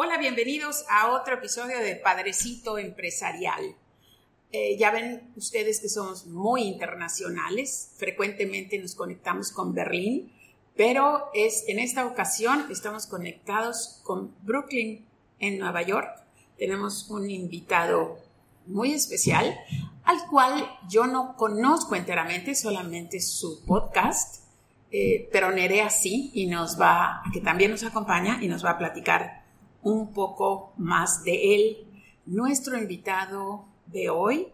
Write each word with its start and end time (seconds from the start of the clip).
Hola, 0.00 0.16
bienvenidos 0.16 0.84
a 0.88 1.10
otro 1.10 1.34
episodio 1.34 1.80
de 1.80 1.96
Padrecito 1.96 2.78
Empresarial. 2.78 3.74
Eh, 4.52 4.76
ya 4.78 4.92
ven 4.92 5.32
ustedes 5.34 5.80
que 5.80 5.88
somos 5.88 6.28
muy 6.28 6.62
internacionales, 6.62 7.94
frecuentemente 7.96 8.78
nos 8.78 8.94
conectamos 8.94 9.50
con 9.50 9.74
Berlín, 9.74 10.32
pero 10.76 11.30
es, 11.34 11.64
en 11.66 11.80
esta 11.80 12.06
ocasión 12.06 12.66
estamos 12.70 13.08
conectados 13.08 14.00
con 14.04 14.32
Brooklyn 14.42 15.04
en 15.40 15.58
Nueva 15.58 15.82
York. 15.82 16.08
Tenemos 16.56 17.10
un 17.10 17.28
invitado 17.28 18.20
muy 18.68 18.92
especial 18.92 19.58
al 20.04 20.28
cual 20.30 20.78
yo 20.88 21.08
no 21.08 21.34
conozco 21.36 21.96
enteramente, 21.96 22.54
solamente 22.54 23.20
su 23.20 23.64
podcast, 23.64 24.44
eh, 24.92 25.28
pero 25.32 25.50
Nerea 25.50 25.90
sí, 25.90 26.30
y 26.34 26.46
nos 26.46 26.80
va, 26.80 27.20
que 27.32 27.40
también 27.40 27.72
nos 27.72 27.82
acompaña 27.82 28.38
y 28.40 28.46
nos 28.46 28.64
va 28.64 28.70
a 28.70 28.78
platicar 28.78 29.37
un 29.82 30.12
poco 30.12 30.72
más 30.76 31.24
de 31.24 31.54
él. 31.54 31.86
Nuestro 32.26 32.78
invitado 32.78 33.66
de 33.86 34.10
hoy 34.10 34.48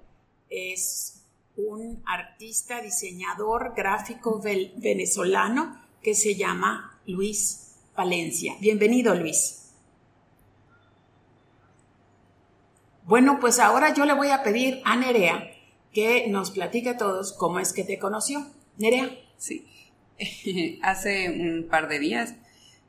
es 0.48 1.24
un 1.56 2.02
artista, 2.06 2.80
diseñador 2.80 3.74
gráfico 3.76 4.40
venezolano 4.76 5.80
que 6.02 6.14
se 6.14 6.34
llama 6.34 7.00
Luis 7.06 7.76
Valencia. 7.96 8.54
Bienvenido, 8.60 9.14
Luis. 9.14 9.72
Bueno, 13.06 13.38
pues 13.40 13.58
ahora 13.58 13.92
yo 13.92 14.04
le 14.06 14.14
voy 14.14 14.28
a 14.28 14.42
pedir 14.42 14.80
a 14.84 14.96
Nerea 14.96 15.50
que 15.92 16.26
nos 16.28 16.50
platique 16.50 16.90
a 16.90 16.96
todos 16.96 17.32
cómo 17.32 17.60
es 17.60 17.72
que 17.72 17.84
te 17.84 17.98
conoció. 17.98 18.46
Nerea. 18.78 19.10
Sí. 19.36 19.66
Hace 20.82 21.30
un 21.30 21.68
par 21.68 21.88
de 21.88 21.98
días 21.98 22.34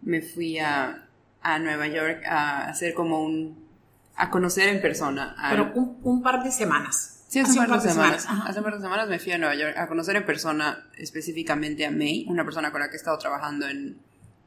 me 0.01 0.21
fui 0.21 0.57
a, 0.59 1.04
a, 1.45 1.59
Nueva 1.59 1.87
York 1.87 2.23
a 2.25 2.69
hacer 2.69 2.93
como 2.93 3.23
un... 3.23 3.67
a 4.15 4.29
conocer 4.29 4.69
en 4.69 4.81
persona. 4.81 5.35
Pero 5.49 5.71
un, 5.73 6.21
par 6.21 6.43
de 6.43 6.51
semanas. 6.51 7.25
Sí, 7.27 7.39
hace, 7.39 7.59
un 7.59 7.67
par 7.67 7.81
de 7.81 7.89
semanas. 7.89 8.27
Hace 8.45 8.59
un 8.59 8.63
par 8.63 8.75
de 8.75 8.81
semanas 8.81 9.09
me 9.09 9.19
fui 9.19 9.31
a 9.31 9.37
Nueva 9.37 9.55
York 9.55 9.77
a 9.77 9.87
conocer 9.87 10.15
en 10.15 10.25
persona 10.25 10.87
específicamente 10.97 11.85
a 11.85 11.91
May, 11.91 12.25
una 12.27 12.43
persona 12.43 12.71
con 12.71 12.81
la 12.81 12.87
que 12.89 12.93
he 12.93 12.97
estado 12.97 13.17
trabajando 13.17 13.67
en, 13.67 13.97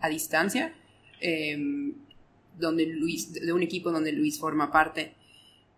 a 0.00 0.08
distancia, 0.08 0.72
em, 1.20 1.94
donde 2.58 2.86
Luis, 2.86 3.32
de 3.32 3.52
un 3.52 3.62
equipo 3.62 3.90
donde 3.90 4.12
Luis 4.12 4.38
forma 4.38 4.70
parte 4.72 5.14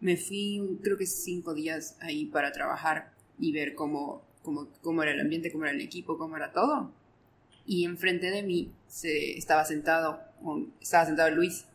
me 0.01 0.17
fui 0.17 0.79
creo 0.83 0.97
que 0.97 1.07
cinco 1.07 1.55
días 1.55 1.97
ahí 2.01 2.27
para 2.27 2.53
trabajar 2.53 3.13
y 3.39 3.53
ver 3.53 3.75
cómo, 3.75 4.23
cómo, 4.43 4.69
cómo 4.83 5.03
era 5.03 5.13
el 5.13 5.21
ambiente, 5.21 5.53
cómo 5.53 5.65
era 5.65 5.73
el 5.73 5.81
equipo, 5.81 6.19
cómo 6.19 6.37
era 6.37 6.53
todo. 6.53 6.93
Y 7.67 7.85
enfrente 7.85 8.31
de 8.31 8.43
mí 8.43 8.73
se, 8.87 9.37
estaba 9.37 9.65
sentado, 9.65 10.21
estaba 10.81 11.07
sentado 11.07 11.31
Luis. 11.31 11.67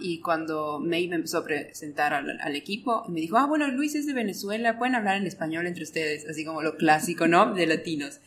Y 0.00 0.20
cuando 0.20 0.80
May 0.80 1.08
me 1.08 1.16
empezó 1.16 1.38
a 1.38 1.44
presentar 1.44 2.12
al, 2.12 2.56
equipo, 2.56 3.04
me 3.08 3.20
dijo, 3.20 3.38
ah, 3.38 3.46
bueno, 3.46 3.68
Luis 3.68 3.94
es 3.94 4.06
de 4.06 4.12
Venezuela, 4.12 4.78
pueden 4.78 4.94
hablar 4.94 5.16
en 5.16 5.26
español 5.26 5.66
entre 5.66 5.84
ustedes, 5.84 6.28
así 6.28 6.44
como 6.44 6.62
lo 6.62 6.76
clásico, 6.76 7.26
¿no? 7.28 7.54
De 7.54 7.66
latinos. 7.66 8.20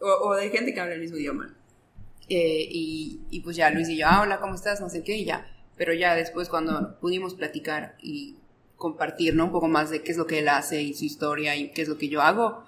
O, 0.00 0.34
de 0.34 0.50
gente 0.50 0.74
que 0.74 0.80
habla 0.80 0.94
el 0.94 1.00
mismo 1.00 1.16
idioma. 1.16 1.54
Eh, 2.28 2.66
y, 2.70 3.20
y, 3.30 3.40
pues 3.40 3.56
ya 3.56 3.70
Luis 3.70 3.88
y 3.88 3.96
yo, 3.96 4.06
ah, 4.08 4.22
hola, 4.22 4.40
¿cómo 4.40 4.54
estás? 4.54 4.80
No 4.80 4.88
sé 4.88 5.02
qué, 5.02 5.16
y 5.16 5.24
ya. 5.24 5.46
Pero 5.76 5.94
ya 5.94 6.14
después 6.14 6.48
cuando 6.48 6.98
pudimos 7.00 7.34
platicar 7.34 7.96
y 8.02 8.36
compartir, 8.76 9.34
¿no? 9.34 9.46
Un 9.46 9.52
poco 9.52 9.68
más 9.68 9.90
de 9.90 10.02
qué 10.02 10.12
es 10.12 10.18
lo 10.18 10.26
que 10.26 10.40
él 10.40 10.48
hace 10.48 10.82
y 10.82 10.94
su 10.94 11.04
historia 11.04 11.56
y 11.56 11.70
qué 11.70 11.82
es 11.82 11.88
lo 11.88 11.98
que 11.98 12.08
yo 12.08 12.22
hago, 12.22 12.64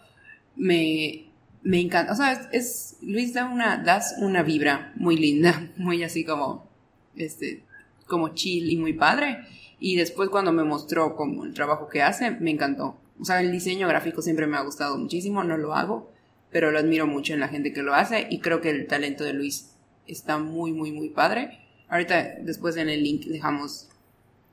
me, 0.56 1.31
me 1.62 1.80
encanta. 1.80 2.12
O 2.12 2.16
sea, 2.16 2.32
es, 2.52 2.96
Luis 3.02 3.34
da 3.34 3.46
una, 3.46 3.78
das 3.78 4.16
una 4.18 4.42
vibra 4.42 4.92
muy 4.96 5.16
linda, 5.16 5.70
muy 5.76 6.02
así 6.02 6.24
como, 6.24 6.68
este, 7.16 7.62
como 8.06 8.30
chill 8.30 8.70
y 8.70 8.76
muy 8.76 8.92
padre. 8.92 9.38
Y 9.78 9.96
después 9.96 10.28
cuando 10.28 10.52
me 10.52 10.64
mostró 10.64 11.16
como 11.16 11.44
el 11.44 11.54
trabajo 11.54 11.88
que 11.88 12.02
hace, 12.02 12.30
me 12.30 12.50
encantó. 12.50 12.96
O 13.20 13.24
sea, 13.24 13.40
el 13.40 13.52
diseño 13.52 13.88
gráfico 13.88 14.22
siempre 14.22 14.46
me 14.46 14.56
ha 14.56 14.62
gustado 14.62 14.96
muchísimo, 14.96 15.44
no 15.44 15.56
lo 15.56 15.74
hago, 15.74 16.12
pero 16.50 16.70
lo 16.70 16.78
admiro 16.78 17.06
mucho 17.06 17.34
en 17.34 17.40
la 17.40 17.48
gente 17.48 17.72
que 17.72 17.82
lo 17.82 17.94
hace 17.94 18.26
y 18.30 18.40
creo 18.40 18.60
que 18.60 18.70
el 18.70 18.86
talento 18.86 19.24
de 19.24 19.32
Luis 19.32 19.72
está 20.06 20.38
muy, 20.38 20.72
muy, 20.72 20.92
muy 20.92 21.08
padre. 21.08 21.58
Ahorita, 21.88 22.36
después 22.40 22.76
en 22.76 22.88
el 22.88 23.02
link 23.02 23.26
dejamos 23.26 23.88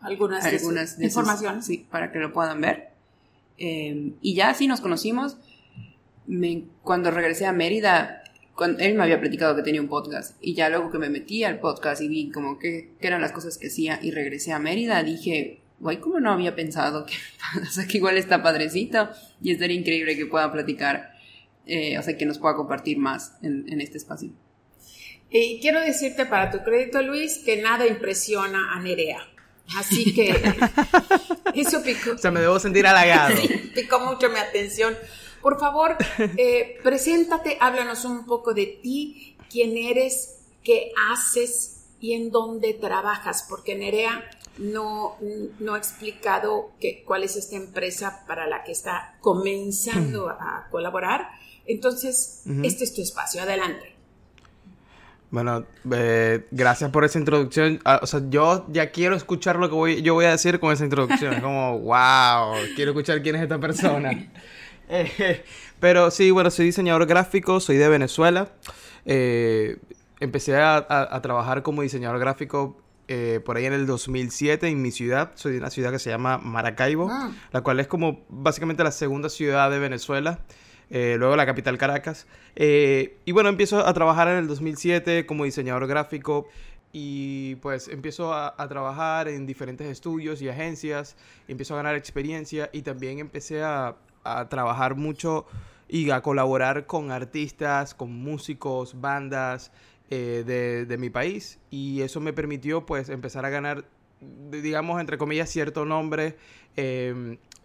algunas, 0.01 0.45
algunas 0.45 0.99
informaciones. 0.99 1.65
sí, 1.65 1.85
para 1.89 2.11
que 2.11 2.19
lo 2.19 2.33
puedan 2.33 2.61
ver. 2.61 2.89
Eh, 3.57 4.13
y 4.21 4.35
ya 4.35 4.49
así 4.49 4.67
nos 4.67 4.81
conocimos. 4.81 5.37
Me, 6.29 6.65
cuando 6.83 7.09
regresé 7.09 7.47
a 7.47 7.51
Mérida, 7.51 8.23
cuando, 8.53 8.79
él 8.83 8.93
me 8.93 9.03
había 9.03 9.19
platicado 9.19 9.55
que 9.55 9.63
tenía 9.63 9.81
un 9.81 9.87
podcast. 9.87 10.37
Y 10.41 10.53
ya 10.53 10.69
luego 10.69 10.91
que 10.91 10.99
me 10.99 11.09
metí 11.09 11.43
al 11.43 11.59
podcast 11.59 12.01
y 12.01 12.07
vi 12.07 12.29
como 12.29 12.59
que, 12.59 12.91
eran 13.01 13.21
las 13.21 13.31
cosas 13.31 13.57
que 13.57 13.67
hacía 13.67 13.99
y 14.01 14.11
regresé 14.11 14.53
a 14.53 14.59
Mérida, 14.59 15.01
dije, 15.01 15.61
guay, 15.79 15.97
como 15.97 16.19
no 16.19 16.31
había 16.31 16.55
pensado 16.55 17.05
que, 17.05 17.15
o 17.61 17.65
sea, 17.65 17.87
que 17.87 17.97
igual 17.97 18.17
está 18.17 18.43
padrecito 18.43 19.09
y 19.41 19.51
estaría 19.51 19.77
increíble 19.77 20.15
que 20.15 20.27
pueda 20.27 20.51
platicar, 20.51 21.13
eh, 21.65 21.97
o 21.97 22.03
sea, 22.03 22.15
que 22.15 22.25
nos 22.25 22.37
pueda 22.37 22.55
compartir 22.55 22.99
más 22.99 23.33
en, 23.41 23.65
en 23.67 23.81
este 23.81 23.97
espacio. 23.97 24.29
Y 25.31 25.59
quiero 25.61 25.79
decirte 25.81 26.25
para 26.25 26.51
tu 26.51 26.63
crédito, 26.63 27.01
Luis, 27.01 27.39
que 27.45 27.61
nada 27.61 27.87
impresiona 27.87 28.73
a 28.73 28.79
Nerea. 28.79 29.19
Así 29.77 30.13
que 30.13 30.29
eso 31.53 31.83
picó. 31.83 32.11
O 32.11 32.17
sea, 32.17 32.31
me 32.31 32.39
debo 32.39 32.59
sentir 32.59 32.87
halagado. 32.87 33.35
sí, 33.37 33.71
picó 33.75 33.99
mucho 33.99 34.29
mi 34.29 34.39
atención. 34.39 34.95
Por 35.41 35.59
favor, 35.59 35.95
eh, 36.37 36.77
preséntate, 36.83 37.57
háblanos 37.59 38.05
un 38.05 38.25
poco 38.25 38.53
de 38.53 38.79
ti, 38.81 39.37
quién 39.49 39.77
eres, 39.77 40.41
qué 40.63 40.91
haces 41.11 41.87
y 41.99 42.13
en 42.13 42.31
dónde 42.31 42.73
trabajas, 42.73 43.45
porque 43.49 43.75
Nerea 43.75 44.23
no, 44.57 45.15
no 45.59 45.73
ha 45.73 45.77
explicado 45.77 46.71
que, 46.79 47.03
cuál 47.05 47.23
es 47.23 47.35
esta 47.35 47.55
empresa 47.55 48.25
para 48.27 48.47
la 48.47 48.63
que 48.63 48.71
está 48.71 49.17
comenzando 49.21 50.29
a 50.29 50.67
colaborar. 50.69 51.29
Entonces, 51.65 52.43
este 52.63 52.83
es 52.83 52.93
tu 52.93 53.01
espacio, 53.01 53.41
adelante. 53.41 53.95
Bueno, 55.31 55.65
eh, 55.91 56.47
gracias 56.49 56.89
por 56.89 57.05
esa 57.05 57.19
introducción. 57.19 57.79
Ah, 57.85 57.99
o 58.01 58.07
sea, 58.07 58.21
yo 58.29 58.65
ya 58.69 58.89
quiero 58.91 59.15
escuchar 59.15 59.57
lo 59.57 59.69
que 59.69 59.75
voy, 59.75 60.01
yo 60.01 60.15
voy 60.15 60.25
a 60.25 60.31
decir 60.31 60.59
con 60.59 60.73
esa 60.73 60.83
introducción. 60.83 61.33
Es 61.35 61.41
como, 61.41 61.79
wow, 61.81 62.55
quiero 62.75 62.91
escuchar 62.91 63.21
quién 63.21 63.35
es 63.35 63.43
esta 63.43 63.59
persona. 63.59 64.11
Eh, 64.89 65.43
pero 65.79 66.11
sí, 66.11 66.31
bueno, 66.31 66.51
soy 66.51 66.65
diseñador 66.65 67.05
gráfico, 67.05 67.59
soy 67.59 67.77
de 67.77 67.87
Venezuela. 67.89 68.49
Eh, 69.05 69.77
empecé 70.19 70.57
a, 70.57 71.19
trabajar 71.21 71.63
como 71.63 71.81
diseñador 71.81 72.19
gráfico 72.19 72.81
por 73.43 73.57
ahí 73.57 73.65
en 73.65 73.73
el 73.73 73.87
2007 73.87 74.67
en 74.67 74.81
mi 74.81 74.91
ciudad. 74.91 75.31
Soy 75.33 75.53
de 75.53 75.57
una 75.57 75.71
ciudad 75.71 75.91
que 75.91 75.97
se 75.97 76.11
llama 76.11 76.37
Maracaibo, 76.37 77.07
ah. 77.09 77.31
la 77.51 77.61
cual 77.61 77.79
es 77.79 77.87
como 77.87 78.23
básicamente 78.29 78.83
la 78.83 78.91
segunda 78.91 79.29
ciudad 79.29 79.71
de 79.71 79.79
Venezuela. 79.79 80.39
Eh, 80.89 81.15
luego 81.19 81.35
la 81.35 81.45
capital 81.45 81.77
Caracas. 81.77 82.25
Eh, 82.55 83.17
y 83.25 83.31
bueno, 83.31 83.49
empiezo 83.49 83.85
a 83.85 83.93
trabajar 83.93 84.27
en 84.27 84.37
el 84.37 84.47
2007 84.47 85.25
como 85.25 85.43
diseñador 85.45 85.87
gráfico 85.87 86.47
y 86.91 87.55
pues 87.55 87.87
empiezo 87.87 88.33
a, 88.33 88.55
trabajar 88.67 89.27
en 89.27 89.45
diferentes 89.45 89.87
estudios 89.87 90.41
y 90.41 90.49
agencias, 90.49 91.15
empiezo 91.47 91.75
a 91.75 91.77
ganar 91.77 91.95
experiencia 91.95 92.71
y 92.73 92.81
también 92.81 93.19
empecé 93.19 93.61
a, 93.61 93.95
trabajar 94.49 94.95
mucho 94.95 95.45
y 95.87 96.09
a 96.11 96.21
colaborar 96.21 96.85
con 96.85 97.11
artistas, 97.11 97.93
con 97.93 98.13
músicos, 98.13 98.99
bandas 98.99 99.71
eh, 100.09 100.43
de, 100.45 100.85
de, 100.85 100.97
mi 100.97 101.09
país 101.09 101.59
y 101.69 102.01
eso 102.01 102.19
me 102.19 102.33
permitió 102.33 102.85
pues 102.85 103.09
empezar 103.09 103.45
a 103.45 103.49
ganar 103.49 103.85
digamos 104.49 104.99
entre 104.99 105.17
comillas 105.17 105.49
cierto 105.49 105.85
nombre 105.85 106.35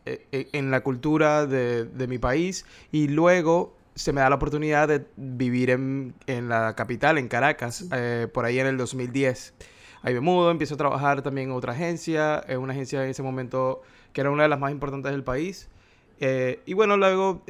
eh, 0.06 0.48
en 0.52 0.70
la 0.70 0.82
cultura 0.82 1.46
de, 1.46 2.06
mi 2.06 2.18
país 2.18 2.66
y 2.92 3.08
luego 3.08 3.74
se 3.94 4.12
me 4.12 4.20
da 4.20 4.28
la 4.28 4.36
oportunidad 4.36 4.86
de 4.86 5.06
vivir 5.16 5.70
en, 5.70 6.14
la 6.26 6.74
capital, 6.76 7.16
en 7.16 7.28
Caracas, 7.28 7.86
eh, 7.90 8.28
por 8.32 8.44
ahí 8.44 8.58
en 8.58 8.66
el 8.66 8.76
2010. 8.76 9.54
Ahí 10.02 10.12
me 10.12 10.20
mudo, 10.20 10.50
empiezo 10.50 10.74
a 10.74 10.76
trabajar 10.76 11.22
también 11.22 11.48
en 11.48 11.56
otra 11.56 11.72
agencia, 11.72 12.44
en 12.46 12.58
una 12.58 12.74
agencia 12.74 13.02
en 13.02 13.08
ese 13.08 13.22
momento 13.22 13.80
que 14.12 14.20
era 14.20 14.30
una 14.30 14.42
de 14.42 14.50
las 14.50 14.58
más 14.58 14.72
importantes 14.72 15.10
del 15.10 15.24
país. 15.24 15.70
Y 16.20 16.72
bueno, 16.72 16.96
luego 16.96 17.42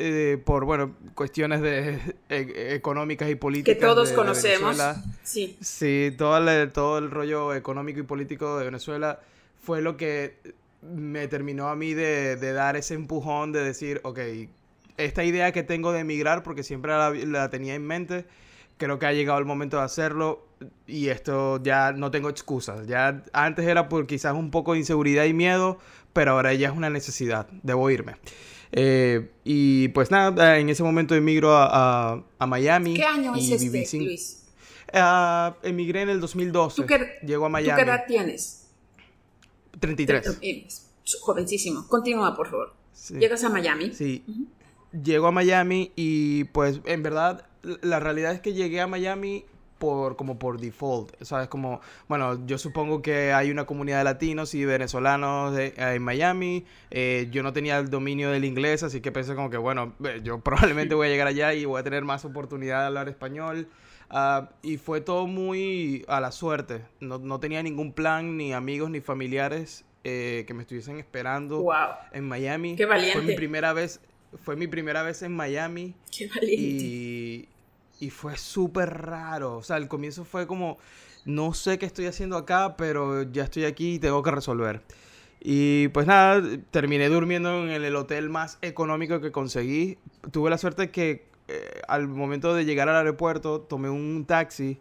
por 0.45 0.65
bueno 0.65 0.95
cuestiones 1.15 1.61
de, 1.61 1.99
económicas 2.75 3.31
y 3.31 3.35
políticas. 3.35 3.75
Que 3.75 3.81
todos 3.81 4.13
conocemos. 4.13 4.77
sí. 5.23 5.57
Sí, 5.61 6.15
todo 6.17 6.37
el, 6.39 6.73
todo 6.73 6.99
el 6.99 7.11
rollo 7.11 7.55
económico 7.55 8.01
y 8.01 8.05
político 8.05 8.59
de 8.59 8.65
Venezuela 8.65 9.21
fue 9.63 9.81
lo 9.81 9.97
que 9.97 10.37
me 10.83 11.29
terminó 11.29 11.69
a 11.69 11.77
mí 11.77 11.95
de, 11.95 12.37
dar 12.37 12.77
ese 12.77 12.95
empujón 12.95 13.53
de 13.53 13.65
decir, 13.65 14.01
ok, 14.05 14.19
esta 14.97 15.25
idea 15.25 15.53
que 15.53 15.63
tengo 15.63 15.93
de 15.93 16.01
emigrar, 16.01 16.43
porque 16.43 16.63
siempre 16.63 16.93
la, 16.93 17.51
tenía 17.51 17.75
en 17.75 17.87
mente, 17.87 18.27
creo 18.77 18.99
que 18.99 19.07
ha 19.07 19.13
llegado 19.13 19.39
el 19.39 19.45
momento 19.45 19.79
de 19.79 19.85
hacerlo 19.85 20.47
y 20.87 21.09
esto 21.09 21.63
ya 21.63 21.93
no 21.93 22.11
tengo 22.11 22.29
excusas. 22.29 22.87
Ya 22.87 23.23
antes 23.33 23.67
era 23.67 23.89
por 23.89 24.07
quizás 24.07 24.35
un 24.35 24.51
poco 24.51 24.73
de 24.73 24.81
inseguridad 24.81 25.25
y 25.25 25.33
miedo, 25.33 25.79
pero 26.13 26.33
ahora 26.33 26.53
ya 26.55 26.69
es 26.69 26.77
una 26.77 26.91
necesidad, 26.91 27.49
debo 27.63 27.91
irme. 27.91 28.17
Eh, 28.77 29.31
y 29.45 29.89
pues 29.89 30.11
nada, 30.11 30.59
en 30.59 30.69
ese 30.69 30.83
momento 30.83 31.15
emigro 31.15 31.57
a, 31.57 32.25
Miami. 32.41 32.95
¿Qué 32.95 33.05
año 33.05 33.35
es 33.37 33.51
este, 33.51 33.99
Luis? 33.99 34.43
Uh, 34.93 35.55
emigré 35.63 36.03
en 36.03 36.09
el 36.09 36.21
2012. 36.21 36.83
¿Tú 36.83 36.87
qué, 36.87 37.19
Llego 37.25 37.47
a 37.47 37.49
Miami. 37.49 37.71
¿Tú 37.71 37.85
qué 37.85 37.91
edad 37.91 38.05
tienes? 38.07 38.67
33. 39.79 40.39
Eres 40.43 40.91
jovencísimo. 41.21 41.87
Continúa, 41.87 42.35
por 42.35 42.49
favor. 42.49 42.75
Llegas 43.11 43.45
a 43.45 43.49
Miami. 43.49 43.93
Sí. 43.93 44.25
Llego 44.93 45.29
a 45.29 45.33
Miami 45.33 45.93
y 45.95 46.45
pues 46.45 46.81
en 46.85 47.03
verdad 47.03 47.47
la 47.63 48.01
realidad 48.01 48.33
es 48.33 48.41
que 48.41 48.55
llegué 48.55 48.81
a 48.81 48.87
Miami 48.87 49.45
por 49.85 50.17
como 50.17 50.39
por 50.39 50.59
default, 50.59 51.13
¿sabes? 51.23 51.49
Como, 51.49 51.83
bueno, 52.09 52.47
yo 52.47 52.57
supongo 52.57 53.03
que 53.03 53.35
hay 53.35 53.51
una 53.51 53.67
comunidad 53.67 53.99
de 53.99 54.05
latinos 54.05 54.55
y 54.55 54.65
venezolanos 54.65 55.59
en 55.59 56.03
Miami, 56.03 56.65
eh, 56.91 57.29
yo 57.31 57.43
no 57.43 57.53
tenía 57.53 57.79
el 57.79 57.91
dominio 57.91 58.31
del 58.31 58.47
inglés, 58.47 58.83
así 58.83 59.03
que 59.03 59.13
pensé 59.13 59.35
como 59.35 59.51
que, 59.51 59.59
bueno, 59.59 59.95
yo 60.23 60.41
probablemente 60.43 60.95
voy 60.95 61.09
a 61.09 61.11
llegar 61.11 61.27
allá 61.27 61.53
y 61.53 61.67
voy 61.67 61.81
a 61.81 61.85
tener 61.85 62.03
más 62.03 62.25
oportunidad 62.25 62.81
de 62.81 62.87
hablar 62.87 63.11
español. 63.11 63.69
Ah, 64.09 64.51
y 64.63 64.79
fue 64.79 65.03
todo 65.03 65.27
muy 65.27 66.05
a 66.09 66.21
la 66.21 66.33
suerte, 66.33 66.83
no, 67.01 67.19
no, 67.19 67.41
tenía 67.41 67.63
ningún 67.63 67.93
plan, 67.93 68.39
ni 68.39 68.55
amigos, 68.55 68.89
ni 68.89 69.01
familiares 69.01 69.85
eh, 70.05 70.45
que 70.47 70.55
me 70.55 70.63
estuviesen 70.63 70.99
esperando 70.99 71.67
en 72.13 72.25
Miami. 72.25 72.77
Qué 72.77 72.87
valiente. 72.87 73.19
Fue 73.19 73.23
mi 73.23 73.35
primera 73.35 73.75
vez, 73.75 74.01
fue 74.43 74.57
mi 74.57 74.67
primera 74.67 75.03
vez 75.03 75.23
en 75.23 75.33
Miami. 75.37 75.95
Qué 76.17 76.29
valiente. 76.29 76.63
Y 76.63 77.49
y 78.05 78.11
fue 78.11 78.37
súper 78.37 78.91
raro. 78.91 79.57
O 79.57 79.63
sea, 79.63 79.79
el 79.79 79.89
comienzo 79.89 80.27
fue 80.27 80.47
como, 80.47 80.77
no 81.25 81.55
sé 81.55 81.79
qué 81.79 81.87
estoy 81.87 82.05
haciendo 82.05 82.37
acá, 82.37 82.77
pero 82.77 83.23
ya 83.23 83.45
estoy 83.45 83.65
aquí 83.65 83.95
y 83.95 83.99
tengo 83.99 84.23
que 84.23 84.31
resolver. 84.31 84.83
Y 85.41 85.89
pues 85.89 86.07
nada, 86.07 86.43
terminé 86.71 87.09
durmiendo 87.09 87.65
en 87.65 87.83
el 87.83 87.97
hotel 87.97 88.29
más 88.29 88.59
económico 88.61 89.23
que 89.23 89.33
conseguí. 89.33 89.97
Tuve 90.33 90.51
la 90.51 90.59
suerte 90.59 90.91
que 90.91 91.27
eh, 91.49 91.81
al 91.89 92.09
momento 92.09 92.55
de 92.55 92.67
llegar 92.67 92.91
al 92.91 92.97
aeropuerto 92.97 93.63
tomé 93.63 93.89
un 93.89 94.27
taxi 94.27 94.79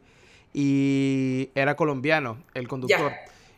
y 0.53 1.49
era 1.55 1.77
colombiano 1.77 2.43
el 2.53 2.67
conductor. 2.67 3.13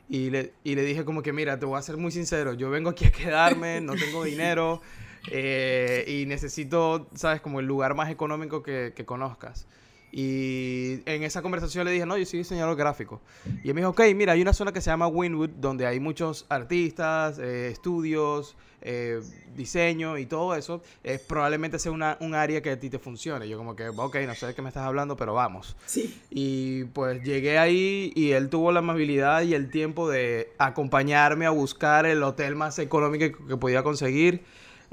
Y 0.07 0.29
le, 0.29 0.53
y 0.63 0.75
le 0.75 0.83
dije 0.83 1.05
como 1.05 1.23
que, 1.23 1.33
mira, 1.33 1.57
te 1.57 1.65
voy 1.65 1.79
a 1.79 1.81
ser 1.81 1.97
muy 1.97 2.11
sincero, 2.11 2.53
yo 2.53 2.69
vengo 2.69 2.91
aquí 2.91 3.05
a 3.05 3.11
quedarme, 3.11 3.81
no 3.81 3.95
tengo 3.95 4.23
dinero. 4.25 4.81
Eh, 5.31 6.05
y 6.07 6.25
necesito, 6.25 7.07
¿sabes? 7.15 7.41
Como 7.41 7.59
el 7.59 7.65
lugar 7.65 7.95
más 7.95 8.09
económico 8.09 8.63
que, 8.63 8.93
que, 8.95 9.05
conozcas. 9.05 9.67
Y 10.11 11.01
en 11.05 11.23
esa 11.23 11.41
conversación 11.41 11.85
le 11.85 11.91
dije, 11.91 12.05
no, 12.05 12.17
yo 12.17 12.25
soy 12.25 12.39
diseñador 12.39 12.77
gráfico. 12.77 13.21
Y 13.63 13.67
él 13.67 13.73
me 13.73 13.81
dijo, 13.81 13.91
ok, 13.91 14.01
mira, 14.15 14.33
hay 14.33 14.41
una 14.41 14.53
zona 14.53 14.71
que 14.71 14.79
se 14.79 14.89
llama 14.89 15.07
Winwood, 15.07 15.49
donde 15.57 15.85
hay 15.85 15.99
muchos 15.99 16.45
artistas, 16.47 17.37
eh, 17.37 17.67
estudios, 17.69 18.55
eh, 18.87 19.19
diseño 19.55 20.17
y 20.17 20.27
todo 20.27 20.55
eso. 20.55 20.81
Es 21.03 21.19
probablemente 21.19 21.79
sea 21.79 21.91
una, 21.91 22.17
un 22.21 22.35
área 22.35 22.61
que 22.61 22.69
a 22.69 22.79
ti 22.79 22.89
te 22.89 22.99
funcione. 22.99 23.49
Yo 23.49 23.57
como 23.57 23.75
que, 23.75 23.89
ok, 23.89 24.15
no 24.27 24.35
sé 24.35 24.45
de 24.45 24.53
qué 24.53 24.61
me 24.61 24.69
estás 24.69 24.83
hablando, 24.83 25.17
pero 25.17 25.33
vamos. 25.33 25.75
Sí. 25.85 26.21
Y 26.29 26.83
pues 26.85 27.23
llegué 27.23 27.57
ahí 27.57 28.13
y 28.15 28.31
él 28.31 28.49
tuvo 28.49 28.71
la 28.71 28.79
amabilidad 28.79 29.41
y 29.41 29.53
el 29.53 29.69
tiempo 29.71 30.07
de 30.07 30.53
acompañarme 30.59 31.45
a 31.47 31.49
buscar 31.49 32.05
el 32.05 32.21
hotel 32.21 32.55
más 32.55 32.77
económico 32.79 33.45
que 33.47 33.57
podía 33.57 33.81
conseguir. 33.81 34.43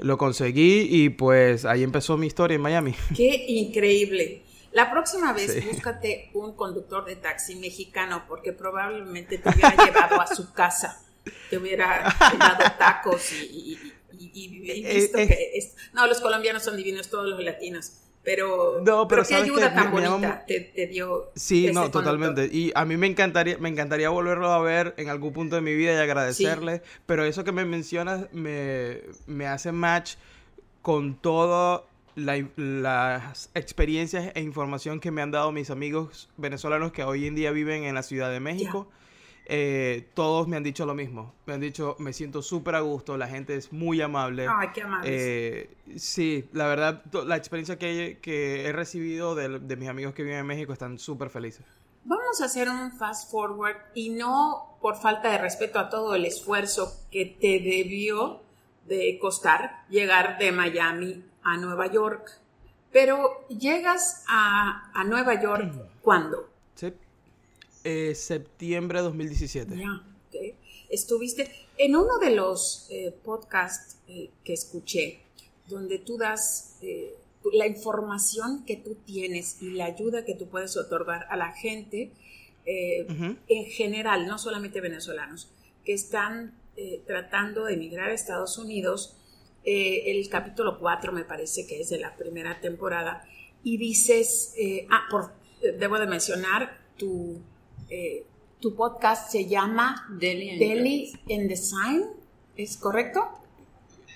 Lo 0.03 0.17
conseguí 0.17 0.85
y 0.89 1.09
pues 1.09 1.63
ahí 1.63 1.81
empezó 1.81 2.17
mi 2.17 2.27
historia 2.27 2.55
en 2.55 2.61
Miami. 2.61 2.93
Qué 3.15 3.45
increíble. 3.47 4.43
La 4.73 4.91
próxima 4.91 5.31
vez 5.31 5.65
búscate 5.65 6.29
un 6.33 6.57
conductor 6.57 7.05
de 7.05 7.15
taxi 7.15 7.55
mexicano 7.55 8.25
porque 8.27 8.51
probablemente 8.51 9.37
te 9.37 9.49
hubiera 9.49 9.77
llevado 9.85 10.19
a 10.19 10.27
su 10.27 10.51
casa, 10.51 11.01
te 11.49 11.57
hubiera 11.57 12.13
dado 12.37 12.63
tacos 12.77 13.31
y, 13.31 13.79
visto 14.11 15.19
que... 15.19 15.71
no, 15.93 16.05
los 16.05 16.19
colombianos 16.19 16.63
son 16.63 16.75
divinos, 16.75 17.09
todos 17.09 17.29
los 17.29 17.41
latinos. 17.41 17.93
Pero, 18.23 18.79
no, 18.81 19.07
pero, 19.07 19.23
qué 19.23 19.35
ayuda 19.35 19.73
tan 19.73 19.91
bonita 19.91 20.45
te, 20.47 20.87
dio. 20.87 21.31
Sí, 21.35 21.71
no, 21.73 21.91
totalmente. 21.91 22.49
Y 22.51 22.71
a 22.73 22.85
mí 22.85 22.95
me 22.95 23.07
encantaría, 23.07 23.57
me 23.57 23.67
encantaría 23.67 24.09
volverlo 24.09 24.51
a 24.51 24.61
ver 24.61 24.93
en 24.97 25.09
algún 25.09 25.33
punto 25.33 25.55
de 25.55 25.61
mi 25.61 25.75
vida 25.75 25.93
y 25.93 25.97
agradecerle. 25.97 26.81
Pero 27.05 27.25
eso 27.25 27.43
que 27.43 27.51
me 27.51 27.65
mencionas 27.65 28.31
me, 28.31 29.01
me 29.27 29.47
hace 29.47 29.73
match 29.73 30.15
con 30.81 31.15
todas 31.15 31.81
las 32.15 33.49
experiencias 33.55 34.31
e 34.35 34.41
información 34.41 34.99
que 34.99 35.11
me 35.11 35.21
han 35.21 35.31
dado 35.31 35.51
mis 35.51 35.69
amigos 35.69 36.29
venezolanos 36.37 36.91
que 36.91 37.03
hoy 37.03 37.27
en 37.27 37.35
día 37.35 37.51
viven 37.51 37.83
en 37.83 37.95
la 37.95 38.03
Ciudad 38.03 38.31
de 38.31 38.39
México. 38.39 38.87
Eh, 39.45 40.09
todos 40.13 40.47
me 40.47 40.55
han 40.55 40.63
dicho 40.63 40.85
lo 40.85 40.93
mismo. 40.93 41.33
Me 41.45 41.53
han 41.53 41.59
dicho, 41.59 41.95
me 41.99 42.13
siento 42.13 42.41
súper 42.41 42.75
a 42.75 42.81
gusto, 42.81 43.17
la 43.17 43.27
gente 43.27 43.55
es 43.55 43.73
muy 43.73 44.01
amable. 44.01 44.47
Ay, 44.49 44.69
qué 44.73 44.81
amable. 44.81 45.09
Eh, 45.11 45.69
sí, 45.97 46.47
la 46.53 46.67
verdad, 46.67 47.03
la 47.25 47.35
experiencia 47.35 47.77
que, 47.77 48.65
he 48.65 48.71
recibido 48.71 49.35
de, 49.35 49.75
mis 49.75 49.89
amigos 49.89 50.13
que 50.13 50.23
viven 50.23 50.39
en 50.39 50.45
México 50.45 50.71
están 50.73 50.97
súper 50.97 51.29
felices. 51.29 51.65
Vamos 52.05 52.41
a 52.41 52.45
hacer 52.45 52.69
un 52.69 52.91
fast 52.91 53.31
forward 53.31 53.77
y 53.93 54.09
no 54.09 54.77
por 54.81 54.97
falta 54.97 55.31
de 55.31 55.37
respeto 55.37 55.79
a 55.79 55.89
todo 55.89 56.15
el 56.15 56.25
esfuerzo 56.25 56.91
que 57.11 57.25
te 57.25 57.59
debió 57.59 58.41
de 58.87 59.17
costar 59.21 59.85
llegar 59.89 60.37
de 60.37 60.51
Miami 60.51 61.23
a 61.43 61.57
Nueva 61.57 61.87
York. 61.87 62.39
Pero 62.91 63.47
llegas 63.47 64.23
a, 64.27 64.91
a 64.93 65.03
Nueva 65.05 65.41
York, 65.41 65.73
¿cuándo? 66.01 66.49
Sí. 66.75 66.93
Eh, 67.85 68.15
septiembre 68.15 68.99
de 68.99 69.03
2017. 69.03 69.75
Ya, 69.75 70.01
Estuviste 70.89 71.51
en 71.77 71.97
uno 71.97 72.17
de 72.17 72.29
los 72.29 72.87
eh, 72.89 73.13
podcasts 73.25 73.97
eh, 74.07 74.29
que 74.45 74.53
escuché, 74.53 75.19
donde 75.67 75.99
tú 75.99 76.17
das 76.17 76.77
la 77.51 77.67
información 77.67 78.63
que 78.65 78.77
tú 78.77 78.95
tienes 79.05 79.61
y 79.61 79.71
la 79.71 79.85
ayuda 79.85 80.23
que 80.23 80.33
tú 80.33 80.47
puedes 80.47 80.77
otorgar 80.77 81.27
a 81.29 81.35
la 81.35 81.51
gente 81.51 82.11
en 82.65 83.65
general, 83.71 84.27
no 84.27 84.37
solamente 84.37 84.79
venezolanos, 84.79 85.49
que 85.83 85.93
están 85.93 86.53
tratando 87.07 87.65
de 87.65 87.73
emigrar 87.73 88.11
a 88.11 88.13
Estados 88.13 88.57
Unidos. 88.57 89.17
el 89.63 90.29
capítulo 90.29 90.79
4 90.79 91.11
me 91.11 91.23
parece 91.25 91.65
que 91.65 91.81
es 91.81 91.89
de 91.89 91.99
la 91.99 92.15
primera 92.15 92.61
temporada. 92.61 93.25
Y 93.63 93.77
dices, 93.77 94.53
ah, 94.89 95.03
por, 95.09 95.33
debo 95.61 95.97
de 95.97 96.07
mencionar 96.07 96.77
tu 96.97 97.41
eh, 97.89 98.25
tu 98.59 98.75
podcast 98.75 99.29
se 99.31 99.45
llama 99.45 100.07
Delhi 100.19 101.11
and, 101.29 101.49
Design, 101.49 102.05
¿es 102.55 102.77
correcto? 102.77 103.21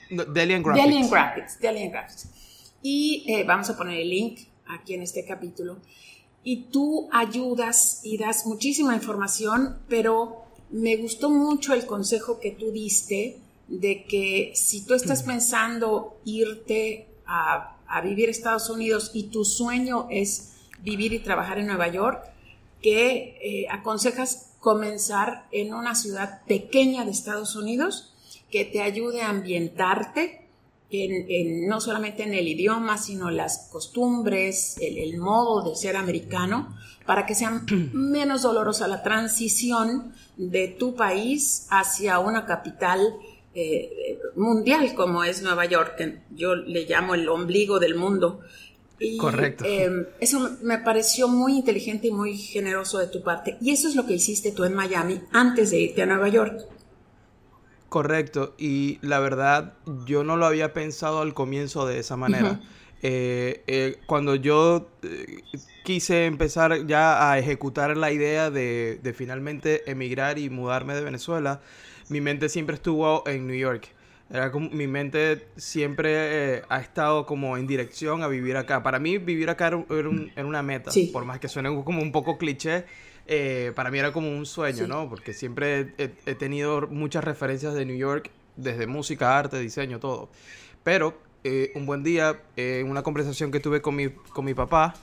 No, 0.10 0.24
Delhi 0.24 0.54
and 0.54 0.64
Graphics. 0.64 1.60
Delhi 1.60 1.84
and 1.84 1.92
Graphics. 1.92 2.30
Y 2.82 3.26
eh, 3.28 3.44
vamos 3.44 3.70
a 3.70 3.78
poner 3.78 4.00
el 4.00 4.10
link 4.10 4.40
aquí 4.68 4.94
en 4.94 5.02
este 5.02 5.26
capítulo. 5.26 5.80
Y 6.44 6.68
tú 6.72 7.10
ayudas 7.12 8.00
y 8.04 8.18
das 8.18 8.46
muchísima 8.46 8.96
información, 8.96 9.80
pero 9.90 10.46
me 10.70 10.96
gustó 10.96 11.30
mucho 11.30 11.74
el 11.74 11.86
consejo 11.86 12.40
que 12.40 12.52
tú 12.52 12.72
diste 12.72 13.38
de 13.68 14.06
que 14.06 14.54
si 14.56 14.86
tú 14.86 14.94
estás 14.94 15.24
pensando 15.24 16.22
irte 16.24 17.08
a, 17.26 17.76
a 17.86 18.02
vivir 18.02 18.30
a 18.30 18.32
Estados 18.32 18.70
Unidos 18.70 19.12
y 19.14 19.24
tu 19.24 19.44
sueño 19.44 20.08
es 20.10 20.54
vivir 20.82 21.12
y 21.12 21.20
trabajar 21.20 21.60
en 21.60 21.68
Nueva 21.68 21.90
York, 21.90 22.24
que 22.82 23.38
eh, 23.42 23.68
aconsejas 23.70 24.56
comenzar 24.60 25.48
en 25.52 25.74
una 25.74 25.96
ciudad 25.96 26.42
pequeña 26.46 27.06
de 27.06 27.12
Estados 27.12 27.56
Unidos 27.56 28.14
que 28.52 28.66
te 28.66 28.82
ayude 28.82 29.22
a 29.22 29.30
ambientarte 29.30 30.48
en, 30.90 31.68
no 31.68 31.82
solamente 31.82 32.24
en 32.24 32.34
el 32.34 32.48
idioma, 32.48 32.98
sino 32.98 33.30
las 33.30 33.70
costumbres, 33.72 34.78
el, 34.80 35.18
modo 35.18 35.70
de 35.70 35.76
ser 35.76 35.96
americano, 35.98 36.76
para 37.06 37.26
que 37.26 37.36
sea 37.36 37.62
menos 37.94 38.42
dolorosa 38.42 38.88
la 38.88 39.04
transición 39.04 40.14
de 40.38 40.68
tu 40.68 40.96
país 40.96 41.68
hacia 41.70 42.20
una 42.20 42.46
capital 42.46 43.16
eh, 43.54 44.20
mundial 44.36 44.94
como 44.94 45.24
es 45.24 45.42
Nueva 45.42 45.66
York, 45.66 45.96
que 45.98 46.20
yo 46.36 46.56
le 46.56 46.86
llamo 46.86 47.16
el 47.16 47.28
ombligo 47.28 47.80
del 47.80 47.96
mundo. 47.96 48.42
Correcto. 49.20 49.64
Em, 49.66 50.06
eso 50.20 50.58
me 50.62 50.80
pareció 50.80 51.28
muy 51.28 51.54
inteligente 51.54 52.08
y 52.08 52.12
muy 52.12 52.38
generoso 52.38 52.98
de 52.98 53.08
tu 53.08 53.22
parte. 53.22 53.58
Y 53.62 53.72
eso 53.72 53.88
es 53.88 53.96
lo 53.96 54.06
que 54.06 54.14
hiciste 54.14 54.52
tú 54.52 54.64
en 54.64 54.74
Miami 54.74 55.22
antes 55.32 55.72
de 55.72 55.80
irte 55.80 56.02
a 56.02 56.06
Nueva 56.06 56.30
York. 56.30 56.62
Correcto. 57.90 58.56
Y 58.58 59.00
la 59.02 59.20
verdad, 59.20 59.74
yo 60.06 60.24
no 60.24 60.36
lo 60.36 60.46
había 60.46 60.74
pensado 60.74 61.22
al 61.22 61.34
comienzo 61.34 61.86
de 61.86 62.00
esa 62.00 62.18
manera. 62.18 62.60
Eh, 63.04 63.64
eh, 63.68 63.98
cuando 64.08 64.36
yo 64.36 64.90
eh, 65.04 65.44
quise 65.86 66.26
empezar 66.26 66.88
ya 66.88 67.32
a 67.32 67.38
ejecutar 67.38 67.96
la 67.96 68.12
idea 68.12 68.50
de, 68.50 69.00
de 69.02 69.14
finalmente 69.14 69.90
emigrar 69.90 70.40
y 70.40 70.50
mudarme 70.50 70.96
de 70.96 71.02
Venezuela, 71.02 71.62
mi 72.10 72.22
mente 72.22 72.50
siempre 72.50 72.76
estuvo 72.76 73.28
en 73.28 73.48
New 73.48 73.56
York. 73.56 73.90
Era 74.30 74.52
como, 74.52 74.70
mi 74.70 74.88
mente 74.88 75.48
siempre 75.56 76.56
eh, 76.58 76.62
ha 76.68 76.80
estado 76.80 77.26
como 77.26 77.56
en 77.58 77.66
dirección 77.66 78.24
a 78.24 78.28
vivir 78.28 78.58
acá. 78.58 78.84
Para 78.84 79.00
mí 79.00 79.18
vivir 79.18 79.50
acá 79.50 79.68
era, 79.68 79.78
una 80.46 80.64
meta, 80.64 80.92
por 81.14 81.24
más 81.24 81.40
que 81.40 81.48
suene 81.48 81.70
como 81.84 82.02
un 82.02 82.12
poco 82.12 82.38
cliché. 82.38 82.86
Eh, 83.26 83.72
para 83.76 83.92
mí 83.92 84.00
era 84.00 84.12
como 84.12 84.30
un 84.30 84.46
sueño, 84.46 84.88
¿no? 84.88 85.10
Porque 85.10 85.34
siempre 85.34 85.94
he, 85.98 86.36
tenido 86.36 86.88
muchas 86.88 87.24
referencias 87.24 87.74
de 87.74 87.86
New 87.86 87.98
York, 87.98 88.32
desde 88.56 88.88
música, 88.88 89.38
arte, 89.38 89.60
diseño, 89.60 90.00
todo. 90.00 90.30
Pero 90.84 91.18
eh, 91.44 91.72
un 91.76 91.86
buen 91.86 92.04
día, 92.04 92.42
en 92.56 92.90
una 92.90 93.04
conversación 93.04 93.52
que 93.52 93.60
tuve 93.60 93.82
con 93.82 93.96
mi, 93.96 94.10
con 94.10 94.46
mi 94.46 94.54
papá, 94.54 94.94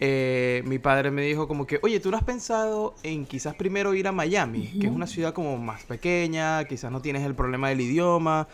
eh, 0.00 0.62
mi 0.66 0.78
padre 0.78 1.10
me 1.10 1.22
dijo 1.22 1.48
como 1.48 1.66
que, 1.66 1.78
oye, 1.82 2.00
¿tú 2.00 2.10
no 2.10 2.16
has 2.16 2.24
pensado 2.24 2.94
en 3.02 3.26
quizás 3.26 3.54
primero 3.54 3.94
ir 3.94 4.06
a 4.08 4.12
Miami, 4.12 4.74
que 4.78 4.86
es 4.88 4.92
una 4.94 5.06
ciudad 5.06 5.32
como 5.32 5.56
más 5.58 5.84
pequeña, 5.84 6.64
quizás 6.64 6.90
no 6.92 7.00
tienes 7.00 7.22
el 7.24 7.34
problema 7.34 7.68
del 7.68 7.80
idioma 7.80 8.48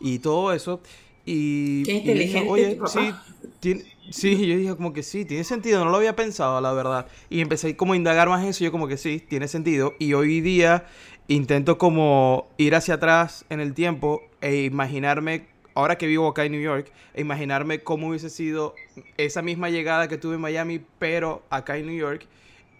y 0.00 0.18
todo 0.20 0.52
eso? 0.52 0.80
Y, 1.24 1.84
Qué 1.84 1.92
y 1.92 1.98
inteligente 1.98 2.48
oye, 2.50 2.74
tu 2.76 2.82
papá". 2.82 2.88
sí, 2.88 3.14
tiene- 3.60 3.84
sí, 4.10 4.46
yo 4.46 4.56
dije 4.56 4.76
como 4.76 4.92
que 4.92 5.02
sí, 5.02 5.24
tiene 5.24 5.44
sentido, 5.44 5.84
no 5.84 5.90
lo 5.90 5.96
había 5.96 6.16
pensado, 6.16 6.60
la 6.60 6.72
verdad. 6.72 7.06
Y 7.30 7.40
empecé 7.40 7.76
como 7.76 7.92
a 7.92 7.96
indagar 7.96 8.28
más 8.28 8.44
eso, 8.44 8.64
yo 8.64 8.72
como 8.72 8.88
que 8.88 8.96
sí, 8.96 9.20
tiene 9.28 9.48
sentido. 9.48 9.94
Y 9.98 10.14
hoy 10.14 10.40
día 10.40 10.84
intento 11.28 11.78
como 11.78 12.48
ir 12.58 12.74
hacia 12.74 12.94
atrás 12.94 13.44
en 13.48 13.60
el 13.60 13.74
tiempo 13.74 14.22
e 14.40 14.62
imaginarme, 14.64 15.46
ahora 15.74 15.96
que 15.98 16.06
vivo 16.06 16.28
acá 16.28 16.44
en 16.44 16.52
New 16.52 16.60
York, 16.62 16.90
imaginarme 17.16 17.80
cómo 17.82 18.08
hubiese 18.08 18.30
sido 18.30 18.74
esa 19.16 19.42
misma 19.42 19.70
llegada 19.70 20.08
que 20.08 20.18
tuve 20.18 20.34
en 20.36 20.40
Miami, 20.40 20.84
pero 20.98 21.42
acá 21.50 21.76
en 21.76 21.86
New 21.86 21.96
York. 21.96 22.26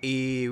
Y 0.00 0.48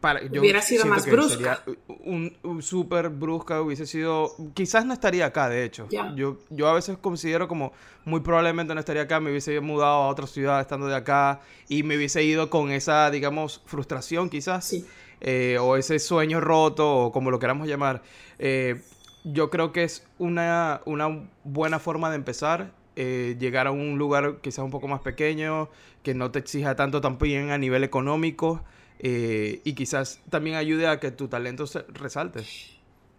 para, 0.00 0.22
yo 0.26 0.40
Hubiera 0.40 0.60
sido 0.60 0.86
más 0.86 1.06
brusca. 1.06 1.62
un, 2.04 2.36
un 2.42 2.62
súper 2.62 3.08
brusca, 3.10 3.60
hubiese 3.62 3.86
sido, 3.86 4.34
quizás 4.54 4.84
no 4.84 4.92
estaría 4.92 5.26
acá, 5.26 5.48
de 5.48 5.64
hecho. 5.64 5.86
Ya. 5.90 6.12
Yo, 6.16 6.38
yo 6.50 6.68
a 6.68 6.74
veces 6.74 6.98
considero 6.98 7.48
como 7.48 7.72
muy 8.04 8.20
probablemente 8.20 8.74
no 8.74 8.80
estaría 8.80 9.02
acá, 9.02 9.20
me 9.20 9.30
hubiese 9.30 9.60
mudado 9.60 10.02
a 10.02 10.08
otra 10.08 10.26
ciudad 10.26 10.60
estando 10.60 10.86
de 10.88 10.96
acá 10.96 11.40
y 11.68 11.82
me 11.84 11.96
hubiese 11.96 12.22
ido 12.24 12.50
con 12.50 12.70
esa, 12.70 13.10
digamos, 13.10 13.62
frustración 13.66 14.28
quizás, 14.28 14.66
Sí. 14.66 14.84
eh, 15.20 15.58
o 15.60 15.76
ese 15.76 15.98
sueño 15.98 16.40
roto, 16.40 16.96
o 17.06 17.12
como 17.12 17.30
lo 17.30 17.38
queramos 17.38 17.68
llamar. 17.68 18.02
Eh, 18.38 18.82
yo 19.24 19.50
creo 19.50 19.72
que 19.72 19.84
es 19.84 20.06
una, 20.18 20.82
una 20.84 21.28
buena 21.44 21.78
forma 21.78 22.10
de 22.10 22.16
empezar, 22.16 22.72
eh, 22.96 23.36
llegar 23.40 23.66
a 23.66 23.72
un 23.72 23.98
lugar 23.98 24.40
quizás 24.42 24.64
un 24.64 24.70
poco 24.70 24.86
más 24.88 25.00
pequeño, 25.00 25.68
que 26.02 26.14
no 26.14 26.30
te 26.30 26.38
exija 26.38 26.76
tanto 26.76 27.00
también 27.00 27.50
a 27.50 27.58
nivel 27.58 27.84
económico. 27.84 28.62
eh, 29.00 29.60
y 29.64 29.74
quizás 29.74 30.20
también 30.30 30.56
ayude 30.56 30.86
a 30.86 31.00
que 31.00 31.10
tu 31.10 31.28
talento 31.28 31.66
se 31.66 31.82
resalte. 31.88 32.44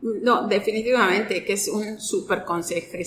No, 0.01 0.47
definitivamente, 0.47 1.43
que 1.45 1.53
es 1.53 1.67
un 1.67 2.00
súper 2.00 2.43
consejo, 2.45 2.97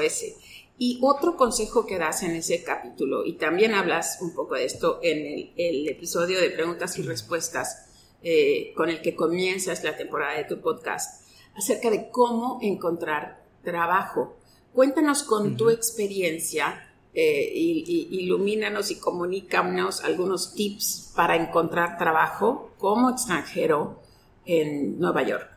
ese. 0.00 0.36
Y 0.78 0.98
otro 1.02 1.36
consejo 1.36 1.86
que 1.86 1.98
das 1.98 2.22
en 2.22 2.32
ese 2.36 2.62
capítulo, 2.62 3.24
y 3.24 3.34
también 3.34 3.74
hablas 3.74 4.18
un 4.20 4.34
poco 4.34 4.54
de 4.54 4.64
esto 4.64 5.00
en 5.02 5.18
el, 5.26 5.52
el 5.56 5.88
episodio 5.88 6.40
de 6.40 6.50
preguntas 6.50 6.98
y 6.98 7.02
respuestas 7.02 7.86
eh, 8.22 8.72
con 8.76 8.88
el 8.88 9.00
que 9.00 9.14
comienzas 9.14 9.84
la 9.84 9.96
temporada 9.96 10.36
de 10.36 10.44
tu 10.44 10.60
podcast, 10.60 11.27
acerca 11.58 11.90
de 11.90 12.08
cómo 12.10 12.58
encontrar 12.62 13.42
trabajo. 13.64 14.36
Cuéntanos 14.72 15.22
con 15.24 15.56
tu 15.56 15.70
experiencia, 15.70 16.84
eh, 17.14 17.50
y, 17.52 17.84
y- 17.86 18.22
ilumínanos 18.24 18.90
y 18.92 18.98
comunícanos 19.00 20.04
algunos 20.04 20.54
tips 20.54 21.12
para 21.16 21.34
encontrar 21.36 21.98
trabajo 21.98 22.70
como 22.78 23.10
extranjero 23.10 24.00
en 24.46 24.98
Nueva 25.00 25.22
York. 25.24 25.48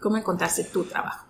¿Cómo 0.00 0.16
encontraste 0.16 0.64
tu 0.64 0.84
trabajo? 0.84 1.26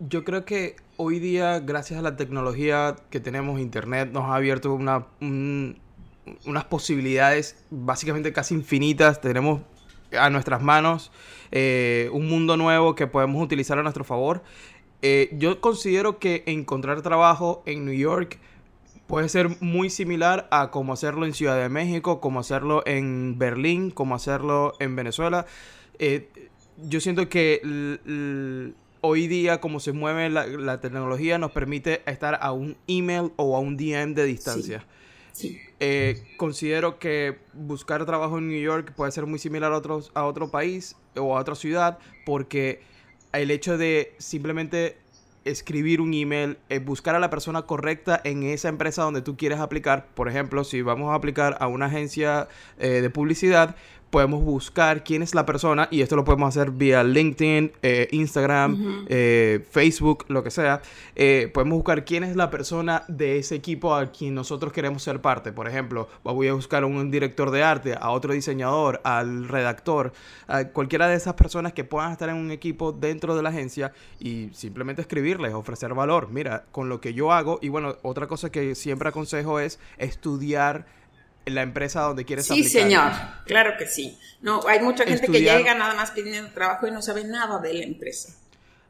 Yo 0.00 0.24
creo 0.24 0.44
que 0.44 0.76
hoy 0.96 1.18
día, 1.20 1.60
gracias 1.60 1.98
a 1.98 2.02
la 2.02 2.16
tecnología 2.16 2.96
que 3.10 3.20
tenemos, 3.20 3.60
Internet 3.60 4.10
nos 4.12 4.24
ha 4.24 4.34
abierto 4.34 4.72
una, 4.74 5.06
un- 5.20 5.78
unas 6.46 6.64
posibilidades 6.64 7.56
básicamente 7.70 8.32
casi 8.32 8.54
infinitas. 8.54 9.20
Tenemos 9.20 9.60
a 10.18 10.30
nuestras 10.30 10.62
manos 10.62 11.10
eh, 11.52 12.08
un 12.12 12.28
mundo 12.28 12.56
nuevo 12.56 12.94
que 12.94 13.06
podemos 13.06 13.42
utilizar 13.42 13.78
a 13.78 13.82
nuestro 13.82 14.04
favor. 14.04 14.42
Eh, 15.02 15.30
yo 15.32 15.60
considero 15.60 16.18
que 16.18 16.44
encontrar 16.46 17.02
trabajo 17.02 17.62
en 17.66 17.84
New 17.84 17.94
York 17.94 18.38
puede 19.06 19.28
ser 19.28 19.60
muy 19.60 19.90
similar 19.90 20.46
a 20.50 20.70
cómo 20.70 20.92
hacerlo 20.92 21.26
en 21.26 21.34
Ciudad 21.34 21.60
de 21.60 21.68
México, 21.68 22.20
como 22.20 22.38
hacerlo 22.38 22.82
en 22.86 23.38
Berlín, 23.38 23.90
como 23.90 24.14
hacerlo 24.14 24.74
en 24.78 24.94
Venezuela. 24.94 25.46
Eh, 25.98 26.28
yo 26.86 27.00
siento 27.00 27.28
que 27.28 27.60
hoy 29.00 29.26
día, 29.26 29.60
como 29.60 29.80
se 29.80 29.92
mueve 29.92 30.30
la, 30.30 30.46
la 30.46 30.80
tecnología, 30.80 31.38
nos 31.38 31.50
permite 31.50 32.02
estar 32.10 32.38
a 32.40 32.52
un 32.52 32.76
email 32.86 33.32
o 33.36 33.56
a 33.56 33.60
un 33.60 33.76
DM 33.76 34.14
de 34.14 34.24
distancia. 34.24 34.86
Eh, 35.80 36.22
considero 36.36 36.98
que 36.98 37.38
buscar 37.52 38.04
trabajo 38.04 38.38
en 38.38 38.48
New 38.48 38.60
York 38.60 38.92
puede 38.94 39.12
ser 39.12 39.26
muy 39.26 39.38
similar 39.38 39.72
a, 39.72 39.76
otros, 39.76 40.10
a 40.14 40.24
otro 40.24 40.50
país 40.50 40.96
o 41.16 41.36
a 41.36 41.40
otra 41.40 41.54
ciudad 41.54 41.98
porque 42.26 42.82
el 43.32 43.50
hecho 43.50 43.78
de 43.78 44.14
simplemente 44.18 44.98
escribir 45.44 46.00
un 46.00 46.12
email, 46.12 46.58
eh, 46.68 46.78
buscar 46.78 47.14
a 47.14 47.18
la 47.18 47.30
persona 47.30 47.62
correcta 47.62 48.20
en 48.24 48.42
esa 48.42 48.68
empresa 48.68 49.02
donde 49.02 49.22
tú 49.22 49.36
quieres 49.36 49.58
aplicar. 49.58 50.06
Por 50.14 50.28
ejemplo, 50.28 50.64
si 50.64 50.82
vamos 50.82 51.10
a 51.10 51.14
aplicar 51.14 51.56
a 51.60 51.66
una 51.66 51.86
agencia 51.86 52.48
eh, 52.78 53.00
de 53.00 53.10
publicidad, 53.10 53.76
podemos 54.10 54.42
buscar 54.42 55.04
quién 55.04 55.22
es 55.22 55.34
la 55.34 55.46
persona 55.46 55.88
y 55.90 56.02
esto 56.02 56.16
lo 56.16 56.24
podemos 56.24 56.48
hacer 56.48 56.72
vía 56.72 57.02
LinkedIn, 57.04 57.72
eh, 57.82 58.08
Instagram, 58.10 59.06
eh, 59.08 59.64
Facebook, 59.70 60.24
lo 60.28 60.42
que 60.42 60.50
sea. 60.50 60.82
Eh, 61.14 61.50
podemos 61.54 61.76
buscar 61.76 62.04
quién 62.04 62.24
es 62.24 62.36
la 62.36 62.50
persona 62.50 63.04
de 63.08 63.38
ese 63.38 63.54
equipo 63.54 63.94
a 63.94 64.10
quien 64.10 64.34
nosotros 64.34 64.72
queremos 64.72 65.02
ser 65.02 65.20
parte. 65.20 65.52
Por 65.52 65.68
ejemplo, 65.68 66.08
voy 66.24 66.48
a 66.48 66.52
buscar 66.52 66.82
a 66.82 66.86
un 66.86 67.10
director 67.10 67.50
de 67.50 67.62
arte, 67.62 67.94
a 67.98 68.10
otro 68.10 68.32
diseñador, 68.32 69.00
al 69.04 69.48
redactor, 69.48 70.12
a 70.48 70.64
cualquiera 70.64 71.08
de 71.08 71.14
esas 71.14 71.34
personas 71.34 71.72
que 71.72 71.84
puedan 71.84 72.12
estar 72.12 72.28
en 72.28 72.36
un 72.36 72.50
equipo 72.50 72.92
dentro 72.92 73.36
de 73.36 73.42
la 73.42 73.50
agencia 73.50 73.92
y 74.18 74.50
simplemente 74.52 75.02
escribirles, 75.02 75.54
ofrecer 75.54 75.94
valor. 75.94 76.28
Mira, 76.30 76.64
con 76.72 76.88
lo 76.88 77.00
que 77.00 77.14
yo 77.14 77.32
hago, 77.32 77.58
y 77.62 77.68
bueno, 77.68 77.96
otra 78.02 78.26
cosa 78.26 78.50
que 78.50 78.74
siempre 78.74 79.08
aconsejo 79.08 79.60
es 79.60 79.78
estudiar 79.98 80.86
la 81.46 81.62
empresa 81.62 82.02
donde 82.02 82.24
quieres 82.24 82.46
Sí, 82.46 82.52
aplicar. 82.60 82.70
señor, 82.70 83.12
claro 83.46 83.72
que 83.78 83.86
sí. 83.86 84.18
No, 84.42 84.60
hay 84.68 84.80
mucha 84.80 85.04
gente 85.04 85.26
que 85.26 85.40
llega 85.40 85.74
nada 85.74 85.94
más 85.94 86.10
pidiendo 86.12 86.50
trabajo 86.52 86.86
y 86.86 86.90
no 86.90 87.02
sabe 87.02 87.24
nada 87.24 87.58
de 87.58 87.74
la 87.74 87.84
empresa. 87.84 88.34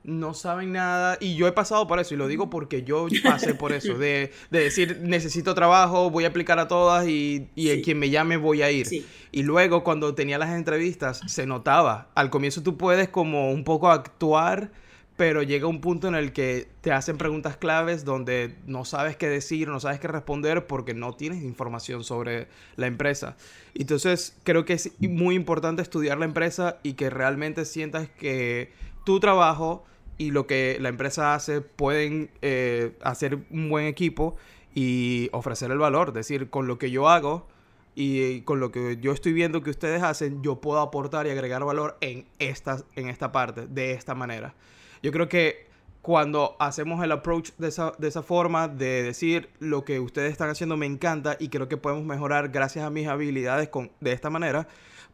no 0.02 0.32
saben 0.32 0.72
nada 0.72 1.18
y 1.20 1.36
yo 1.36 1.46
he 1.46 1.52
pasado 1.52 1.86
por 1.86 2.00
eso 2.00 2.14
y 2.14 2.16
lo 2.16 2.26
digo 2.26 2.48
porque 2.48 2.84
yo 2.84 3.06
pasé 3.22 3.54
por 3.54 3.72
eso 3.72 3.98
de, 3.98 4.32
de 4.50 4.60
decir 4.60 4.98
necesito 5.02 5.54
trabajo 5.54 6.08
voy 6.08 6.24
a 6.24 6.28
aplicar 6.28 6.58
a 6.58 6.68
todas 6.68 7.06
y, 7.06 7.50
y 7.54 7.68
el 7.68 7.76
Sí. 7.78 7.82
quien 7.82 7.98
me 7.98 8.08
llame 8.08 8.38
voy 8.38 8.62
a 8.62 8.70
ir 8.70 8.86
Sí. 8.86 9.06
y 9.30 9.42
luego 9.42 9.84
cuando 9.84 10.14
tenía 10.14 10.38
las 10.38 10.54
entrevistas 10.54 11.20
se 11.26 11.44
notaba 11.44 12.08
al 12.14 12.30
comienzo 12.30 12.62
tú 12.62 12.78
puedes 12.78 13.10
como 13.10 13.50
un 13.52 13.62
poco 13.62 13.90
actuar 13.90 14.72
pero 15.20 15.42
llega 15.42 15.66
un 15.66 15.82
punto 15.82 16.08
en 16.08 16.14
el 16.14 16.32
que 16.32 16.66
te 16.80 16.92
hacen 16.92 17.18
preguntas 17.18 17.58
claves 17.58 18.06
donde 18.06 18.56
no 18.64 18.86
sabes 18.86 19.18
qué 19.18 19.28
decir, 19.28 19.68
no 19.68 19.78
sabes 19.78 20.00
qué 20.00 20.08
responder 20.08 20.66
porque 20.66 20.94
no 20.94 21.12
tienes 21.12 21.42
información 21.42 22.04
sobre 22.04 22.48
la 22.76 22.86
empresa. 22.86 23.36
Entonces 23.74 24.34
creo 24.44 24.64
que 24.64 24.72
es 24.72 24.98
muy 24.98 25.34
importante 25.34 25.82
estudiar 25.82 26.16
la 26.16 26.24
empresa 26.24 26.78
y 26.82 26.94
que 26.94 27.10
realmente 27.10 27.66
sientas 27.66 28.08
que 28.08 28.72
tu 29.04 29.20
trabajo 29.20 29.84
y 30.16 30.30
lo 30.30 30.46
que 30.46 30.78
la 30.80 30.88
empresa 30.88 31.34
hace 31.34 31.60
pueden 31.60 32.30
eh, 32.40 32.96
hacer 33.02 33.40
un 33.50 33.68
buen 33.68 33.84
equipo 33.84 34.36
y 34.74 35.28
ofrecer 35.32 35.70
el 35.70 35.76
valor. 35.76 36.08
Es 36.08 36.14
decir, 36.14 36.48
con 36.48 36.66
lo 36.66 36.78
que 36.78 36.90
yo 36.90 37.10
hago 37.10 37.46
y 37.94 38.40
con 38.44 38.58
lo 38.58 38.72
que 38.72 38.96
yo 39.02 39.12
estoy 39.12 39.34
viendo 39.34 39.62
que 39.62 39.68
ustedes 39.68 40.02
hacen, 40.02 40.42
yo 40.42 40.62
puedo 40.62 40.80
aportar 40.80 41.26
y 41.26 41.30
agregar 41.30 41.62
valor 41.62 41.98
en 42.00 42.24
esta, 42.38 42.78
en 42.96 43.10
esta 43.10 43.32
parte, 43.32 43.66
de 43.66 43.92
esta 43.92 44.14
manera. 44.14 44.54
Yo 45.02 45.12
creo 45.12 45.28
que 45.28 45.66
cuando 46.02 46.56
hacemos 46.58 47.02
el 47.04 47.12
approach 47.12 47.50
de 47.58 47.68
esa, 47.68 47.92
de 47.98 48.08
esa 48.08 48.22
forma, 48.22 48.68
de 48.68 49.02
decir 49.02 49.50
lo 49.58 49.84
que 49.84 50.00
ustedes 50.00 50.32
están 50.32 50.48
haciendo 50.48 50.76
me 50.76 50.86
encanta 50.86 51.36
y 51.38 51.48
creo 51.48 51.68
que 51.68 51.76
podemos 51.76 52.04
mejorar 52.04 52.48
gracias 52.48 52.84
a 52.84 52.90
mis 52.90 53.06
habilidades 53.06 53.68
con, 53.68 53.90
de 54.00 54.12
esta 54.12 54.30
manera, 54.30 54.66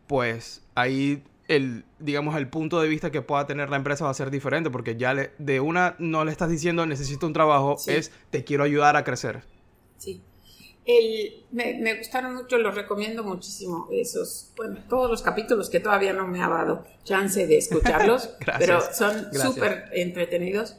pues 0.06 0.64
ahí 0.76 1.24
el, 1.48 1.84
digamos, 1.98 2.36
el 2.36 2.48
punto 2.48 2.80
de 2.80 2.88
vista 2.88 3.10
que 3.10 3.22
pueda 3.22 3.46
tener 3.46 3.70
la 3.70 3.76
empresa 3.76 4.04
va 4.04 4.10
a 4.10 4.14
ser 4.14 4.30
diferente, 4.30 4.70
porque 4.70 4.96
ya 4.96 5.14
le- 5.14 5.32
de 5.38 5.60
una 5.60 5.94
no 5.98 6.24
le 6.24 6.30
estás 6.32 6.50
diciendo 6.50 6.86
necesito 6.86 7.26
un 7.26 7.32
trabajo, 7.32 7.76
Sí. 7.78 7.92
es 7.92 8.12
te 8.30 8.44
quiero 8.44 8.64
ayudar 8.64 8.96
a 8.96 9.04
crecer. 9.04 9.42
Sí. 9.96 10.22
El, 10.86 11.44
me, 11.50 11.74
me 11.80 11.94
gustaron 11.98 12.34
mucho, 12.36 12.58
los 12.58 12.74
recomiendo 12.74 13.24
muchísimo, 13.24 13.88
esos, 13.90 14.52
bueno, 14.56 14.78
todos 14.88 15.10
los 15.10 15.20
capítulos 15.20 15.68
que 15.68 15.80
todavía 15.80 16.12
no 16.12 16.28
me 16.28 16.40
ha 16.40 16.48
dado 16.48 16.86
chance 17.02 17.44
de 17.46 17.58
escucharlos, 17.58 18.30
pero 18.58 18.80
son 18.94 19.26
súper 19.54 19.90
entretenidos 19.92 20.76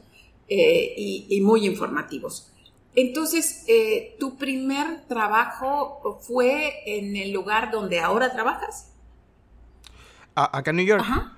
eh, 0.48 0.94
y, 0.96 1.26
y 1.28 1.40
muy 1.42 1.66
informativos. 1.66 2.50
Entonces, 2.94 3.64
eh, 3.68 4.16
¿tu 4.18 4.36
primer 4.38 5.06
trabajo 5.08 6.18
fue 6.22 6.72
en 6.86 7.14
el 7.16 7.30
lugar 7.32 7.70
donde 7.70 8.00
ahora 8.00 8.32
trabajas? 8.32 8.92
A- 10.34 10.56
acá 10.58 10.70
en 10.70 10.76
New 10.78 10.86
York. 10.86 11.02
Ajá. 11.02 11.37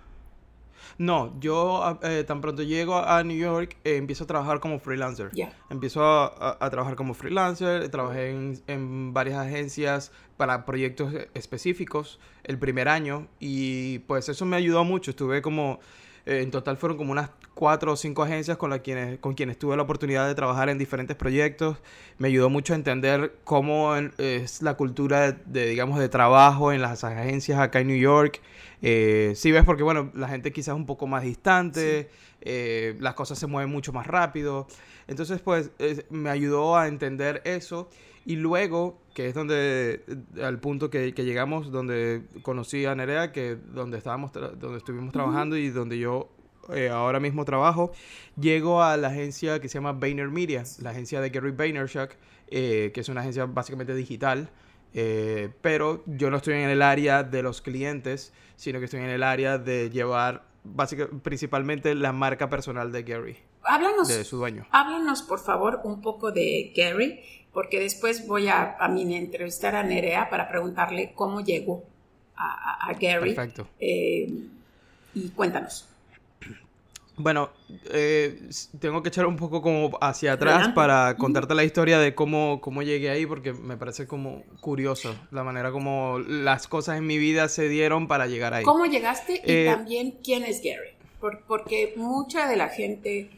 No, 1.00 1.32
yo 1.40 1.98
eh, 2.02 2.24
tan 2.26 2.42
pronto 2.42 2.62
llego 2.62 2.96
a 2.98 3.24
New 3.24 3.38
York, 3.38 3.78
eh, 3.84 3.96
empiezo 3.96 4.24
a 4.24 4.26
trabajar 4.26 4.60
como 4.60 4.78
freelancer. 4.78 5.30
Empiezo 5.70 6.04
a, 6.04 6.26
a- 6.26 6.58
a 6.60 6.68
trabajar 6.68 6.94
como 6.94 7.14
freelancer, 7.14 7.88
trabajé 7.88 8.32
en, 8.32 8.60
en 8.66 9.14
varias 9.14 9.38
agencias 9.38 10.12
para 10.36 10.66
proyectos 10.66 11.14
específicos 11.32 12.20
el 12.44 12.58
primer 12.58 12.90
año 12.90 13.28
y 13.40 14.00
pues 14.00 14.28
eso 14.28 14.44
me 14.44 14.56
ayudó 14.56 14.84
mucho. 14.84 15.12
Estuve 15.12 15.40
como 15.40 15.80
Eh, 16.26 16.42
en 16.42 16.50
total 16.50 16.76
fueron 16.76 16.98
como 16.98 17.12
unas 17.12 17.30
cuatro 17.54 17.92
o 17.92 17.96
cinco 17.96 18.22
agencias 18.22 18.56
con, 18.56 18.70
la 18.70 18.80
quienes, 18.80 19.18
con 19.18 19.34
quienes 19.34 19.58
tuve 19.58 19.76
la 19.76 19.82
oportunidad 19.82 20.26
de 20.26 20.34
trabajar 20.34 20.68
en 20.68 20.78
diferentes 20.78 21.16
proyectos. 21.16 21.78
Me 22.18 22.28
ayudó 22.28 22.50
mucho 22.50 22.72
a 22.72 22.76
entender 22.76 23.34
cómo 23.44 23.94
es 23.96 24.62
la 24.62 24.74
cultura 24.74 25.32
de, 25.32 25.66
digamos, 25.66 25.98
de 25.98 26.08
trabajo 26.08 26.72
en 26.72 26.82
las 26.82 27.04
agencias 27.04 27.58
acá 27.58 27.80
en 27.80 27.88
New 27.88 27.98
York. 27.98 28.40
Eh, 28.82 29.32
sí 29.36 29.52
ves, 29.52 29.64
porque 29.64 29.82
bueno, 29.82 30.10
la 30.14 30.28
gente 30.28 30.52
quizás 30.52 30.74
un 30.74 30.86
poco 30.86 31.06
más 31.06 31.22
distante, 31.22 32.08
eh, 32.40 32.96
las 33.00 33.14
cosas 33.14 33.38
se 33.38 33.46
mueven 33.46 33.70
mucho 33.70 33.92
más 33.92 34.06
rápido. 34.06 34.66
Entonces, 35.06 35.40
pues, 35.40 35.70
me 36.08 36.30
ayudó 36.30 36.76
a 36.76 36.86
entender 36.86 37.42
eso. 37.44 37.88
Y 38.24 38.36
luego, 38.36 39.00
que 39.14 39.28
es 39.28 39.34
donde, 39.34 40.04
al 40.42 40.60
punto 40.60 40.90
que, 40.90 41.12
llegamos, 41.12 41.70
donde 41.70 42.22
conocí 42.42 42.84
a 42.84 42.94
Nerea, 42.94 43.32
que 43.32 43.56
donde 43.56 43.98
estábamos, 43.98 44.32
donde 44.32 44.76
estuvimos 44.76 45.12
trabajando 45.12 45.56
y 45.56 45.70
donde 45.70 45.98
yo 45.98 46.28
eh, 46.72 46.90
ahora 46.90 47.18
mismo 47.18 47.44
trabajo, 47.44 47.92
llego 48.38 48.82
a 48.82 48.96
la 48.96 49.08
agencia 49.08 49.60
que 49.60 49.68
se 49.68 49.74
llama 49.78 49.94
Media, 49.94 50.64
la 50.80 50.90
agencia 50.90 51.20
de 51.20 51.30
Gary 51.30 51.50
Vaynerchuk, 51.52 52.10
eh, 52.48 52.90
que 52.92 53.00
es 53.00 53.08
una 53.08 53.22
agencia 53.22 53.46
básicamente 53.46 53.94
digital. 53.94 54.50
Eh, 54.92 55.50
pero 55.62 56.02
yo 56.06 56.30
no 56.30 56.38
estoy 56.38 56.54
en 56.54 56.68
el 56.68 56.82
área 56.82 57.22
de 57.22 57.42
los 57.42 57.62
clientes, 57.62 58.32
sino 58.56 58.80
que 58.80 58.86
estoy 58.86 59.00
en 59.00 59.10
el 59.10 59.22
área 59.22 59.56
de 59.58 59.88
llevar 59.88 60.44
básicamente, 60.64 61.16
principalmente 61.22 61.94
la 61.94 62.12
marca 62.12 62.50
personal 62.50 62.92
de 62.92 63.02
Gary. 63.04 63.36
Háblanos, 63.62 64.08
de 64.08 64.24
su 64.24 64.38
dueño. 64.38 64.66
Háblanos, 64.70 65.22
por 65.22 65.38
favor, 65.38 65.80
un 65.84 66.00
poco 66.00 66.32
de 66.32 66.72
Gary 66.76 67.20
porque 67.52 67.80
después 67.80 68.26
voy 68.26 68.48
a, 68.48 68.76
a 68.78 68.88
mí 68.88 69.14
entrevistar 69.14 69.74
a 69.74 69.82
Nerea 69.82 70.30
para 70.30 70.48
preguntarle 70.48 71.12
cómo 71.14 71.40
llegó 71.40 71.84
a, 72.36 72.92
Gary. 72.98 73.34
Perfecto. 73.34 73.68
Eh, 73.78 74.32
y 75.14 75.28
cuéntanos. 75.30 75.86
Bueno, 77.22 77.50
eh, 77.92 78.48
tengo 78.78 79.02
que 79.02 79.10
echar 79.10 79.26
un 79.26 79.36
poco 79.36 79.60
como 79.60 79.98
hacia 80.00 80.32
atrás 80.32 80.68
para 80.68 81.16
contarte 81.16 81.54
la 81.54 81.64
historia 81.64 81.98
de 81.98 82.14
cómo, 82.14 82.62
cómo 82.62 82.82
llegué 82.82 83.10
ahí, 83.10 83.26
porque 83.26 83.52
me 83.52 83.76
parece 83.76 84.06
como 84.06 84.42
curioso 84.60 85.14
la 85.30 85.44
manera 85.44 85.70
como 85.70 86.18
las 86.18 86.66
cosas 86.66 86.96
en 86.96 87.06
mi 87.06 87.18
vida 87.18 87.50
se 87.50 87.68
dieron 87.68 88.08
para 88.08 88.26
llegar 88.26 88.54
ahí. 88.54 88.64
¿Cómo 88.64 88.86
llegaste 88.86 89.34
y 89.34 89.52
eh, 89.52 89.66
también 89.66 90.18
quién 90.24 90.44
es 90.44 90.62
Gary? 90.62 90.96
porque 91.46 91.92
mucha 91.96 92.48
de 92.48 92.56
la 92.56 92.70
gente 92.70 93.28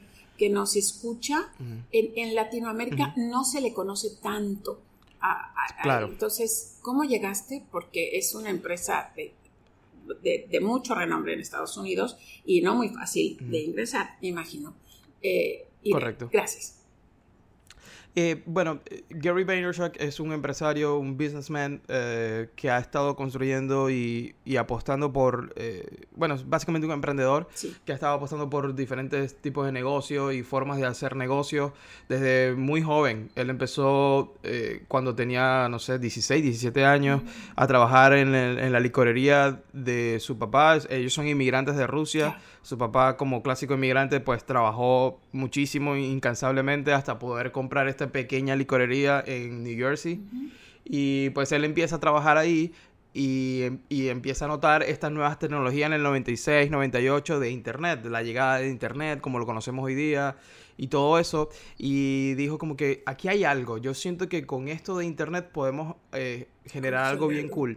que 0.43 0.51
nos 0.51 0.75
escucha, 0.75 1.53
en, 1.93 2.35
Latinoamérica 2.35 3.15
no 3.17 3.45
se 3.45 3.61
le 3.61 3.73
conoce 3.73 4.09
tanto. 4.21 4.81
A, 5.21 5.55
claro. 5.85 6.09
entonces, 6.09 6.79
¿cómo 6.83 7.05
llegaste? 7.05 7.63
Porque 7.71 8.19
es 8.19 8.35
una 8.35 8.51
empresa 8.51 9.13
de, 9.15 9.33
de, 10.51 10.61
mucho 10.61 10.97
renombre 10.97 11.35
en 11.35 11.39
Estados 11.39 11.77
Unidos 11.77 12.17
y 12.45 12.61
no 12.61 12.75
muy 12.75 12.89
fácil 12.89 13.39
de 13.41 13.61
ingresar, 13.61 14.17
me 14.21 14.27
imagino. 14.27 14.75
Eh, 15.23 15.69
Correcto. 15.93 16.29
gracias. 16.33 16.82
Eh, 18.15 18.43
bueno, 18.45 18.81
eh, 18.91 19.05
Gary 19.09 19.45
Vaynerchuk 19.45 19.97
es 19.99 20.21
un 20.21 20.33
empresario, 20.33 20.99
un 20.99 21.17
businessman 21.17 21.81
eh, 21.89 22.51
que 22.57 22.71
ha 22.71 22.79
estado 22.79 23.17
construyendo 23.17 23.89
y, 23.89 24.35
apostando 24.59 25.13
por, 25.13 25.55
bueno, 26.15 26.35
es 26.35 26.49
básicamente 26.49 26.87
un 26.87 26.93
emprendedor 26.93 27.49
que 27.87 27.93
ha 27.93 27.95
estado 27.95 28.15
apostando 28.15 28.51
por 28.51 28.75
diferentes 28.75 29.35
tipos 29.37 29.65
de 29.65 29.73
negocio 29.73 30.31
y 30.31 30.43
formas 30.43 30.77
de 30.77 30.87
hacer 30.87 31.17
negocio 31.17 31.73
desde 32.09 32.55
muy 32.55 32.83
joven. 32.83 33.31
Él 33.35 33.49
empezó 33.49 34.35
cuando 34.89 35.15
tenía, 35.15 35.69
no 35.71 35.79
sé, 35.79 35.99
16, 35.99 36.43
17 36.43 36.85
años 36.85 37.23
a 37.57 37.67
trabajar 37.67 38.13
en, 38.13 38.35
en, 38.35 38.73
la 38.73 38.81
licorería 38.81 39.63
de 39.73 40.21
su 40.21 40.39
papá. 40.39 40.79
Ellos 40.91 41.15
son 41.15 41.27
inmigrantes 41.29 41.77
de 41.77 41.87
Rusia. 41.87 42.39
Su 42.63 42.79
papá, 42.79 43.17
como 43.17 43.43
clásico 43.43 43.75
inmigrante, 43.75 44.21
pues 44.21 44.45
trabajó 44.45 45.21
muchísimo, 45.33 45.97
incansablemente, 45.97 46.93
hasta 46.93 47.19
poder 47.19 47.51
comprar 47.51 47.89
esta 48.03 48.13
pequeña 48.13 48.57
licorería 48.57 49.23
en 49.27 49.63
New 49.63 49.77
Jersey. 49.77 50.21
Y 50.85 51.31
pues 51.31 51.53
él 51.53 51.65
empieza 51.65 51.97
a 51.97 52.01
trabajar 52.01 52.39
ahí 52.39 52.73
y, 53.15 53.65
y, 53.89 54.09
empieza 54.09 54.47
a 54.47 54.49
notar 54.49 54.83
estas 54.83 55.13
nuevas 55.13 55.39
tecnologías 55.39 55.87
en 55.87 55.93
el 55.93 56.03
96, 56.03 56.71
98 56.71 57.41
de 57.41 57.51
Internet, 57.51 58.03
de 58.03 58.11
la 58.11 58.23
llegada 58.23 58.59
de 58.59 58.69
Internet, 58.69 59.21
como 59.21 59.39
lo 59.39 59.45
conocemos 59.45 59.85
hoy 59.85 59.95
día, 59.95 60.37
y 60.79 60.89
todo 60.89 61.19
eso. 61.19 61.51
Y 61.77 62.35
dijo 62.35 62.57
como 62.59 62.77
que 62.77 63.03
aquí 63.05 63.29
hay 63.29 63.45
algo. 63.45 63.79
Yo 63.79 63.93
siento 63.93 64.29
que 64.29 64.47
con 64.47 64.69
esto 64.69 64.97
de 64.97 65.05
Internet 65.05 65.51
podemos 65.53 65.97
eh, 66.13 66.49
generar 66.67 67.05
algo 67.05 67.29
bien 67.29 67.49
cool. 67.49 67.77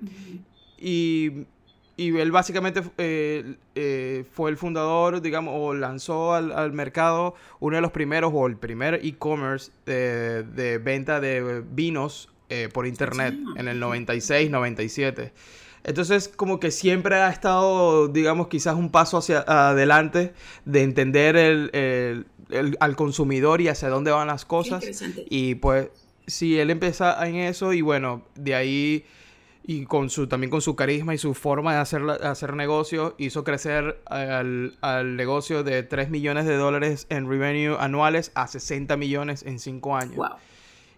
Y 0.78 1.46
y 1.98 2.18
él 2.18 2.32
básicamente 2.32 2.84
eh, 2.98 3.56
eh, 3.76 4.26
fue 4.34 4.50
el 4.50 4.58
fundador, 4.58 5.22
digamos, 5.22 5.54
o 5.58 5.74
lanzó 5.74 6.34
al, 6.34 6.74
mercado 6.74 7.36
uno 7.60 7.78
de 7.78 7.82
los 7.82 7.92
primeros, 7.92 8.32
o 8.34 8.48
el 8.48 8.58
primer 8.58 8.96
e-commerce 8.96 9.72
de, 9.86 10.80
venta 10.84 11.22
de 11.22 11.64
vinos 11.72 12.30
eh, 12.50 12.70
por 12.74 12.86
internet 12.86 13.36
en 13.56 13.68
el 13.68 13.80
96, 13.80 14.52
97. 14.52 15.32
Entonces, 15.86 16.28
como 16.28 16.60
que 16.60 16.72
siempre 16.72 17.16
ha 17.16 17.30
estado, 17.30 18.08
digamos, 18.10 18.48
quizás 18.48 18.76
un 18.76 18.90
paso 18.90 19.18
hacia 19.18 19.46
adelante 19.48 20.34
de 20.66 20.84
entender 20.84 21.38
el, 21.38 22.26
al 22.80 22.96
consumidor 22.96 23.62
y 23.62 23.70
hacia 23.70 23.88
dónde 23.88 24.12
van 24.12 24.28
las 24.28 24.44
cosas. 24.44 24.84
Y 25.30 25.56
pues, 25.56 25.90
sí, 26.28 26.60
él 26.60 26.72
empieza 26.72 27.26
en 27.26 27.36
eso 27.36 27.72
y 27.72 27.82
bueno, 27.82 28.24
de 28.36 28.56
ahí 28.56 29.06
y 29.68 29.86
con 29.86 30.10
su, 30.10 30.28
también 30.28 30.52
con 30.52 30.62
su 30.62 30.76
carisma 30.76 31.16
y 31.16 31.18
su 31.18 31.34
forma 31.34 31.74
de 31.74 31.80
hacer, 31.80 32.04
hacer 32.24 32.54
negocio, 32.54 33.16
hizo 33.18 33.44
crecer 33.44 34.00
al, 34.06 34.78
al, 34.82 35.16
negocio 35.16 35.64
de 35.64 35.82
3 35.82 36.10
millones 36.12 36.46
de 36.46 36.56
dólares 36.56 37.08
en 37.10 37.28
revenue 37.28 37.76
anuales 37.80 38.32
a 38.36 38.48
60 38.48 38.96
millones 38.98 39.44
en 39.44 39.58
5 39.58 39.96
años. 39.96 40.16
Wow. 40.18 40.28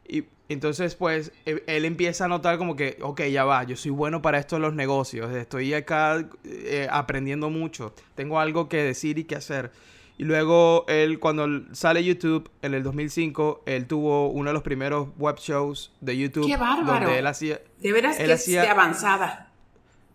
Y 0.06 0.26
entonces, 0.50 0.96
pues, 0.96 1.32
e, 1.46 1.64
él, 1.68 1.86
empieza 1.86 2.26
a 2.26 2.28
notar 2.28 2.58
como 2.58 2.76
que, 2.76 2.98
ok, 3.02 3.24
ya 3.24 3.46
va, 3.46 3.64
yo 3.64 3.78
soy 3.78 3.92
bueno 3.92 4.22
para 4.22 4.38
esto 4.38 4.58
de 4.58 4.62
los 4.62 4.74
negocios, 4.74 5.34
estoy 5.34 5.74
acá 5.74 6.28
eh, 6.44 6.88
aprendiendo 6.92 7.50
mucho, 7.50 7.94
tengo 8.16 8.40
algo 8.40 8.68
que 8.68 8.78
decir 8.78 9.18
y 9.18 9.24
que 9.24 9.36
hacer. 9.36 9.72
Y 10.18 10.24
luego 10.24 10.84
él, 10.88 11.20
cuando 11.20 11.48
sale 11.74 12.04
YouTube 12.04 12.50
en 12.64 12.74
el 12.74 12.84
2005, 12.84 13.64
él 13.66 13.86
tuvo 13.86 14.30
uno 14.30 14.50
de 14.50 14.54
los 14.56 14.64
primeros 14.64 15.10
web 15.18 15.38
shows 15.38 15.94
de 16.02 16.18
YouTube. 16.18 16.48
¡Qué 16.48 16.58
bárbaro! 16.58 17.06
Donde 17.06 17.20
él 17.20 17.28
hacía... 17.28 17.62
De 17.82 17.92
veras 17.94 18.18
que 18.18 18.32
es 18.32 18.58
avanzada. 18.58 19.52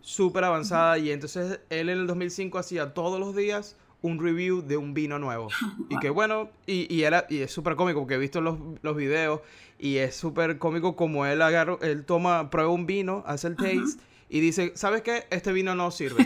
Súper 0.01 0.43
avanzada. 0.43 0.97
Y 0.97 1.11
entonces 1.11 1.59
él 1.69 1.89
en 1.89 1.99
el 1.99 2.07
2005 2.07 2.57
hacía 2.57 2.93
todos 2.93 3.19
los 3.19 3.35
días 3.35 3.75
un 4.01 4.21
review 4.21 4.61
de 4.61 4.77
un 4.77 4.93
vino 4.93 5.17
nuevo. 5.19 5.47
Y 5.89 5.97
que 5.99 6.09
bueno, 6.09 6.49
y, 6.65 6.93
y, 6.93 7.03
era, 7.03 7.25
y 7.29 7.39
es 7.39 7.51
súper 7.51 7.75
cómico 7.75 7.99
porque 7.99 8.15
he 8.15 8.17
visto 8.17 8.41
los, 8.41 8.57
los 8.81 8.95
videos 8.95 9.41
y 9.79 9.97
es 9.97 10.15
súper 10.15 10.57
cómico 10.57 10.95
como 10.95 11.25
él 11.25 11.41
agarra, 11.41 11.77
él 11.81 12.05
toma, 12.05 12.49
prueba 12.49 12.69
un 12.69 12.85
vino, 12.85 13.23
hace 13.25 13.47
el 13.47 13.55
taste 13.55 14.01
y 14.29 14.39
dice, 14.39 14.71
¿sabes 14.75 15.01
qué? 15.01 15.25
Este 15.29 15.51
vino 15.51 15.75
no 15.75 15.91
sirve. 15.91 16.25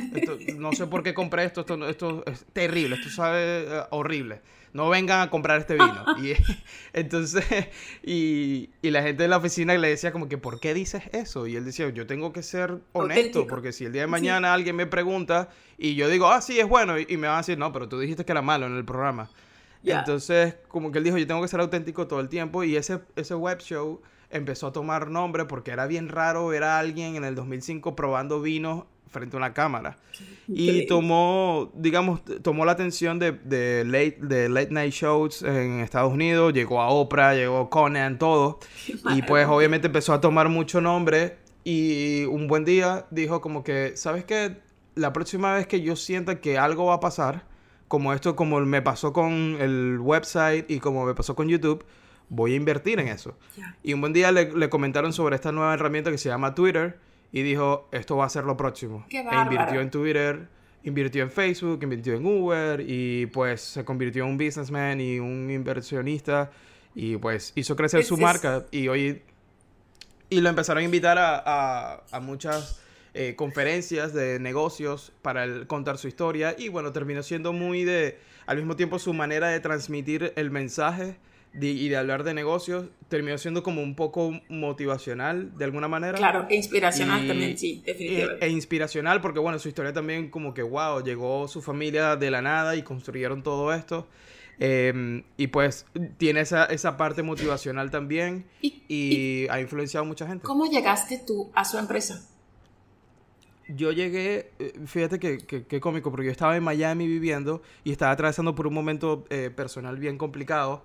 no 0.55 0.71
sé 0.73 0.87
por 0.87 1.03
qué 1.03 1.13
compré 1.13 1.43
esto, 1.43 1.61
esto, 1.61 1.87
esto 1.87 2.23
es 2.25 2.45
terrible, 2.53 2.95
esto 2.95 3.09
sabe 3.09 3.63
eh, 3.67 3.81
horrible. 3.89 4.41
No 4.73 4.89
vengan 4.89 5.21
a 5.21 5.29
comprar 5.29 5.59
este 5.59 5.73
vino. 5.73 6.05
Y 6.21 6.33
entonces, 6.93 7.43
y, 8.03 8.69
la 8.81 9.01
gente 9.01 9.23
de 9.23 9.29
la 9.29 9.37
oficina 9.37 9.75
le 9.75 9.89
decía 9.89 10.11
como 10.11 10.29
que, 10.29 10.37
¿por 10.37 10.59
qué 10.59 10.73
dices 10.73 11.03
eso? 11.11 11.47
Y 11.47 11.55
él 11.55 11.65
decía, 11.65 11.89
yo 11.89 12.07
tengo 12.07 12.31
que 12.31 12.43
ser 12.43 12.79
honesto, 12.93 13.47
porque 13.47 13.71
si 13.71 13.85
el 13.85 13.91
día 13.91 14.03
de 14.03 14.07
mañana 14.07 14.53
alguien 14.53 14.75
me 14.75 14.85
pregunta 14.85 15.49
y 15.77 15.95
yo 15.95 16.09
digo, 16.09 16.27
ah, 16.27 16.41
sí, 16.41 16.59
es 16.59 16.67
bueno, 16.67 16.99
y, 16.99 17.05
me 17.17 17.27
van 17.27 17.35
a 17.35 17.37
decir, 17.39 17.57
no, 17.57 17.71
pero 17.71 17.89
tú 17.89 17.99
dijiste 17.99 18.25
que 18.25 18.31
era 18.31 18.41
malo 18.41 18.67
en 18.67 18.75
el 18.75 18.85
programa. 18.85 19.29
Y 19.83 19.91
Entonces, 19.91 20.55
como 20.67 20.91
que 20.91 20.97
él 20.97 21.03
dijo, 21.03 21.17
yo 21.17 21.27
tengo 21.27 21.41
que 21.41 21.47
ser 21.47 21.59
auténtico 21.59 22.07
todo 22.07 22.19
el 22.19 22.29
tiempo, 22.29 22.63
y 22.63 22.75
ese, 22.75 22.99
ese 23.15 23.35
web 23.35 23.59
show 23.59 24.01
empezó 24.29 24.67
a 24.67 24.71
tomar 24.71 25.09
nombre 25.09 25.45
porque 25.45 25.71
era 25.71 25.87
bien 25.87 26.09
raro 26.09 26.47
ver 26.47 26.63
a 26.63 26.79
alguien 26.79 27.15
en 27.15 27.23
el 27.23 27.35
2005 27.35 27.95
probando 27.95 28.41
vinos 28.41 28.85
frente 29.09 29.35
a 29.35 29.39
una 29.39 29.53
cámara. 29.53 29.97
Y 30.47 30.85
tomó, 30.85 31.71
digamos, 31.73 32.21
tomó 32.41 32.65
la 32.65 32.73
atención 32.73 33.19
de, 33.19 33.31
de, 33.31 33.83
late, 33.85 34.17
de 34.21 34.49
late 34.49 34.71
night 34.71 34.93
shows 34.93 35.41
en 35.43 35.79
Estados 35.79 36.13
Unidos, 36.13 36.53
llegó 36.53 36.81
a 36.81 36.89
Oprah, 36.89 37.33
llegó 37.33 37.69
Conan, 37.69 38.19
todo. 38.19 38.59
Y 39.15 39.21
pues 39.23 39.47
obviamente 39.47 39.87
empezó 39.87 40.13
a 40.13 40.21
tomar 40.21 40.49
mucho 40.49 40.81
nombre 40.81 41.37
y 41.63 42.25
un 42.25 42.47
buen 42.47 42.65
día 42.65 43.07
dijo 43.11 43.41
como 43.41 43.63
que, 43.63 43.93
¿sabes 43.95 44.23
qué? 44.23 44.57
La 44.95 45.13
próxima 45.13 45.53
vez 45.53 45.67
que 45.67 45.81
yo 45.81 45.95
sienta 45.95 46.39
que 46.39 46.57
algo 46.57 46.85
va 46.85 46.95
a 46.95 46.99
pasar, 46.99 47.45
como 47.87 48.13
esto, 48.13 48.35
como 48.35 48.59
me 48.61 48.81
pasó 48.81 49.13
con 49.13 49.57
el 49.59 49.99
website 49.99 50.69
y 50.69 50.79
como 50.79 51.05
me 51.05 51.13
pasó 51.13 51.35
con 51.35 51.47
YouTube, 51.47 51.83
voy 52.29 52.53
a 52.53 52.55
invertir 52.55 52.99
en 52.99 53.07
eso. 53.07 53.37
Y 53.83 53.93
un 53.93 54.01
buen 54.01 54.13
día 54.13 54.31
le, 54.31 54.69
comentaron 54.69 55.13
sobre 55.13 55.35
esta 55.35 55.51
nueva 55.51 55.73
herramienta 55.73 56.11
que 56.11 56.17
se 56.17 56.29
llama 56.29 56.55
Twitter 56.55 56.97
y 57.31 57.41
dijo, 57.41 57.87
esto 57.91 58.17
va 58.17 58.25
a 58.25 58.29
ser 58.29 58.43
lo 58.43 58.57
próximo. 58.57 59.05
Qué 59.09 59.19
e 59.19 59.35
invirtió 59.41 59.81
en 59.81 59.91
Twitter, 59.91 60.47
invirtió 60.83 61.23
en 61.23 61.31
Facebook, 61.31 61.79
invirtió 61.83 62.15
en 62.15 62.25
Uber 62.25 62.83
y 62.85 63.27
pues 63.27 63.61
se 63.61 63.85
convirtió 63.85 64.23
en 64.23 64.31
un 64.31 64.37
businessman 64.37 64.99
y 65.01 65.19
un 65.19 65.49
inversionista 65.49 66.51
y 66.95 67.17
pues 67.17 67.53
hizo 67.55 67.75
crecer 67.75 68.03
su 68.03 68.17
marca 68.17 68.65
y 68.71 68.87
hoy... 68.87 69.21
Y 70.29 70.41
lo 70.41 70.49
empezaron 70.49 70.81
a 70.81 70.85
invitar 70.85 71.17
a, 71.17 72.03
a, 72.11 72.19
muchas 72.19 72.81
eh, 73.13 73.35
conferencias 73.37 74.13
de 74.13 74.39
negocios 74.39 75.13
para 75.21 75.45
el- 75.45 75.67
contar 75.67 75.97
su 75.97 76.09
historia 76.09 76.53
y 76.57 76.67
bueno, 76.67 76.91
terminó 76.91 77.23
siendo 77.23 77.53
muy 77.53 77.85
de, 77.85 78.19
al 78.45 78.57
mismo 78.57 78.75
tiempo 78.75 78.99
su 78.99 79.13
manera 79.13 79.47
de 79.47 79.61
transmitir 79.61 80.33
el 80.35 80.51
mensaje 80.51 81.15
de- 81.59 81.67
y 81.71 81.89
de 81.89 81.97
hablar 81.97 82.23
de 82.23 82.33
negocios 82.33 82.85
terminó 83.09 83.37
siendo 83.37 83.63
como 83.63 83.81
un 83.81 83.95
poco 83.95 84.31
motivacional 84.49 85.57
de 85.57 85.65
alguna 85.65 85.87
manera. 85.87 86.17
Claro, 86.17 86.45
e 86.49 86.55
inspiracional 86.55 87.23
Y- 87.23 87.27
también, 87.27 87.57
sí, 87.57 87.81
E, 87.85 87.91
definitivamente. 87.93 88.45
e 88.45 88.49
inspiracional 88.49 89.21
porque 89.21 89.39
bueno, 89.39 89.57
su 89.59 89.67
historia 89.67 89.91
también 89.93 90.29
como 90.29 90.53
que 90.53 90.61
wow, 90.63 91.03
llegó 91.03 91.47
su 91.47 91.61
familia 91.61 92.15
de 92.15 92.31
la 92.31 92.41
nada 92.41 92.75
y 92.75 92.83
construyeron 92.83 93.43
todo 93.43 93.73
esto. 93.73 94.07
Eh, 94.59 95.23
y 95.37 95.47
pues 95.47 95.85
tiene 96.17 96.39
esa, 96.41 96.65
esa 96.65 96.97
parte 96.97 97.21
motivacional 97.21 97.91
también 97.91 98.45
¿Y- 98.61 98.81
y 98.87 99.47
ha 99.49 99.59
influenciado 99.61 100.03
a 100.05 100.07
mucha 100.07 100.25
gente. 100.27 100.43
¿Cómo 100.45 100.65
llegaste 100.65 101.21
tú 101.25 101.51
a 101.53 101.63
su 101.63 101.77
empresa? 101.77 102.27
Yo 103.69 103.91
llegué, 103.91 104.51
eh, 104.59 104.73
fíjate 104.85 105.19
que, 105.19 105.39
que, 105.39 105.65
que 105.65 105.79
cómico, 105.81 106.09
porque 106.09 106.25
yo 106.27 106.31
estaba 106.31 106.55
en 106.55 106.63
Miami 106.63 107.05
viviendo 107.05 107.61
y 107.83 107.91
estaba 107.91 108.11
atravesando 108.13 108.55
por 108.55 108.65
un 108.65 108.73
momento 108.73 109.25
eh, 109.29 109.51
personal 109.53 109.97
bien 109.97 110.17
complicado 110.17 110.81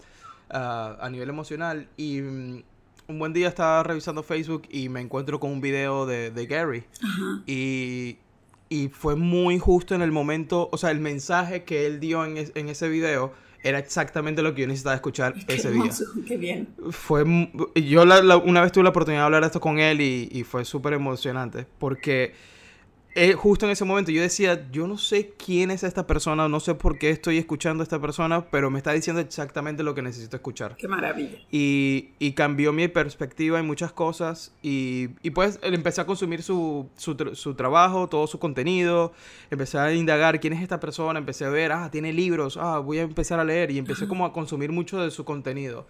ah, 0.52 0.96
a 1.00 1.08
nivel 1.10 1.28
emocional 1.28 1.88
y 1.96 2.20
mm, 2.20 2.62
un 3.08 3.18
buen 3.18 3.32
día 3.32 3.48
estaba 3.48 3.82
revisando 3.82 4.22
Facebook 4.22 4.62
y 4.70 4.88
me 4.88 5.00
encuentro 5.00 5.40
con 5.40 5.50
un 5.50 5.60
video 5.60 6.06
de, 6.06 6.30
de 6.30 6.46
Gary 6.46 6.84
y, 7.46 8.16
y 8.68 8.88
fue 8.88 9.16
muy 9.16 9.58
justo 9.58 9.94
en 9.94 10.02
el 10.02 10.12
momento, 10.12 10.68
o 10.72 10.78
sea, 10.78 10.90
el 10.90 11.00
mensaje 11.00 11.64
que 11.64 11.86
él 11.86 12.00
dio 12.00 12.24
en, 12.24 12.36
es- 12.36 12.52
en 12.54 12.68
ese 12.68 12.88
video 12.88 13.32
era 13.64 13.78
exactamente 13.78 14.42
lo 14.42 14.54
que 14.54 14.62
yo 14.62 14.66
necesitaba 14.66 14.96
escuchar 14.96 15.34
Qué 15.46 15.54
ese 15.54 15.70
día. 15.70 15.82
hermoso, 15.82 16.04
Qué 16.26 16.36
bien. 16.36 16.68
Fue, 16.90 17.24
yo 17.74 18.04
la- 18.04 18.22
la- 18.22 18.36
una 18.36 18.60
vez 18.60 18.72
tuve 18.72 18.84
la 18.84 18.90
oportunidad 18.90 19.22
de 19.22 19.26
hablar 19.26 19.44
esto 19.44 19.60
con 19.60 19.78
él 19.78 20.00
y, 20.00 20.28
y 20.32 20.42
fue 20.44 20.64
súper 20.64 20.94
emocionante 20.94 21.66
porque 21.78 22.34
eh, 23.14 23.34
justo 23.34 23.66
en 23.66 23.72
ese 23.72 23.84
momento 23.84 24.10
yo 24.10 24.22
decía, 24.22 24.68
yo 24.70 24.86
no 24.86 24.98
sé 24.98 25.32
quién 25.36 25.70
es 25.70 25.82
esta 25.82 26.06
persona, 26.06 26.48
no 26.48 26.60
sé 26.60 26.74
por 26.74 26.98
qué 26.98 27.10
estoy 27.10 27.38
escuchando 27.38 27.82
a 27.82 27.84
esta 27.84 28.00
persona, 28.00 28.46
pero 28.50 28.70
me 28.70 28.78
está 28.78 28.92
diciendo 28.92 29.20
exactamente 29.20 29.82
lo 29.82 29.94
que 29.94 30.02
necesito 30.02 30.36
escuchar. 30.36 30.76
Qué 30.76 30.88
maravilla. 30.88 31.38
Y, 31.50 32.10
y 32.18 32.32
cambió 32.32 32.72
mi 32.72 32.88
perspectiva 32.88 33.58
en 33.58 33.66
muchas 33.66 33.92
cosas. 33.92 34.54
Y, 34.62 35.10
y 35.22 35.30
pues 35.30 35.58
empecé 35.62 36.00
a 36.00 36.06
consumir 36.06 36.42
su, 36.42 36.88
su, 36.96 37.16
tra- 37.16 37.34
su 37.34 37.54
trabajo, 37.54 38.08
todo 38.08 38.26
su 38.26 38.38
contenido. 38.38 39.12
Empecé 39.50 39.78
a 39.78 39.92
indagar 39.92 40.40
quién 40.40 40.52
es 40.52 40.62
esta 40.62 40.80
persona. 40.80 41.18
Empecé 41.18 41.44
a 41.44 41.50
ver, 41.50 41.72
ah, 41.72 41.90
tiene 41.90 42.12
libros. 42.12 42.56
Ah, 42.56 42.78
voy 42.78 42.98
a 42.98 43.02
empezar 43.02 43.38
a 43.40 43.44
leer. 43.44 43.70
Y 43.70 43.78
empecé 43.78 44.08
como 44.08 44.24
a 44.24 44.32
consumir 44.32 44.72
mucho 44.72 45.00
de 45.00 45.10
su 45.10 45.24
contenido. 45.24 45.86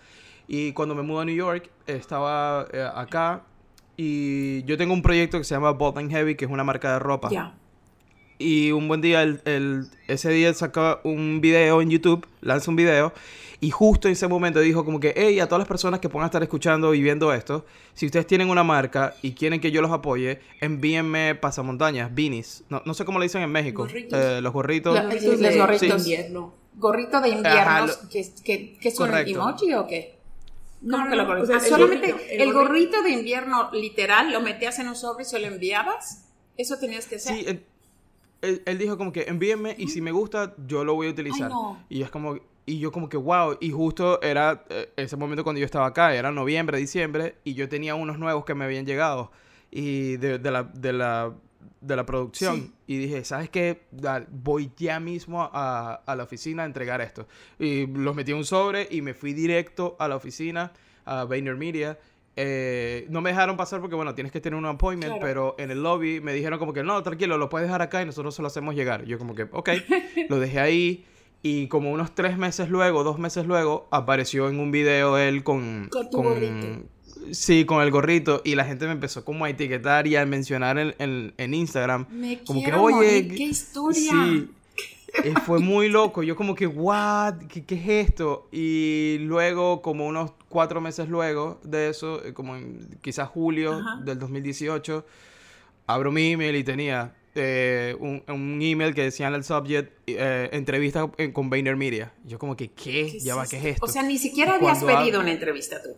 Y 0.48 0.72
cuando 0.72 0.94
me 0.94 1.02
mudé 1.02 1.22
a 1.22 1.24
New 1.26 1.36
York, 1.36 1.70
estaba 1.86 2.66
eh, 2.72 2.86
acá. 2.94 3.44
Y 3.96 4.62
yo 4.64 4.76
tengo 4.78 4.94
un 4.94 5.02
proyecto 5.02 5.38
que 5.38 5.44
se 5.44 5.54
llama 5.54 5.70
Bold 5.72 5.98
and 5.98 6.10
Heavy, 6.10 6.34
que 6.34 6.44
es 6.46 6.50
una 6.50 6.64
marca 6.64 6.94
de 6.94 6.98
ropa. 6.98 7.28
Ya. 7.30 7.54
Y 8.38 8.72
un 8.72 8.88
buen 8.88 9.00
día, 9.00 9.22
el, 9.22 9.40
el- 9.44 9.84
ese 10.08 10.30
día 10.30 10.48
él 10.48 10.54
sacó 10.54 11.00
un 11.04 11.40
video 11.40 11.80
en 11.80 11.90
YouTube, 11.90 12.26
lanza 12.40 12.70
un 12.70 12.76
video, 12.76 13.12
y 13.60 13.70
justo 13.70 14.08
en 14.08 14.12
ese 14.12 14.26
momento 14.26 14.58
dijo 14.58 14.84
como 14.84 14.98
que, 14.98 15.12
hey, 15.16 15.38
a 15.38 15.46
todas 15.46 15.60
las 15.60 15.68
personas 15.68 16.00
que 16.00 16.08
puedan 16.08 16.24
estar 16.26 16.42
escuchando 16.42 16.92
y 16.94 17.02
viendo 17.02 17.32
esto, 17.32 17.64
si 17.94 18.06
ustedes 18.06 18.26
tienen 18.26 18.50
una 18.50 18.64
marca 18.64 19.14
y 19.22 19.32
quieren 19.32 19.60
que 19.60 19.70
yo 19.70 19.80
los 19.80 19.92
apoye, 19.92 20.40
envíenme 20.60 21.36
pasamontañas, 21.36 22.12
beanies. 22.12 22.64
No, 22.68 22.82
no 22.84 22.94
sé 22.94 23.04
cómo 23.04 23.20
le 23.20 23.26
dicen 23.26 23.42
en 23.42 23.52
México. 23.52 23.82
Gorritos. 23.82 24.18
Eh, 24.18 24.40
los 24.40 24.52
gorritos. 24.52 24.94
La- 24.94 25.04
Los 25.04 25.22
los 25.22 25.38
de 25.38 25.58
gorritos. 25.58 25.98
invierno. 26.04 26.54
¿Gorrito 26.74 27.20
de 27.20 27.28
invierno? 27.28 27.60
Ajá, 27.60 27.86
lo- 27.86 28.08
¿Qué, 28.10 28.26
qué, 28.44 28.78
qué 28.80 28.90
son 28.90 29.08
Correcto. 29.10 29.30
emoji 29.40 29.74
o 29.74 29.86
qué? 29.86 30.18
No, 30.82 30.96
¿Cómo 30.98 31.04
no, 31.04 31.10
que 31.10 31.16
lo 31.16 31.42
o 31.42 31.46
sea, 31.46 31.56
Ah, 31.56 31.58
el 31.62 31.64
solamente 31.68 32.12
gorrito, 32.12 32.28
el 32.32 32.40
el 32.40 32.52
gorrito. 32.52 32.68
gorrito 32.68 33.02
de 33.02 33.10
invierno 33.10 33.70
literal 33.72 34.32
lo 34.32 34.40
metías 34.40 34.78
en 34.78 34.88
un 34.88 34.96
sobre 34.96 35.22
y 35.22 35.26
se 35.26 35.38
lo 35.38 35.46
enviabas. 35.46 36.28
Eso 36.56 36.76
tenías 36.78 37.06
que 37.06 37.16
hacer. 37.16 37.36
Sí, 37.36 37.44
él, 37.46 37.64
él- 38.42 38.62
él 38.66 38.78
dijo 38.78 38.98
como 38.98 39.12
que 39.12 39.22
envíenme 39.22 39.74
y 39.78 39.88
si 39.88 40.00
me 40.00 40.10
gusta, 40.12 40.54
yo 40.66 40.84
lo 40.84 40.94
voy 40.94 41.06
a 41.06 41.10
utilizar. 41.10 41.48
Ay, 41.48 41.52
no. 41.52 41.82
Y 41.88 42.02
es 42.02 42.10
como, 42.10 42.36
y 42.66 42.78
yo 42.78 42.90
como 42.92 43.08
que 43.08 43.16
wow, 43.16 43.56
y 43.60 43.70
justo 43.70 44.20
era 44.22 44.64
eh, 44.68 44.92
ese 44.96 45.16
momento 45.16 45.44
cuando 45.44 45.60
yo 45.60 45.64
estaba 45.66 45.86
acá, 45.86 46.14
era 46.14 46.30
noviembre, 46.32 46.78
diciembre, 46.78 47.36
y 47.44 47.54
yo 47.54 47.68
tenía 47.68 47.94
unos 47.94 48.18
nuevos 48.18 48.44
que 48.44 48.54
me 48.54 48.64
habían 48.64 48.84
llegado 48.84 49.30
y 49.70 50.16
de, 50.18 50.38
de 50.38 50.50
la, 50.50 50.64
de 50.64 50.92
la 50.92 51.32
de 51.80 51.96
la 51.96 52.06
producción 52.06 52.56
Sí. 52.56 52.72
Y 52.94 52.98
dije, 52.98 53.24
¿sabes 53.24 53.48
qué? 53.50 53.82
Voy 54.30 54.70
ya 54.76 55.00
mismo 55.00 55.42
a, 55.52 55.94
a 56.06 56.16
la 56.16 56.22
oficina 56.24 56.62
a 56.62 56.66
entregar 56.66 57.00
esto. 57.00 57.26
Y 57.58 57.86
los 57.86 58.14
metí 58.14 58.32
en 58.32 58.38
un 58.38 58.44
sobre 58.44 58.88
y 58.90 59.02
me 59.02 59.14
fui 59.14 59.32
directo 59.32 59.96
a 59.98 60.08
la 60.08 60.16
oficina, 60.16 60.72
a 61.04 61.24
VaynerMedia. 61.24 61.98
Eh, 62.34 63.06
no 63.10 63.20
me 63.20 63.30
dejaron 63.30 63.56
pasar 63.58 63.80
porque, 63.80 63.94
bueno, 63.94 64.14
tienes 64.14 64.32
que 64.32 64.40
tener 64.40 64.58
un 64.58 64.64
appointment, 64.66 65.12
Claro. 65.18 65.26
pero 65.26 65.54
en 65.58 65.70
el 65.70 65.82
lobby 65.82 66.20
me 66.20 66.32
dijeron 66.32 66.58
como 66.58 66.72
que, 66.72 66.82
no, 66.82 67.02
tranquilo, 67.02 67.36
lo 67.36 67.48
puedes 67.48 67.68
dejar 67.68 67.82
acá 67.82 68.00
y 68.02 68.06
nosotros 68.06 68.34
se 68.34 68.40
lo 68.42 68.48
hacemos 68.48 68.74
llegar. 68.74 69.04
Yo 69.04 69.18
como 69.18 69.34
que, 69.34 69.42
ok, 69.50 69.68
lo 70.28 70.38
dejé 70.40 70.60
ahí. 70.60 71.04
Y 71.44 71.66
como 71.66 71.90
unos 71.90 72.14
tres 72.14 72.38
meses 72.38 72.68
luego, 72.70 73.02
dos 73.02 73.18
meses 73.18 73.46
luego, 73.46 73.88
apareció 73.90 74.48
en 74.48 74.60
un 74.60 74.70
video 74.70 75.18
él 75.18 75.42
con... 75.42 75.88
Con 75.90 76.08
tu 76.08 76.22
gorrito. 76.22 76.84
Sí, 77.30 77.64
con 77.64 77.82
el 77.82 77.90
gorrito. 77.90 78.42
Y 78.44 78.54
la 78.54 78.64
gente 78.64 78.86
me 78.86 78.92
empezó 78.92 79.24
como 79.24 79.44
a 79.44 79.50
etiquetar 79.50 80.06
y 80.06 80.16
a 80.16 80.26
mencionar 80.26 80.78
en, 80.78 80.94
en- 80.98 81.34
en 81.36 81.54
Instagram. 81.54 82.06
Me 82.10 82.42
como 82.44 82.62
que, 82.62 82.72
oye, 82.72 82.94
morir, 82.96 83.34
qué 83.36 83.42
historia. 83.44 84.10
Sí. 84.12 84.50
Eh, 85.24 85.34
fue 85.44 85.58
muy 85.60 85.88
loco. 85.90 86.22
Yo 86.22 86.36
como 86.36 86.54
que, 86.54 86.66
what? 86.66 87.34
¿Qué, 87.48 87.64
qué 87.64 87.74
es 87.74 88.08
esto? 88.08 88.48
Y 88.50 89.18
luego, 89.20 89.82
como 89.82 90.06
unos 90.06 90.32
cuatro 90.48 90.80
meses 90.80 91.08
luego 91.08 91.60
de 91.64 91.90
eso, 91.90 92.24
eh, 92.24 92.32
como 92.32 92.56
en 92.56 92.88
quizás 93.02 93.28
julio 93.28 93.74
Ajá. 93.74 94.00
del 94.02 94.18
2018, 94.18 95.04
abro 95.86 96.10
mi 96.12 96.32
email 96.32 96.56
y 96.56 96.64
tenía 96.64 97.14
eh, 97.34 97.94
un, 98.00 98.22
un 98.28 98.60
email 98.62 98.94
que 98.94 99.02
decía 99.02 99.28
en 99.28 99.34
el 99.34 99.44
subject, 99.44 99.92
eh, 100.06 100.48
entrevista 100.52 101.10
en- 101.18 101.32
con 101.32 101.50
VaynerMedia. 101.50 102.12
Yo 102.24 102.38
como 102.38 102.56
que, 102.56 102.68
¿qué? 102.70 103.08
¿Qué 103.12 103.20
ya 103.20 103.34
va, 103.34 103.46
¿qué 103.46 103.58
es 103.58 103.64
esto? 103.66 103.84
O 103.84 103.88
sea, 103.88 104.02
ni 104.02 104.16
siquiera 104.16 104.54
habías 104.54 104.78
cuando 104.78 104.98
pedido 104.98 105.18
ab- 105.20 105.24
una 105.24 105.32
entrevista 105.32 105.82
tú. 105.82 105.90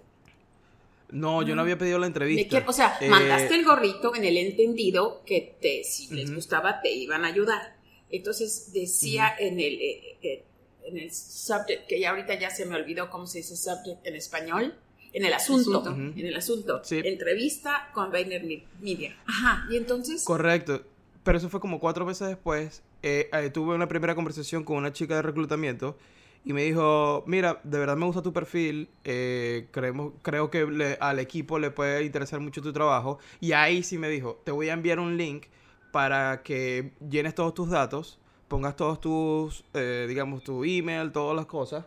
No, 1.14 1.42
yo 1.42 1.55
no 1.55 1.62
había 1.62 1.79
pedido 1.79 1.98
la 1.98 2.07
entrevista. 2.07 2.48
quiero- 2.48 2.68
o 2.70 2.72
sea, 2.72 2.98
Eh, 3.00 3.09
mandaste 3.09 3.55
el 3.55 3.64
gorrito 3.64 4.14
en 4.14 4.24
el 4.24 4.37
entendido 4.37 5.22
que 5.24 5.57
te, 5.61 5.83
si 5.85 6.12
les 6.14 6.35
gustaba 6.35 6.81
te 6.83 6.92
iban 6.92 7.24
a 7.24 7.29
ayudar. 7.29 7.77
Entonces 8.11 8.70
decía 8.72 9.35
en 9.38 9.59
el 9.61 9.74
eh, 9.81 10.18
eh, 10.22 10.44
en 10.87 10.98
el 10.98 11.11
subject, 11.12 11.87
que 11.87 11.98
ya 11.98 12.11
ahorita 12.11 12.38
ya 12.38 12.50
se 12.50 12.66
me 12.66 12.77
olvidó 12.77 13.09
cómo 13.09 13.27
se 13.27 13.38
dice 13.38 13.57
subject 13.57 14.07
en 14.07 14.16
español, 14.16 14.74
en 15.14 15.24
el 15.24 15.33
asunto, 15.33 15.83
en 15.88 16.27
el 16.27 16.37
asunto, 16.37 16.83
Sí. 16.85 17.00
entrevista 17.03 17.88
con 17.94 18.11
Vayner 18.12 18.44
Media. 18.81 19.16
Ajá, 19.27 19.66
y 19.70 19.77
entonces, 19.77 20.24
Correcto. 20.24 20.83
Pero 21.22 21.38
eso 21.38 21.48
fue 21.48 21.59
como 21.61 21.81
cuatro 21.81 22.05
meses 22.05 22.29
después. 22.29 22.83
eh, 23.07 23.29
eh, 23.33 23.50
tuve 23.50 23.74
una 23.74 23.87
primera 23.88 24.14
conversación 24.14 24.64
con 24.64 24.77
una 24.79 24.92
chica 24.92 25.16
de 25.16 25.22
reclutamiento 25.22 25.96
y 26.44 26.52
me 26.52 26.62
dijo, 26.64 27.24
mira, 27.26 27.61
de 27.64 27.78
verdad 27.78 27.96
me 27.96 28.04
gusta 28.07 28.22
tu 28.22 28.33
perfil, 28.33 28.90
eh, 29.04 29.68
creemos, 29.70 30.12
creo 30.22 30.50
que 30.50 30.96
al 31.00 31.18
equipo 31.18 31.59
le 31.59 31.70
puede 31.70 32.04
interesar 32.04 32.40
mucho 32.40 32.61
tu 32.62 32.72
trabajo. 32.72 33.18
Y 33.40 33.52
ahí 33.52 33.83
sí 33.83 33.96
me 33.98 34.09
dijo, 34.11 34.40
te 34.44 34.52
voy 34.52 34.68
a 34.68 34.74
enviar 34.74 34.98
un 34.98 35.16
link 35.16 35.46
para 35.90 36.42
que 36.42 36.92
llenes 37.09 37.35
todos 37.35 37.54
tus 37.54 37.70
datos, 37.70 38.18
pongas 38.48 38.76
todos 38.76 39.00
tus, 39.00 39.64
eh, 39.74 40.04
digamos, 40.09 40.42
tu 40.44 40.64
email, 40.64 41.12
todas 41.12 41.35
las 41.37 41.46
cosas. 41.46 41.87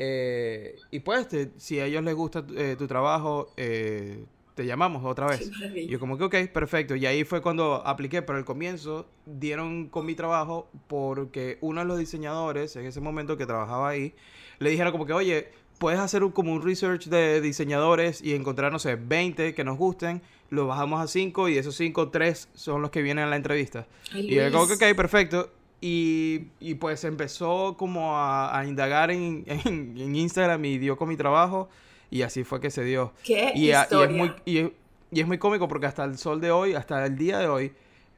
eh, 0.00 0.84
y 0.90 1.00
pues, 1.00 1.28
te- 1.28 1.50
si 1.58 1.80
a 1.80 1.86
ellos 1.86 2.02
les 2.04 2.14
gusta 2.14 2.44
eh, 2.56 2.76
tu 2.78 2.86
trabajo, 2.86 3.52
eh, 3.56 4.24
te 4.58 4.66
llamamos 4.66 5.04
otra 5.04 5.26
vez. 5.28 5.48
Y 5.84 5.86
yo 5.86 6.00
como 6.00 6.18
que, 6.18 6.24
ok, 6.24 6.34
perfecto. 6.52 6.96
Y 6.96 7.06
ahí 7.06 7.22
fue 7.22 7.40
cuando 7.40 7.86
apliqué, 7.86 8.22
pero 8.22 8.38
al 8.38 8.44
comienzo 8.44 9.06
dieron 9.24 9.86
con 9.88 10.04
mi 10.04 10.16
trabajo 10.16 10.68
porque 10.88 11.58
uno 11.60 11.80
de 11.80 11.86
los 11.86 11.96
diseñadores 11.98 12.74
en 12.74 12.84
ese 12.86 13.00
momento 13.00 13.36
que 13.36 13.46
trabajaba 13.46 13.88
ahí, 13.88 14.14
le 14.58 14.70
dijeron 14.70 14.90
como 14.90 15.06
que, 15.06 15.12
oye, 15.12 15.48
puedes 15.78 16.00
hacer 16.00 16.24
un- 16.24 16.32
como 16.32 16.52
un 16.52 16.60
research 16.62 17.06
de 17.06 17.40
diseñadores 17.40 18.20
y 18.20 18.34
encontrar, 18.34 18.72
no 18.72 18.80
sé, 18.80 18.96
20 18.96 19.54
que 19.54 19.62
nos 19.62 19.78
gusten, 19.78 20.22
lo 20.50 20.66
bajamos 20.66 21.00
a 21.00 21.06
5 21.06 21.48
y 21.48 21.54
de 21.54 21.60
esos 21.60 21.76
5, 21.76 22.08
3 22.08 22.48
son 22.54 22.82
los 22.82 22.90
que 22.90 23.00
vienen 23.00 23.24
a 23.26 23.28
la 23.28 23.36
entrevista. 23.36 23.86
Ay, 24.12 24.26
Y 24.28 24.34
yo 24.34 24.50
como 24.50 24.66
que, 24.66 24.74
ok, 24.74 24.96
perfecto. 24.96 25.50
Y, 25.80 26.48
y 26.58 26.74
pues 26.74 27.04
empezó 27.04 27.76
como 27.78 28.16
a, 28.16 28.58
a 28.58 28.66
indagar 28.66 29.12
en, 29.12 29.44
en- 29.46 29.96
en 29.96 30.16
Instagram 30.16 30.64
y 30.64 30.78
dio 30.78 30.96
con 30.96 31.08
mi 31.08 31.16
trabajo 31.16 31.68
y 32.10 32.22
así 32.22 32.44
fue 32.44 32.60
que 32.60 32.70
se 32.70 32.84
dio. 32.84 33.12
qué 33.24 33.52
Y, 33.54 33.72
a- 33.72 33.80
y 33.80 33.82
historia. 33.82 34.06
es 34.10 34.16
muy, 34.16 34.32
y, 34.44 34.58
es, 34.58 34.70
y 35.10 35.20
es 35.20 35.26
muy 35.26 35.38
cómico 35.38 35.68
porque 35.68 35.86
hasta 35.86 36.04
el 36.04 36.18
sol 36.18 36.40
de 36.40 36.50
hoy, 36.50 36.74
hasta 36.74 37.04
el 37.06 37.16
día 37.16 37.38
de 37.38 37.46
hoy, 37.48 37.72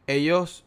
ellos, 0.07 0.65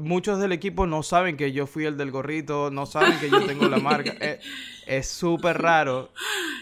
muchos 0.00 0.40
del 0.40 0.52
equipo 0.52 0.86
no 0.86 1.02
saben 1.02 1.36
que 1.36 1.52
yo 1.52 1.66
fui 1.66 1.84
el 1.84 1.96
del 1.96 2.10
gorrito, 2.10 2.70
no 2.70 2.86
saben 2.86 3.18
que 3.20 3.28
yo 3.30 3.44
tengo 3.46 3.68
la 3.68 3.78
marca. 3.78 4.12
Es- 4.20 4.40
Es 4.86 5.06
súper 5.08 5.62
raro. 5.62 6.10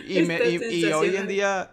Y, 0.06 0.22
me- 0.24 0.38
y- 0.50 0.84
hoy 0.92 1.16
en 1.16 1.26
día... 1.26 1.70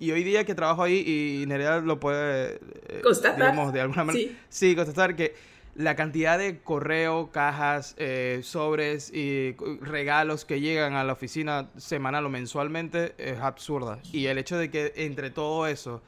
Y 0.00 0.10
hoy 0.10 0.24
día 0.24 0.44
que 0.44 0.54
trabajo 0.54 0.82
ahí, 0.82 1.04
y 1.42 1.46
Nerea 1.46 1.78
lo 1.78 2.00
puede, 2.00 2.56
eh, 2.88 3.00
Constatar. 3.02 3.36
digamos, 3.38 3.72
de 3.72 3.80
alguna 3.80 4.02
manera, 4.04 4.28
Sí. 4.28 4.36
sí, 4.48 4.74
constatar 4.76 5.14
que 5.14 5.34
la 5.74 5.96
cantidad 5.96 6.38
de 6.38 6.60
correo, 6.60 7.30
cajas, 7.32 7.94
eh, 7.98 8.40
sobres 8.42 9.10
y 9.12 9.54
cu- 9.54 9.78
regalos 9.80 10.44
que 10.44 10.60
llegan 10.60 10.94
a 10.94 11.02
la 11.04 11.12
oficina 11.14 11.70
semanal 11.76 12.24
o 12.26 12.28
mensualmente 12.30 13.14
es 13.18 13.38
absurda. 13.40 13.98
Y 14.12 14.26
el 14.26 14.38
hecho 14.38 14.56
de 14.56 14.70
que 14.70 14.92
entre 14.96 15.30
todo 15.30 15.66
eso 15.66 16.00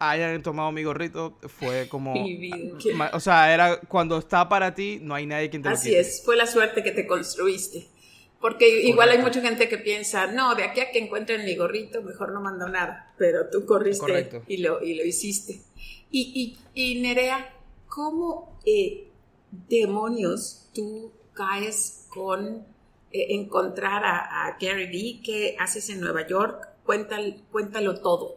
hayan 0.00 0.42
tomado 0.42 0.72
mi 0.72 0.82
gorrito 0.82 1.38
fue 1.46 1.88
como... 1.88 2.12
O 3.12 3.20
sea, 3.20 3.54
era 3.54 3.78
cuando 3.80 4.18
está 4.18 4.48
para 4.48 4.74
ti, 4.74 4.98
no 5.00 5.14
hay 5.14 5.26
nadie 5.26 5.48
quien 5.50 5.62
te 5.62 5.68
Así 5.68 5.94
es, 5.94 6.22
fue 6.24 6.36
la 6.36 6.46
suerte 6.46 6.82
que 6.82 6.90
te 6.90 7.06
construiste. 7.06 7.86
Porque 8.40 8.82
igual 8.82 9.08
hay 9.08 9.16
Correcto. 9.18 9.38
mucha 9.38 9.48
gente 9.48 9.68
que 9.70 9.78
piensa, 9.78 10.26
no, 10.26 10.54
de 10.54 10.64
aquí 10.64 10.80
a 10.80 10.90
que 10.90 10.98
encuentren 10.98 11.46
mi 11.46 11.54
gorrito, 11.56 12.02
mejor 12.02 12.32
no 12.32 12.42
mando 12.42 12.68
nada. 12.68 13.14
Pero 13.16 13.48
tú 13.50 13.64
corriste 13.64 14.00
Correcto. 14.00 14.42
y 14.46 14.58
lo, 14.58 14.82
y 14.84 14.94
lo 14.96 15.04
hiciste. 15.04 15.60
Y, 16.10 16.58
y, 16.74 16.92
y 16.96 17.00
Nerea, 17.00 17.54
¿cómo 17.94 18.58
eh, 18.66 19.08
demonios 19.68 20.68
tú 20.74 21.12
caes 21.32 22.06
con 22.08 22.66
eh, 23.12 23.26
encontrar 23.30 24.04
a, 24.04 24.46
a 24.46 24.58
Gary 24.60 24.86
Vee? 24.86 25.20
¿Qué 25.24 25.56
haces 25.60 25.88
en 25.90 26.00
Nueva 26.00 26.26
York? 26.26 26.70
Cuéntalo, 26.84 27.36
cuéntalo 27.52 28.00
todo. 28.00 28.36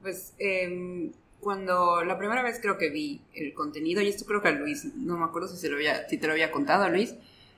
Pues 0.00 0.34
em, 0.38 1.10
cuando 1.40 2.04
la 2.04 2.16
primera 2.16 2.44
vez 2.44 2.60
creo 2.62 2.78
que 2.78 2.90
vi 2.90 3.22
el 3.34 3.54
contenido, 3.54 4.02
y 4.02 4.08
esto 4.08 4.24
creo 4.24 4.40
que 4.40 4.48
a 4.48 4.52
Luis, 4.52 4.84
no 4.94 5.18
me 5.18 5.24
acuerdo 5.24 5.48
si, 5.48 5.56
se 5.56 5.68
lo 5.68 5.74
había, 5.74 6.08
si 6.08 6.16
te 6.16 6.28
lo 6.28 6.32
había 6.32 6.52
contado 6.52 6.88
Luis, 6.88 7.16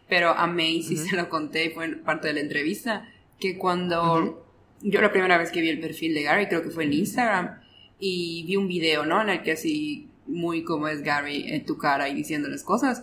pero 0.08 0.30
a 0.30 0.46
May 0.46 0.82
sí 0.82 0.96
se 0.96 1.14
lo 1.14 1.28
conté, 1.28 1.70
fue 1.70 1.88
parte 1.96 2.28
de 2.28 2.34
la 2.34 2.40
entrevista, 2.40 3.06
que 3.38 3.58
cuando 3.58 4.46
yo 4.80 5.00
la 5.02 5.12
primera 5.12 5.36
vez 5.36 5.50
que 5.50 5.60
vi 5.60 5.68
el 5.68 5.80
perfil 5.80 6.14
de 6.14 6.22
Gary, 6.22 6.48
creo 6.48 6.62
que 6.62 6.70
fue 6.70 6.84
en 6.84 6.94
Instagram, 6.94 7.60
y 7.98 8.44
vi 8.46 8.56
un 8.56 8.66
video, 8.66 9.04
¿no? 9.04 9.20
En 9.22 9.28
el 9.28 9.42
que 9.42 9.52
así, 9.52 10.08
muy 10.26 10.64
como 10.64 10.88
es 10.88 11.02
Gary 11.02 11.44
en 11.48 11.66
tu 11.66 11.78
cara 11.78 12.08
y 12.08 12.14
diciéndoles 12.14 12.62
cosas. 12.62 13.02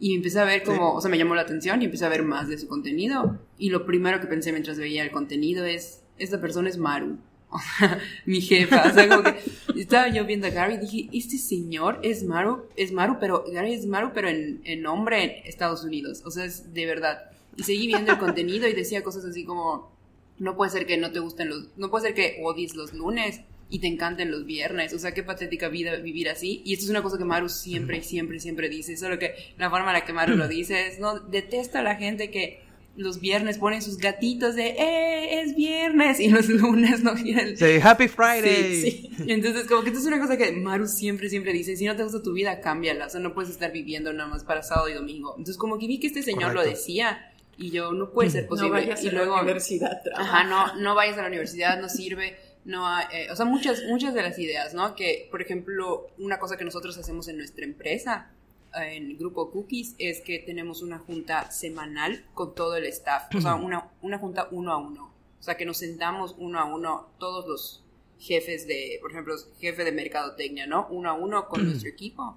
Y 0.00 0.14
empecé 0.14 0.40
a 0.40 0.44
ver 0.44 0.64
como, 0.64 0.94
o 0.94 1.00
sea, 1.00 1.10
me 1.10 1.18
llamó 1.18 1.34
la 1.34 1.42
atención 1.42 1.80
y 1.80 1.86
empecé 1.86 2.04
a 2.04 2.08
ver 2.08 2.22
más 2.24 2.48
de 2.48 2.58
su 2.58 2.66
contenido. 2.66 3.38
Y 3.58 3.70
lo 3.70 3.86
primero 3.86 4.20
que 4.20 4.26
pensé 4.26 4.52
mientras 4.52 4.78
veía 4.78 5.02
el 5.02 5.10
contenido 5.10 5.64
es, 5.64 6.02
esta 6.18 6.40
persona 6.40 6.68
es 6.68 6.78
Maru. 6.78 7.18
Mi 8.26 8.40
jefa. 8.40 8.88
O 8.88 8.92
sea, 8.92 9.08
como 9.08 9.22
que 9.22 9.40
estaba 9.80 10.08
yo 10.08 10.26
viendo 10.26 10.46
a 10.46 10.50
Gary 10.50 10.74
y 10.74 10.78
dije, 10.78 11.08
este 11.12 11.38
señor 11.38 12.00
es 12.02 12.24
Maru, 12.24 12.66
es 12.76 12.92
Maru, 12.92 13.18
pero 13.20 13.44
Gary 13.52 13.74
es 13.74 13.86
Maru, 13.86 14.10
pero 14.12 14.28
en, 14.28 14.60
en 14.64 14.82
nombre 14.82 15.22
en 15.22 15.46
Estados 15.46 15.84
Unidos. 15.84 16.22
O 16.24 16.30
sea, 16.30 16.44
es 16.44 16.74
de 16.74 16.86
verdad. 16.86 17.30
Y 17.56 17.62
seguí 17.62 17.86
viendo 17.86 18.12
el 18.12 18.18
contenido 18.18 18.66
y 18.66 18.72
decía 18.72 19.04
cosas 19.04 19.24
así 19.24 19.44
como, 19.44 19.94
no 20.38 20.56
puede 20.56 20.70
ser 20.70 20.86
que 20.86 20.96
no 20.96 21.12
te 21.12 21.20
gusten 21.20 21.48
los, 21.48 21.68
no 21.76 21.90
puede 21.90 22.06
ser 22.06 22.14
que 22.14 22.40
odies 22.42 22.74
los 22.74 22.92
lunes 22.92 23.40
y 23.70 23.80
te 23.80 23.86
encanten 23.88 24.30
los 24.30 24.44
viernes. 24.44 24.92
O 24.92 24.98
sea, 24.98 25.12
qué 25.14 25.22
patética 25.22 25.68
vida 25.68 25.96
vivir 25.96 26.28
así. 26.28 26.62
Y 26.64 26.74
esto 26.74 26.84
es 26.84 26.90
una 26.90 27.02
cosa 27.02 27.18
que 27.18 27.24
Maru 27.24 27.48
siempre, 27.48 28.02
siempre, 28.02 28.38
siempre 28.40 28.68
dice. 28.68 28.96
Solo 28.96 29.18
que 29.18 29.34
la 29.58 29.70
forma 29.70 29.88
en 29.88 29.94
la 29.94 30.04
que 30.04 30.12
Maru 30.12 30.36
lo 30.36 30.48
dice 30.48 30.86
es, 30.86 30.98
no, 31.00 31.18
detesto 31.20 31.78
a 31.78 31.82
la 31.82 31.96
gente 31.96 32.30
que 32.30 32.62
los 32.96 33.18
viernes 33.20 33.58
ponen 33.58 33.82
sus 33.82 33.98
gatitos 33.98 34.54
de, 34.54 34.68
¡eh, 34.68 35.40
es 35.40 35.56
viernes! 35.56 36.20
Y 36.20 36.28
los 36.28 36.48
lunes 36.48 37.02
no 37.02 37.14
quieren. 37.14 37.56
Sí, 37.56 37.80
Happy 37.82 38.06
Friday. 38.06 38.80
Sí, 38.82 39.10
sí. 39.16 39.24
Entonces, 39.26 39.66
como 39.66 39.82
que 39.82 39.88
esto 39.88 40.00
es 40.00 40.06
una 40.06 40.20
cosa 40.20 40.36
que 40.36 40.52
Maru 40.52 40.86
siempre, 40.86 41.28
siempre 41.28 41.52
dice, 41.52 41.76
si 41.76 41.86
no 41.86 41.96
te 41.96 42.04
gusta 42.04 42.22
tu 42.22 42.32
vida, 42.32 42.60
cámbiala, 42.60 43.06
o 43.06 43.10
sea, 43.10 43.18
no 43.20 43.34
puedes 43.34 43.50
estar 43.50 43.72
viviendo 43.72 44.12
nada 44.12 44.28
más 44.28 44.44
para 44.44 44.62
sábado 44.62 44.88
y 44.88 44.94
domingo. 44.94 45.30
Entonces, 45.32 45.56
como 45.56 45.78
que 45.78 45.88
vi 45.88 45.98
que 45.98 46.06
este 46.06 46.22
señor 46.22 46.52
lo 46.52 46.60
Correcto. 46.60 46.78
decía 46.78 47.32
y 47.56 47.70
yo, 47.70 47.92
no 47.92 48.10
puede 48.10 48.30
ser 48.30 48.46
posible. 48.46 48.68
no 48.68 48.74
vayas 48.74 49.02
y 49.02 49.08
a 49.08 49.12
luego, 49.12 49.36
la 49.36 49.42
universidad. 49.42 50.02
trabaja. 50.02 50.40
ajá, 50.40 50.44
no, 50.48 50.76
no 50.80 50.94
vayas 50.94 51.18
a 51.18 51.22
la 51.22 51.28
universidad, 51.28 51.80
no 51.80 51.88
sirve, 51.88 52.36
no 52.64 52.86
hay, 52.86 53.04
eh, 53.12 53.26
o 53.30 53.36
sea, 53.36 53.44
muchas, 53.46 53.82
muchas 53.88 54.14
de 54.14 54.22
las 54.22 54.38
ideas, 54.38 54.74
¿no? 54.74 54.94
Que, 54.94 55.28
por 55.30 55.42
ejemplo, 55.42 56.06
una 56.18 56.38
cosa 56.38 56.56
que 56.56 56.64
nosotros 56.64 56.96
hacemos 56.98 57.28
en 57.28 57.36
nuestra 57.38 57.64
empresa, 57.64 58.30
en 58.74 59.10
el 59.10 59.16
grupo 59.16 59.50
Cookies, 59.50 59.94
es 59.98 60.20
que 60.20 60.38
tenemos 60.40 60.82
una 60.82 60.98
junta 60.98 61.50
semanal 61.50 62.24
con 62.34 62.54
todo 62.54 62.76
el 62.76 62.84
staff, 62.86 63.24
o 63.36 63.40
sea, 63.40 63.54
una, 63.54 63.90
una 64.02 64.18
junta 64.18 64.48
uno 64.50 64.72
a 64.72 64.78
uno. 64.78 65.12
O 65.38 65.42
sea, 65.42 65.56
que 65.56 65.66
nos 65.66 65.76
sentamos 65.78 66.34
uno 66.38 66.58
a 66.58 66.64
uno, 66.64 67.08
todos 67.18 67.46
los 67.46 67.84
jefes 68.18 68.66
de, 68.66 68.98
por 69.02 69.10
ejemplo, 69.12 69.34
jefe 69.60 69.84
de 69.84 69.92
mercadotecnia, 69.92 70.66
¿no? 70.66 70.86
Uno 70.90 71.10
a 71.10 71.12
uno 71.12 71.46
con 71.48 71.64
nuestro 71.66 71.88
equipo. 71.88 72.36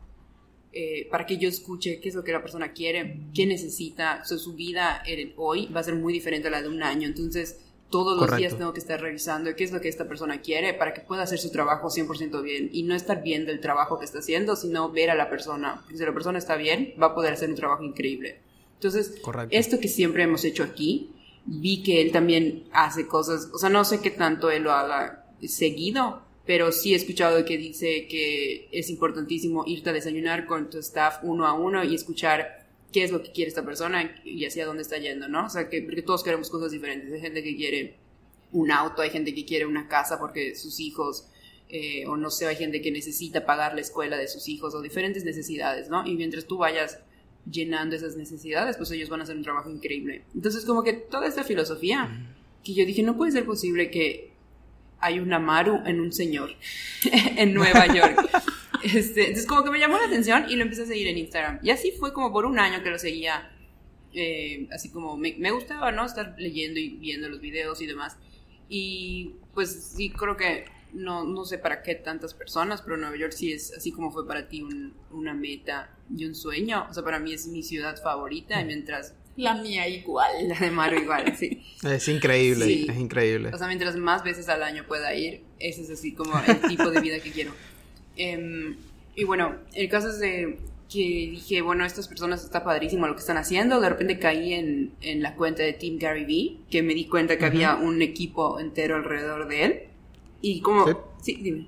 eh, 0.74 1.08
para 1.10 1.26
que 1.26 1.38
yo 1.38 1.48
escuche 1.50 2.00
qué 2.02 2.10
es 2.10 2.14
lo 2.16 2.24
que 2.24 2.34
la 2.34 2.42
persona 2.42 2.72
quiere, 2.74 3.22
qué 3.34 3.48
necesita, 3.48 4.20
o 4.22 4.26
sea, 4.28 4.38
su 4.38 4.54
vida 4.54 5.02
en- 5.08 5.34
hoy 5.38 5.66
va 5.68 5.80
a 5.80 5.84
ser 5.84 5.96
muy 5.96 6.14
diferente 6.14 6.50
a 6.50 6.52
la 6.52 6.62
de 6.62 6.68
un 6.68 6.84
año, 6.84 7.08
entonces 7.08 7.58
todos 7.90 8.20
los 8.20 8.38
días 8.38 8.58
tengo 8.58 8.74
que 8.74 8.80
estar 8.80 9.00
revisando 9.00 9.56
qué 9.56 9.64
es 9.64 9.72
lo 9.72 9.80
que 9.80 9.88
esta 9.88 10.08
persona 10.08 10.42
quiere 10.42 10.74
para 10.74 10.94
que 10.94 11.02
pueda 11.02 11.24
hacer 11.24 11.40
su 11.40 11.52
trabajo 11.52 11.88
100% 11.88 12.42
bien 12.42 12.70
y 12.74 12.84
no 12.84 12.96
estar 12.96 13.24
viendo 13.24 13.52
el 13.52 13.62
trabajo 13.62 13.98
que 13.98 14.06
está 14.06 14.20
haciendo, 14.20 14.56
sino 14.56 14.92
ver 14.92 15.10
a 15.10 15.16
la 15.16 15.30
persona, 15.30 15.82
porque 15.82 15.98
si 15.98 16.04
la 16.04 16.14
persona 16.14 16.38
está 16.38 16.56
bien, 16.56 16.94
va 17.02 17.08
a 17.08 17.16
poder 17.16 17.34
hacer 17.34 17.50
un 17.50 17.56
trabajo 17.56 17.84
increíble. 17.84 18.40
Entonces, 18.74 19.20
Correcto. 19.22 19.56
esto 19.56 19.80
que 19.80 19.88
siempre 19.88 20.24
hemos 20.24 20.44
hecho 20.44 20.64
aquí, 20.64 21.12
vi 21.46 21.82
que 21.82 22.02
él 22.02 22.12
también 22.12 22.66
hace 22.74 23.08
cosas, 23.08 23.50
o 23.54 23.58
sea, 23.58 23.70
no 23.70 23.86
sé 23.86 24.02
qué 24.02 24.12
tanto 24.12 24.52
él 24.52 24.64
lo 24.64 24.72
haga 24.74 25.26
seguido, 25.48 26.22
pero 26.46 26.72
sí 26.72 26.94
he 26.94 26.96
escuchado 26.98 27.44
que 27.46 27.58
dice 27.58 28.08
que 28.08 28.70
es 28.72 28.90
importantísimo 28.90 29.64
irte 29.66 29.90
a 29.90 29.94
desayunar 29.94 30.46
con 30.46 30.70
tu 30.70 30.80
staff 30.80 31.20
uno 31.24 31.48
a 31.48 31.54
uno 31.54 31.84
y 31.84 31.96
escuchar 31.96 32.67
qué 32.92 33.04
es 33.04 33.12
lo 33.12 33.22
que 33.22 33.32
quiere 33.32 33.50
esta 33.50 33.66
persona 33.66 34.16
y 34.24 34.46
hacia 34.46 34.66
dónde 34.66 34.82
está 34.82 34.98
yendo, 34.98 35.28
¿no? 35.28 35.46
O 35.46 35.50
sea, 35.50 35.70
que 35.70 35.82
porque 35.82 36.02
todos 36.02 36.24
queremos 36.24 36.50
cosas 36.50 36.72
diferentes. 36.72 37.12
Hay 37.12 37.22
gente 37.22 37.44
que 37.44 37.56
quiere 37.56 37.98
un 38.52 38.72
auto, 38.72 39.02
hay 39.02 39.10
gente 39.10 39.34
que 39.34 39.46
quiere 39.46 39.66
una 39.66 39.88
casa 39.88 40.20
porque 40.20 40.56
sus 40.56 40.80
hijos, 40.80 41.28
eh, 41.70 42.06
o 42.08 42.16
no 42.16 42.30
sé, 42.30 42.48
hay 42.48 42.56
gente 42.56 42.82
que 42.82 42.92
necesita 42.92 43.46
pagar 43.46 43.76
la 43.76 43.82
escuela 43.82 44.18
de 44.18 44.28
sus 44.28 44.48
hijos 44.48 44.74
o 44.74 44.82
diferentes 44.82 45.26
necesidades, 45.26 45.90
¿no? 45.90 46.08
Y 46.08 46.16
mientras 46.16 46.46
tú 46.46 46.58
vayas 46.58 47.00
llenando 47.50 47.96
esas 47.96 48.16
necesidades, 48.16 48.78
pues 48.78 48.92
ellos 48.92 49.10
van 49.10 49.22
a 49.22 49.24
hacer 49.24 49.36
un 49.36 49.44
trabajo 49.44 49.70
increíble. 49.70 50.24
Entonces, 50.34 50.66
como 50.66 50.84
que 50.84 50.94
toda 50.94 51.28
esta 51.28 51.44
filosofía, 51.44 52.10
que 52.64 52.74
yo 52.74 52.86
dije, 52.86 53.04
no 53.04 53.18
puede 53.18 53.32
ser 53.32 53.46
posible 53.46 53.92
que 53.92 54.32
hay 55.00 55.20
una 55.20 55.40
Maru 55.40 55.82
en 55.86 56.00
un 56.00 56.12
señor 56.12 56.52
en 57.38 57.54
Nueva 57.54 57.88
York. 57.88 58.30
Este, 58.96 59.22
entonces, 59.22 59.46
como 59.48 59.64
que 59.64 59.72
me 59.72 59.80
llamó 59.80 59.98
la 59.98 60.06
atención 60.06 60.46
y 60.50 60.56
lo 60.56 60.64
empecé 60.64 60.84
a 60.84 60.86
seguir 60.86 61.08
en 61.08 61.18
Instagram. 61.18 61.60
Y 61.64 61.70
así 61.72 61.92
fue 61.92 62.14
como 62.14 62.32
por 62.32 62.46
un 62.46 62.60
año 62.60 62.84
que 62.84 62.90
lo 62.90 63.00
seguía. 63.00 63.52
eh, 64.14 64.68
así 64.72 64.90
como 64.90 65.16
me, 65.18 65.36
me 65.38 65.52
gustaba, 65.52 65.92
¿no? 65.92 66.06
Estar 66.06 66.36
leyendo 66.38 66.80
y 66.80 66.90
viendo 66.98 67.30
los 67.30 67.40
videos 67.42 67.82
y 67.82 67.86
demás. 67.86 68.18
Y 68.70 69.36
pues 69.54 69.94
sí, 69.96 70.10
creo 70.10 70.36
que 70.38 70.66
no, 70.94 71.24
no 71.26 71.46
sé 71.46 71.58
para 71.58 71.84
qué 71.84 71.96
tantas 71.96 72.34
personas, 72.34 72.82
pero 72.82 72.98
Nueva 72.98 73.16
York 73.18 73.34
sí 73.34 73.52
es 73.52 73.74
así 73.78 73.92
como 73.92 74.12
fue 74.12 74.26
para 74.28 74.48
ti 74.48 74.62
un- 74.62 74.94
una 75.12 75.34
meta 75.34 75.96
y 76.16 76.26
un 76.26 76.34
sueño. 76.36 76.88
O 76.90 76.94
sea, 76.94 77.04
para 77.04 77.20
mí 77.20 77.34
es 77.34 77.48
mi 77.48 77.62
ciudad 77.64 78.02
favorita, 78.02 78.60
y 78.62 78.66
mientras 78.66 79.14
La 79.36 79.54
mía 79.56 79.88
igual. 79.88 80.32
la 80.48 80.58
de 80.58 80.72
Maru 80.72 80.98
igual, 81.00 81.36
sí. 81.38 81.62
Es 81.84 82.08
increíble, 82.08 82.66
Sí. 82.66 82.88
es 82.90 82.98
increíble. 82.98 83.50
O 83.54 83.58
sea, 83.58 83.68
mientras 83.68 83.96
más 83.98 84.24
veces 84.24 84.50
al 84.50 84.64
año 84.64 84.86
pueda 84.88 85.14
ir, 85.14 85.44
ese 85.60 85.82
es 85.84 85.90
así 85.92 86.14
como 86.14 86.34
el 86.40 86.60
tipo 86.70 86.90
de 86.90 87.02
vida 87.02 87.20
que 87.20 87.32
quiero. 87.32 87.52
Em, 88.18 88.78
y 89.16 89.24
bueno, 89.24 89.56
el 89.74 89.90
caso 89.90 90.10
es 90.10 90.20
de 90.20 90.58
que 90.90 91.00
dije, 91.00 91.62
bueno, 91.62 91.84
estas 91.86 92.08
personas 92.08 92.44
está 92.44 92.64
padrísimo 92.64 93.08
lo 93.08 93.14
que 93.16 93.20
están 93.20 93.38
haciendo. 93.38 93.80
De 93.82 93.90
repente 93.90 94.20
caí 94.20 94.54
en, 94.54 94.94
en 95.02 95.22
la 95.22 95.36
cuenta 95.36 95.64
de 95.64 95.74
Team 95.74 95.98
Gary 96.00 96.26
Vee, 96.26 96.60
que 96.70 96.82
me 96.82 96.94
di 96.94 97.06
cuenta 97.08 97.38
que 97.38 97.46
había 97.46 97.76
un 97.76 98.02
equipo 98.02 98.60
entero 98.60 98.96
alrededor 98.96 99.48
de 99.48 99.64
él. 99.66 99.80
Y 100.42 100.62
como... 100.62 100.86
Sí. 100.88 100.94
Sí, 101.22 101.40
dime. 101.42 101.68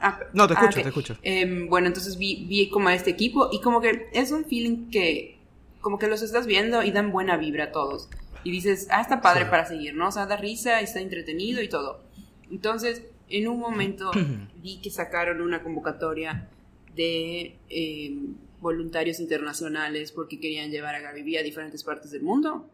Ah, 0.00 0.18
No, 0.32 0.46
te 0.48 0.54
ah, 0.54 0.60
escucho, 0.60 0.78
ok. 0.78 0.82
te 0.82 0.88
escucho. 0.88 1.16
Em, 1.22 1.68
bueno, 1.68 1.86
entonces 1.88 2.16
vi, 2.16 2.46
vi 2.48 2.68
como 2.70 2.88
a 2.88 2.94
este 2.94 3.10
equipo 3.10 3.50
y 3.52 3.60
como 3.60 3.80
que 3.80 4.08
es 4.12 4.32
un 4.32 4.44
feeling 4.44 4.90
que 4.90 5.38
como 5.80 5.98
que 5.98 6.06
los 6.06 6.22
estás 6.22 6.46
viendo 6.46 6.82
y 6.84 6.92
dan 6.92 7.10
buena 7.12 7.36
vibra 7.36 7.64
a 7.64 7.72
todos. 7.72 8.08
Y 8.44 8.50
dices, 8.52 8.86
ah, 8.90 9.00
está 9.02 9.20
padre 9.20 9.44
Sí. 9.44 9.50
para 9.50 9.66
seguir, 9.66 9.94
¿no? 9.94 10.08
O 10.08 10.12
sea, 10.12 10.26
da 10.26 10.36
risa, 10.36 10.80
está 10.80 11.00
entretenido 11.00 11.60
y 11.60 11.68
todo. 11.68 12.02
Entonces, 12.50 13.02
en 13.32 13.48
un 13.48 13.58
momento 13.58 14.10
vi 14.62 14.80
que 14.80 14.90
sacaron 14.90 15.40
una 15.40 15.62
convocatoria 15.62 16.48
de 16.94 17.56
em, 17.68 18.34
voluntarios 18.60 19.18
internacionales 19.18 20.12
porque 20.12 20.38
querían 20.38 20.70
llevar 20.70 20.94
a 20.94 21.00
Gaby 21.00 21.38
a 21.38 21.42
diferentes 21.42 21.82
partes 21.82 22.10
del 22.10 22.22
mundo. 22.22 22.68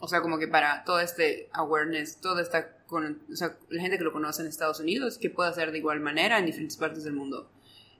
O 0.00 0.08
sea, 0.08 0.20
como 0.20 0.38
que 0.38 0.48
para 0.48 0.84
todo 0.84 1.00
este 1.00 1.48
awareness, 1.52 2.20
toda 2.20 2.42
esta, 2.42 2.76
con, 2.86 3.20
o 3.32 3.36
sea, 3.36 3.56
la 3.70 3.80
gente 3.80 3.96
que 3.96 4.04
lo 4.04 4.12
conoce 4.12 4.42
en 4.42 4.48
Estados 4.48 4.80
Unidos, 4.80 5.16
que 5.18 5.30
pueda 5.30 5.48
hacer 5.48 5.72
de 5.72 5.78
igual 5.78 6.00
manera 6.00 6.38
en 6.38 6.46
diferentes 6.46 6.76
partes 6.76 7.04
del 7.04 7.14
mundo. 7.14 7.50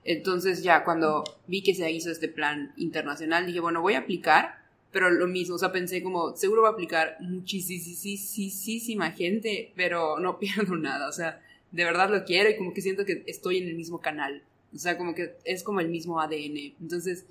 Entonces 0.03 0.63
ya 0.63 0.83
cuando 0.83 1.23
vi 1.47 1.63
que 1.63 1.75
se 1.75 1.89
hizo 1.91 2.11
este 2.11 2.27
plan 2.27 2.73
internacional, 2.77 3.45
dije, 3.45 3.59
bueno, 3.59 3.81
voy 3.81 3.95
a 3.95 3.99
aplicar, 3.99 4.59
pero 4.91 5.09
lo 5.09 5.27
mismo, 5.27 5.55
o 5.55 5.59
sea, 5.59 5.71
pensé 5.71 6.01
como, 6.01 6.35
seguro 6.35 6.63
va 6.63 6.69
a 6.69 6.71
aplicar 6.71 7.17
muchísima 7.19 9.11
gente, 9.11 9.73
pero 9.75 10.19
no 10.19 10.39
pierdo 10.39 10.75
nada, 10.75 11.07
o 11.07 11.11
sea, 11.11 11.41
de 11.71 11.83
verdad 11.83 12.09
lo 12.09 12.23
quiero 12.25 12.49
y 12.49 12.57
como 12.57 12.73
que 12.73 12.81
siento 12.81 13.05
que 13.05 13.23
estoy 13.27 13.57
en 13.57 13.67
el 13.67 13.75
mismo 13.75 13.99
canal, 14.01 14.43
o 14.73 14.77
sea, 14.77 14.97
como 14.97 15.13
que 15.15 15.35
es 15.45 15.63
como 15.63 15.79
el 15.79 15.89
mismo 15.89 16.19
ADN. 16.19 16.75
Entonces, 16.81 17.25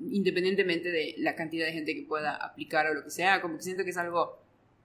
independientemente 0.00 0.90
de 0.90 1.14
la 1.18 1.34
cantidad 1.34 1.66
de 1.66 1.72
gente 1.72 1.94
que 1.94 2.02
pueda 2.02 2.34
aplicar 2.36 2.86
o 2.88 2.94
lo 2.94 3.04
que 3.04 3.10
sea, 3.10 3.40
como 3.40 3.56
que 3.56 3.62
siento 3.62 3.84
que 3.84 3.90
es 3.90 3.96
algo 3.96 4.38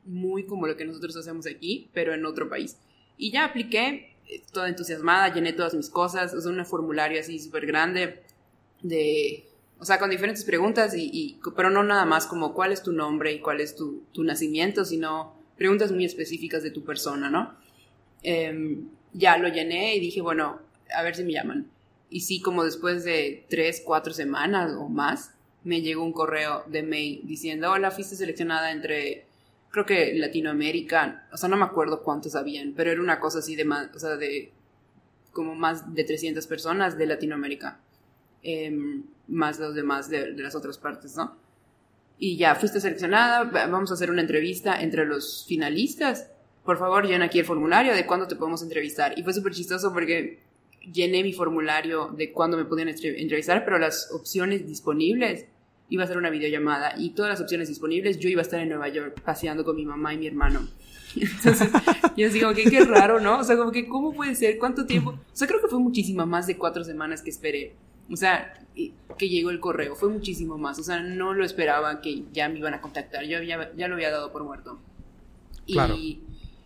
muy 0.06 0.46
como 0.46 0.68
lo 0.68 0.78
que 0.78 0.86
nosotros 0.86 1.16
hacemos 1.18 1.46
aquí, 1.48 1.90
pero 1.94 2.14
en 2.14 2.26
otro 2.26 2.50
país. 2.50 2.78
Y 3.18 3.32
ya 3.32 3.46
apliqué, 3.46 4.16
eh, 4.30 4.42
toda 4.52 4.70
entusiasmada, 4.70 5.34
llené 5.34 5.54
todas 5.54 5.74
mis 5.74 5.90
cosas, 5.90 6.34
o 6.34 6.50
un 6.50 6.66
formulario 6.66 7.20
así 7.20 7.40
súper 7.40 7.66
grande 7.66 8.20
de, 8.82 9.46
o 9.80 9.86
sea, 9.86 10.00
con 10.00 10.10
diferentes 10.10 10.44
preguntas, 10.44 10.96
y, 10.96 11.10
y- 11.14 11.40
pero 11.56 11.70
no 11.70 11.84
nada 11.84 12.06
más 12.06 12.26
como 12.26 12.54
cuál 12.54 12.72
es 12.72 12.82
tu 12.82 12.92
nombre 12.94 13.32
y 13.34 13.40
cuál 13.40 13.62
es 13.62 13.76
tu, 13.76 14.04
tu 14.12 14.24
nacimiento, 14.24 14.86
sino 14.86 15.36
preguntas 15.58 15.92
muy 15.92 16.06
específicas 16.06 16.64
de 16.64 16.72
tu 16.72 16.84
persona, 16.84 17.30
¿no? 17.30 17.56
Em, 18.24 18.90
ya 19.14 19.38
lo 19.38 19.50
llené 19.50 19.96
y 19.96 20.00
dije, 20.00 20.22
bueno, 20.22 20.60
a 20.94 21.04
ver 21.04 21.16
si 21.16 21.24
me 21.24 21.34
llaman. 21.34 21.68
Y 22.10 22.22
sí, 22.22 22.42
como 22.42 22.64
después 22.64 23.04
de 23.04 23.46
tres, 23.50 23.82
cuatro 23.86 24.14
semanas 24.14 24.74
o 24.78 24.90
más, 24.90 25.34
me 25.64 25.82
llegó 25.82 26.04
un 26.04 26.14
correo 26.14 26.64
de 26.68 26.84
May 26.84 27.22
diciendo, 27.24 27.72
hola, 27.72 27.92
fuiste 27.92 28.16
seleccionada 28.16 28.72
entre, 28.72 29.26
creo 29.70 29.86
que 29.86 30.14
Latinoamérica, 30.16 31.28
o 31.32 31.38
sea, 31.38 31.50
no 31.50 31.58
me 31.58 31.66
acuerdo 31.66 32.04
cuántos 32.04 32.36
habían, 32.36 32.74
pero 32.74 32.92
era 32.92 33.02
una 33.02 33.20
cosa 33.20 33.40
así 33.40 33.56
de 33.56 33.66
más, 33.66 33.90
o 33.96 34.00
sea, 34.00 34.18
de 34.18 34.52
como 35.32 35.56
más 35.56 35.94
de 35.94 36.04
300 36.04 36.46
personas 36.48 36.98
de 36.98 37.06
Latinoamérica, 37.06 37.80
em, 38.44 39.04
más 39.28 39.60
los 39.60 39.76
demás 39.76 40.10
de, 40.10 40.34
de 40.34 40.44
las 40.44 40.56
otras 40.56 40.78
partes, 40.78 41.16
¿no? 41.16 41.38
Y 42.18 42.38
ya, 42.38 42.54
fuiste 42.56 42.80
seleccionada, 42.80 43.46
vamos 43.46 43.90
a 43.90 43.96
hacer 43.96 44.12
una 44.12 44.22
entrevista 44.22 44.80
entre 44.82 45.06
los 45.06 45.46
finalistas. 45.48 46.30
Por 46.72 46.78
favor, 46.78 47.06
llena 47.06 47.26
aquí 47.26 47.38
el 47.38 47.44
formulario 47.44 47.94
de 47.94 48.06
cuándo 48.06 48.30
te 48.30 48.38
podemos 48.38 48.64
entrevistar. 48.64 49.20
Y 49.20 49.24
fue 49.24 49.34
súper 49.34 49.52
chistoso 49.52 49.92
porque 49.92 50.40
llené 50.90 51.22
mi 51.22 51.34
formulario 51.34 52.14
de 52.16 52.32
cuándo 52.32 52.56
me 52.56 52.64
podían 52.64 52.88
entrevistar, 52.88 53.66
pero 53.66 53.78
las 53.78 54.10
opciones 54.14 54.66
disponibles 54.66 55.48
iba 55.90 56.06
a 56.06 56.08
ser 56.08 56.16
una 56.16 56.30
videollamada 56.30 56.94
y 56.98 57.10
todas 57.10 57.30
las 57.30 57.42
opciones 57.42 57.68
disponibles 57.68 58.20
yo 58.20 58.30
iba 58.30 58.40
a 58.40 58.44
estar 58.44 58.62
en 58.62 58.70
Nueva 58.70 58.88
York 58.88 59.20
paseando 59.20 59.66
con 59.66 59.76
mi 59.76 59.86
mamá 59.86 60.14
y 60.14 60.18
mi 60.20 60.28
hermano. 60.28 60.66
Entonces, 61.18 61.70
yo 62.16 62.30
digo, 62.30 62.54
que 62.54 62.64
qué 62.64 62.86
raro, 62.86 63.20
¿no? 63.20 63.40
O 63.40 63.44
sea, 63.44 63.58
como 63.58 63.74
que, 63.74 63.90
¿cómo 63.90 64.14
puede 64.14 64.34
ser? 64.34 64.58
¿Cuánto 64.58 64.86
tiempo? 64.86 65.10
O 65.10 65.36
sea, 65.36 65.50
creo 65.50 65.60
que 65.60 65.68
fue 65.68 65.80
muchísima 65.80 66.26
más 66.26 66.48
de 66.48 66.58
cuatro 66.58 66.86
semanas 66.86 67.22
que 67.22 67.32
esperé. 67.32 67.76
O 68.10 68.16
sea, 68.16 68.54
que 69.18 69.28
llegó 69.28 69.50
el 69.50 69.60
correo, 69.60 69.98
fue 69.98 70.08
muchísimo 70.08 70.58
más. 70.58 70.80
O 70.80 70.84
sea, 70.84 71.02
no 71.02 71.34
lo 71.34 71.44
esperaba 71.44 72.00
que 72.00 72.24
ya 72.32 72.48
me 72.48 72.60
iban 72.60 72.74
a 72.74 72.80
contactar. 72.80 73.26
Yo 73.26 73.44
ya, 73.44 73.74
ya 73.76 73.90
lo 73.90 73.96
había 73.96 74.10
dado 74.10 74.32
por 74.32 74.46
muerto. 74.46 74.80
Y 75.66 76.22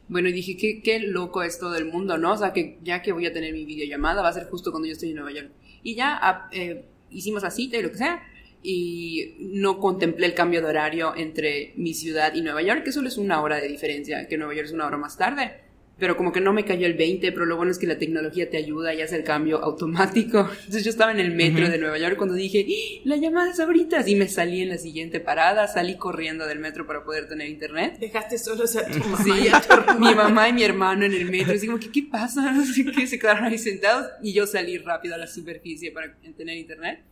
bueno, 0.08 0.30
y 0.30 0.34
dije, 0.34 0.58
qué, 0.58 0.82
qué 0.82 1.00
loco 1.00 1.44
es 1.44 1.60
todo 1.60 1.76
el 1.76 1.86
mundo, 1.86 2.18
¿no? 2.18 2.34
O 2.34 2.38
sea, 2.38 2.54
que 2.54 2.78
ya 2.84 3.02
que 3.02 3.12
voy 3.12 3.26
a 3.26 3.34
tener 3.34 3.54
mi 3.54 3.65
videollamada, 3.65 4.22
va 4.22 4.30
a 4.30 4.34
ser 4.34 4.46
justo 4.46 4.72
cuando 4.72 4.88
yo 4.88 4.94
estoy 4.94 5.10
en 5.10 5.15
Nueva 5.15 5.32
York. 5.32 5.52
Y 5.84 5.96
ya 5.96 6.48
eh, 6.52 6.86
hicimos 7.10 7.44
la 7.44 7.52
cita 7.52 7.78
y 7.78 7.82
lo 7.82 7.91
que 7.91 7.98
sea, 7.98 8.24
y 8.62 9.36
no 9.39 9.80
contemplé 9.80 10.26
el 10.26 10.34
cambio 10.34 10.62
de 10.62 10.68
horario 10.68 11.13
entre 11.15 11.74
mi 11.76 11.94
ciudad 11.94 12.34
y 12.34 12.41
Nueva 12.41 12.62
York, 12.62 12.84
que 12.84 12.91
solo 12.91 13.08
es 13.08 13.18
una 13.18 13.41
hora 13.41 13.58
de 13.58 13.68
diferencia, 13.68 14.28
que 14.28 14.38
Nueva 14.38 14.56
York 14.56 14.65
es 14.65 14.74
una 14.74 14.88
hora 14.88 14.98
más 14.98 15.18
tarde 15.18 15.64
pero 15.98 16.18
como 16.18 16.32
que 16.34 16.42
no 16.42 16.52
me 16.52 16.66
cayó 16.66 16.88
el 16.88 16.96
20, 16.96 17.32
pero 17.32 17.46
lo 17.46 17.56
bueno 17.56 17.72
es 17.72 17.80
que 17.80 17.88
la 17.88 17.98
tecnología 17.98 18.50
te 18.50 18.58
ayuda 18.58 18.94
y 18.94 19.02
hace 19.02 19.16
el 19.16 19.24
cambio 19.24 19.64
automático. 19.64 20.40
Entonces 20.60 20.84
yo 20.84 20.90
estaba 20.90 21.12
en 21.12 21.20
el 21.20 21.34
metro 21.34 21.70
de 21.70 21.78
Nueva 21.78 21.98
York 21.98 22.18
cuando 22.18 22.36
dije, 22.36 22.66
¡Ah! 22.68 23.02
la 23.06 23.16
llamada 23.16 23.52
es 23.52 23.60
ahorita, 23.60 24.04
y 24.06 24.16
me 24.16 24.28
salí 24.28 24.62
en 24.62 24.70
la 24.70 24.78
siguiente 24.78 25.20
parada, 25.20 25.68
salí 25.68 25.96
corriendo 25.96 26.46
del 26.46 26.60
metro 26.60 26.86
para 26.86 27.04
poder 27.04 27.28
tener 27.28 27.50
internet. 27.50 27.98
Dejaste 28.00 28.38
solos 28.38 28.76
a 28.76 28.86
tu 28.86 29.00
mamá 29.00 29.40
y 29.40 29.48
a 29.48 29.62
tu 29.62 29.74
hermano. 29.74 30.00
Mi 30.00 30.16
mamá 30.16 30.50
y 30.50 30.54
mi 30.54 30.64
hermano 30.64 31.06
en 31.06 31.14
el 31.14 31.30
metro, 31.30 31.54
y 31.54 31.60
digo, 31.60 31.80
¿qué, 31.80 31.90
qué 31.92 32.04
pasa? 32.04 32.52
No 32.52 32.66
sé 32.66 32.86
qué, 32.86 33.08
se 33.08 33.18
quedaron 33.18 33.46
ahí 33.46 33.58
sentados 33.58 34.08
y 34.22 34.34
yo 34.34 34.46
salí 34.48 34.78
rápido 34.78 35.16
a 35.16 35.18
la 35.18 35.28
superficie 35.28 35.92
para 35.92 36.14
tener 36.36 36.58
internet 36.58 37.04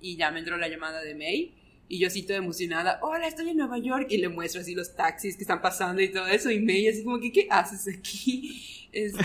y 0.00 0.16
ya 0.16 0.30
me 0.30 0.40
entró 0.40 0.56
la 0.56 0.68
llamada 0.68 1.02
de 1.02 1.14
May 1.14 1.54
y 1.88 1.98
yo 1.98 2.08
así 2.08 2.22
toda 2.22 2.38
emocionada, 2.38 2.98
hola, 3.02 3.26
estoy 3.26 3.48
en 3.48 3.56
Nueva 3.56 3.78
York. 3.78 4.08
Y 4.10 4.18
le 4.18 4.28
muestro 4.28 4.60
así 4.60 4.74
los 4.74 4.94
taxis 4.94 5.36
que 5.36 5.42
están 5.42 5.62
pasando 5.62 6.02
y 6.02 6.10
todo 6.10 6.26
eso. 6.26 6.50
Y 6.50 6.60
me 6.60 6.86
así 6.88 7.02
como 7.02 7.18
que, 7.18 7.32
¿qué 7.32 7.48
haces 7.50 7.88
aquí? 7.96 8.74
Este, 8.90 9.22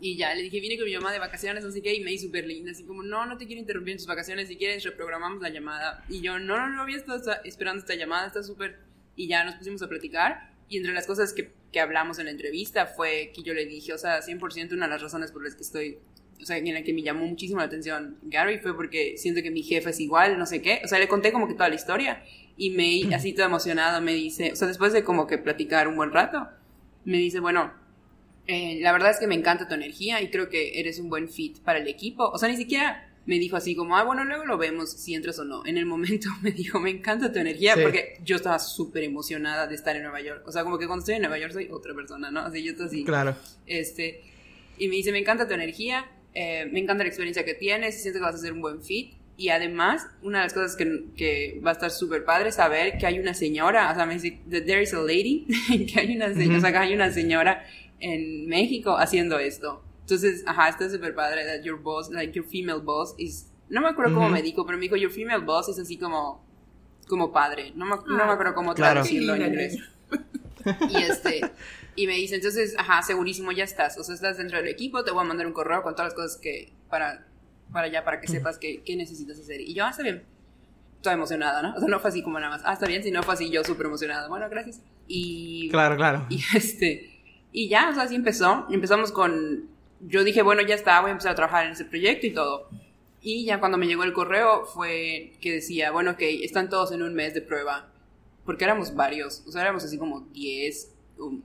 y 0.00 0.16
ya, 0.16 0.34
le 0.34 0.42
dije, 0.42 0.58
vine 0.58 0.76
con 0.76 0.86
mi 0.86 0.94
mamá 0.94 1.12
de 1.12 1.20
vacaciones, 1.20 1.64
así 1.64 1.80
que, 1.80 1.94
y 1.94 2.00
me 2.00 2.18
súper 2.18 2.48
linda, 2.48 2.72
así 2.72 2.82
como, 2.82 3.04
no, 3.04 3.24
no 3.24 3.38
te 3.38 3.46
quiero 3.46 3.60
interrumpir 3.60 3.92
en 3.92 3.98
tus 3.98 4.08
vacaciones, 4.08 4.48
si 4.48 4.56
quieres 4.56 4.82
reprogramamos 4.82 5.40
la 5.40 5.50
llamada. 5.50 6.04
Y 6.08 6.20
yo, 6.20 6.40
no, 6.40 6.56
no, 6.56 6.68
no 6.70 6.82
había 6.82 6.96
estado 6.96 7.22
esperando 7.44 7.78
esta 7.78 7.94
llamada, 7.94 8.26
está 8.26 8.42
súper... 8.42 8.80
Y 9.14 9.28
ya 9.28 9.44
nos 9.44 9.54
pusimos 9.54 9.80
a 9.82 9.88
platicar. 9.88 10.50
Y 10.68 10.78
entre 10.78 10.92
las 10.92 11.06
cosas 11.06 11.32
que, 11.32 11.52
que 11.72 11.78
hablamos 11.78 12.18
en 12.18 12.24
la 12.24 12.32
entrevista 12.32 12.86
fue 12.86 13.30
que 13.32 13.44
yo 13.44 13.54
le 13.54 13.66
dije, 13.66 13.92
o 13.92 13.98
sea, 13.98 14.20
100% 14.20 14.72
una 14.72 14.86
de 14.86 14.90
las 14.90 15.00
razones 15.00 15.30
por 15.30 15.44
las 15.44 15.54
que 15.54 15.62
estoy 15.62 15.98
o 16.40 16.44
sea, 16.44 16.58
en 16.58 16.72
la 16.72 16.82
que 16.82 16.92
me 16.92 17.02
llamó 17.02 17.26
muchísimo 17.26 17.60
la 17.60 17.66
atención 17.66 18.16
Gary 18.22 18.58
fue 18.58 18.74
porque 18.74 19.16
siento 19.16 19.42
que 19.42 19.50
mi 19.50 19.62
jefe 19.62 19.90
es 19.90 20.00
igual, 20.00 20.38
no 20.38 20.46
sé 20.46 20.62
qué. 20.62 20.80
O 20.84 20.88
sea, 20.88 20.98
le 20.98 21.08
conté 21.08 21.32
como 21.32 21.48
que 21.48 21.54
toda 21.54 21.68
la 21.68 21.74
historia 21.74 22.22
y 22.56 22.70
me, 22.70 23.14
así 23.14 23.32
toda 23.32 23.46
emocionada, 23.46 24.00
me 24.00 24.12
dice, 24.12 24.52
o 24.52 24.56
sea, 24.56 24.68
después 24.68 24.92
de 24.92 25.04
como 25.04 25.26
que 25.26 25.38
platicar 25.38 25.88
un 25.88 25.96
buen 25.96 26.12
rato, 26.12 26.48
me 27.04 27.18
dice, 27.18 27.40
bueno, 27.40 27.72
eh, 28.46 28.78
la 28.80 28.92
verdad 28.92 29.10
es 29.10 29.18
que 29.18 29.26
me 29.26 29.34
encanta 29.34 29.66
tu 29.68 29.74
energía 29.74 30.22
y 30.22 30.30
creo 30.30 30.48
que 30.48 30.78
eres 30.78 30.98
un 30.98 31.08
buen 31.08 31.28
fit 31.28 31.60
para 31.60 31.78
el 31.78 31.88
equipo. 31.88 32.28
O 32.28 32.38
sea, 32.38 32.48
ni 32.48 32.56
siquiera 32.56 33.08
me 33.26 33.40
dijo 33.40 33.56
así 33.56 33.74
como, 33.74 33.96
ah, 33.96 34.04
bueno, 34.04 34.24
luego 34.24 34.44
lo 34.44 34.56
vemos 34.56 34.92
si 34.92 35.14
entras 35.14 35.38
o 35.40 35.44
no. 35.44 35.66
En 35.66 35.76
el 35.78 35.86
momento 35.86 36.28
me 36.42 36.52
dijo, 36.52 36.80
me 36.80 36.90
encanta 36.90 37.32
tu 37.32 37.38
energía 37.38 37.74
porque 37.80 38.18
yo 38.24 38.36
estaba 38.36 38.58
súper 38.58 39.02
emocionada 39.02 39.66
de 39.66 39.74
estar 39.74 39.96
en 39.96 40.02
Nueva 40.02 40.20
York. 40.20 40.44
O 40.46 40.52
sea, 40.52 40.62
como 40.62 40.78
que 40.78 40.86
cuando 40.86 41.00
estoy 41.00 41.16
en 41.16 41.22
Nueva 41.22 41.38
York 41.38 41.52
soy 41.52 41.68
otra 41.70 41.94
persona, 41.94 42.30
¿no? 42.30 42.40
Así 42.40 42.62
yo 42.62 42.72
estoy 42.72 42.86
así. 42.86 43.04
Claro. 43.04 43.36
Este, 43.66 44.22
y 44.78 44.88
me 44.88 44.96
dice, 44.96 45.12
me 45.12 45.18
encanta 45.18 45.48
tu 45.48 45.54
energía 45.54 46.06
eh, 46.38 46.68
me 46.70 46.80
encanta 46.80 47.02
la 47.02 47.08
experiencia 47.08 47.46
que 47.46 47.54
tienes, 47.54 48.02
siento 48.02 48.20
que 48.20 48.26
vas 48.26 48.34
a 48.34 48.38
ser 48.38 48.52
un 48.52 48.60
buen 48.60 48.82
fit. 48.82 49.14
Y 49.38 49.48
además, 49.48 50.06
una 50.20 50.40
de 50.40 50.44
las 50.44 50.52
cosas 50.52 50.76
que, 50.76 51.06
que 51.16 51.62
va 51.64 51.70
a 51.70 51.72
estar 51.72 51.90
súper 51.90 52.26
padre 52.26 52.50
es 52.50 52.56
saber 52.56 52.98
que 52.98 53.06
hay 53.06 53.18
una 53.18 53.32
señora, 53.32 53.90
o 53.90 53.94
sea, 53.94 54.04
me 54.04 54.18
dice, 54.18 54.38
there 54.50 54.82
is 54.82 54.92
a 54.92 55.00
lady, 55.00 55.46
que 55.94 55.98
hay 55.98 56.14
una, 56.14 56.34
señora, 56.34 56.58
o 56.58 56.60
sea, 56.60 56.72
que 56.72 56.78
hay 56.78 56.94
una 56.94 57.10
señora 57.10 57.64
en 58.00 58.46
México 58.48 58.98
haciendo 58.98 59.38
esto. 59.38 59.82
Entonces, 60.02 60.44
ajá, 60.46 60.68
está 60.68 60.90
súper 60.90 61.14
padre, 61.14 61.42
that 61.46 61.64
your 61.64 61.80
boss, 61.80 62.10
like 62.10 62.34
your 62.34 62.46
female 62.46 62.80
boss 62.80 63.14
is, 63.16 63.50
no 63.70 63.80
me 63.80 63.88
acuerdo 63.88 64.14
cómo 64.14 64.28
me 64.28 64.42
dijo, 64.42 64.66
pero 64.66 64.76
me 64.76 64.82
dijo, 64.82 64.96
your 64.96 65.10
female 65.10 65.42
boss 65.42 65.70
es 65.70 65.78
así 65.78 65.96
como, 65.96 66.44
como 67.08 67.32
padre. 67.32 67.72
No 67.74 67.86
me, 67.86 67.96
no 68.06 68.26
me 68.26 68.32
acuerdo 68.32 68.54
cómo 68.54 68.74
traducirlo 68.74 69.34
en 69.36 69.42
inglés. 69.42 69.78
Y 70.90 70.96
este, 70.96 71.42
y 71.96 72.06
me 72.06 72.14
dice, 72.14 72.36
entonces, 72.36 72.74
ajá, 72.78 73.02
segurísimo, 73.02 73.52
ya 73.52 73.64
estás. 73.64 73.98
O 73.98 74.04
sea, 74.04 74.14
estás 74.14 74.36
dentro 74.36 74.58
del 74.58 74.68
equipo, 74.68 75.02
te 75.02 75.10
voy 75.10 75.22
a 75.22 75.24
mandar 75.24 75.46
un 75.46 75.52
correo 75.52 75.82
con 75.82 75.94
todas 75.94 76.12
las 76.12 76.14
cosas 76.14 76.36
que, 76.40 76.72
para, 76.90 77.26
para 77.72 77.86
allá, 77.86 78.04
para 78.04 78.20
que 78.20 78.28
sepas 78.28 78.58
qué, 78.58 78.82
qué 78.84 78.96
necesitas 78.96 79.40
hacer. 79.40 79.60
Y 79.62 79.74
yo, 79.74 79.84
ah, 79.84 79.90
está 79.90 80.02
bien. 80.02 80.22
Toda 81.00 81.14
emocionada, 81.14 81.62
¿no? 81.62 81.74
O 81.74 81.78
sea, 81.80 81.88
no 81.88 81.98
fue 81.98 82.10
así 82.10 82.22
como 82.22 82.38
nada 82.38 82.52
más, 82.56 82.62
ah, 82.64 82.74
está 82.74 82.86
bien, 82.86 83.02
si 83.02 83.10
no 83.10 83.22
fue 83.22 83.34
así, 83.34 83.50
yo 83.50 83.64
súper 83.64 83.86
emocionada. 83.86 84.28
Bueno, 84.28 84.48
gracias. 84.50 84.82
Y... 85.08 85.68
Claro, 85.70 85.96
claro. 85.96 86.26
Y 86.30 86.42
este... 86.54 87.12
Y 87.52 87.68
ya, 87.68 87.88
o 87.88 87.94
sea, 87.94 88.02
así 88.02 88.14
empezó. 88.14 88.66
Empezamos 88.70 89.12
con... 89.12 89.70
Yo 90.00 90.24
dije, 90.24 90.42
bueno, 90.42 90.60
ya 90.60 90.74
está, 90.74 91.00
voy 91.00 91.08
a 91.08 91.12
empezar 91.12 91.32
a 91.32 91.36
trabajar 91.36 91.64
en 91.64 91.72
ese 91.72 91.86
proyecto 91.86 92.26
y 92.26 92.34
todo. 92.34 92.68
Y 93.22 93.46
ya 93.46 93.58
cuando 93.58 93.78
me 93.78 93.86
llegó 93.86 94.04
el 94.04 94.12
correo 94.12 94.66
fue 94.66 95.32
que 95.40 95.52
decía, 95.52 95.90
bueno, 95.90 96.12
ok, 96.12 96.20
están 96.20 96.68
todos 96.68 96.92
en 96.92 97.02
un 97.02 97.14
mes 97.14 97.32
de 97.32 97.40
prueba. 97.40 97.88
Porque 98.44 98.64
éramos 98.64 98.94
varios, 98.94 99.42
o 99.46 99.50
sea, 99.50 99.62
éramos 99.62 99.82
así 99.84 99.98
como 99.98 100.20
10, 100.32 100.95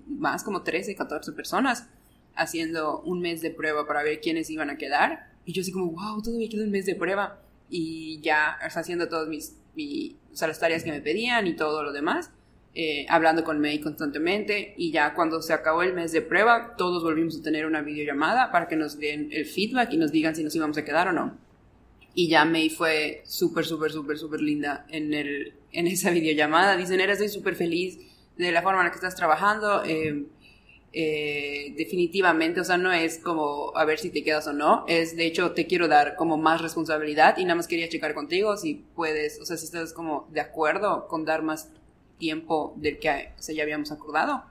más 0.08 0.44
como 0.44 0.64
13, 0.64 0.96
14 0.96 1.32
personas 1.34 1.88
haciendo 2.36 3.02
un 3.02 3.22
mes 3.22 3.42
de 3.42 3.52
prueba 3.52 3.88
para 3.88 4.04
ver 4.04 4.22
quiénes 4.22 4.50
iban 4.50 4.70
a 4.70 4.78
quedar. 4.78 5.32
Y 5.46 5.54
yo 5.54 5.62
así 5.62 5.72
como, 5.72 5.92
wow, 5.92 6.22
todavía 6.22 6.50
queda 6.50 6.64
un 6.64 6.72
mes 6.72 6.86
de 6.86 6.96
prueba. 6.96 7.40
Y 7.70 8.20
ya 8.22 8.52
haciendo 8.52 9.08
todas 9.08 9.28
mis, 9.28 9.56
o 10.32 10.36
sea, 10.36 10.48
las 10.48 10.60
tareas 10.60 10.84
que 10.84 10.92
me 10.92 11.02
pedían 11.02 11.48
y 11.48 11.56
todo 11.56 11.84
lo 11.84 11.92
demás. 11.92 12.32
Eh, 12.74 13.06
hablando 13.10 13.44
con 13.44 13.60
May 13.60 13.82
constantemente 13.82 14.76
y 14.78 14.92
ya 14.92 15.14
cuando 15.14 15.42
se 15.42 15.52
acabó 15.52 15.84
el 15.84 15.94
mes 15.94 16.14
de 16.14 16.22
prueba 16.22 16.76
todos 16.78 17.04
volvimos 17.04 17.38
a 17.38 17.44
tener 17.44 17.66
una 17.66 17.82
videollamada 17.82 18.50
para 18.50 18.70
que 18.70 18.78
nos 18.78 18.98
den 18.98 19.28
el 19.34 19.46
feedback 19.46 19.92
y 19.92 19.98
nos 19.98 20.14
digan 20.14 20.38
si 20.38 20.44
nos 20.46 20.56
íbamos 20.56 20.78
a 20.78 20.86
quedar 20.86 21.10
o 21.10 21.12
no. 21.12 21.38
Y 22.14 22.30
ya 22.30 22.46
May 22.46 22.70
fue 22.70 23.24
súper, 23.26 23.66
súper, 23.66 23.92
súper, 23.92 24.18
súper 24.18 24.42
linda 24.42 24.86
en, 24.90 25.14
el, 25.14 25.54
en 25.72 25.88
esa 25.88 26.12
videollamada. 26.12 26.78
Dicen, 26.78 27.00
eres 27.02 27.32
súper 27.32 27.56
feliz 27.56 28.00
de 28.46 28.52
la 28.52 28.62
forma 28.62 28.80
en 28.80 28.86
la 28.86 28.92
que 28.92 28.96
estás 28.96 29.16
trabajando. 29.16 29.84
Eh, 29.86 30.26
eh, 30.94 31.74
definitivamente, 31.78 32.60
o 32.60 32.64
sea, 32.66 32.78
no 32.78 32.92
es 32.92 33.18
como 33.20 33.72
a 33.78 33.86
ver 33.86 33.98
si 33.98 34.10
te 34.10 34.24
quedas 34.24 34.48
o 34.48 34.54
no, 34.54 34.84
es 34.90 35.16
de 35.16 35.26
hecho 35.26 35.54
te 35.54 35.66
quiero 35.66 35.88
dar 35.88 36.18
como 36.18 36.36
más 36.36 36.62
responsabilidad 36.62 37.38
y 37.38 37.44
nada 37.44 37.56
más 37.56 37.68
quería 37.68 37.88
checar 37.88 38.14
contigo 38.14 38.58
si 38.58 38.84
puedes, 38.94 39.40
o 39.40 39.46
sea, 39.46 39.56
si 39.56 39.66
estás 39.66 39.94
como 39.94 40.28
de 40.32 40.42
acuerdo 40.42 41.08
con 41.08 41.24
dar 41.24 41.44
más 41.44 41.70
tiempo 42.18 42.74
del 42.76 43.00
que 43.00 43.10
o 43.10 43.52
ya 43.54 43.64
habíamos 43.64 43.90
acordado, 43.94 44.44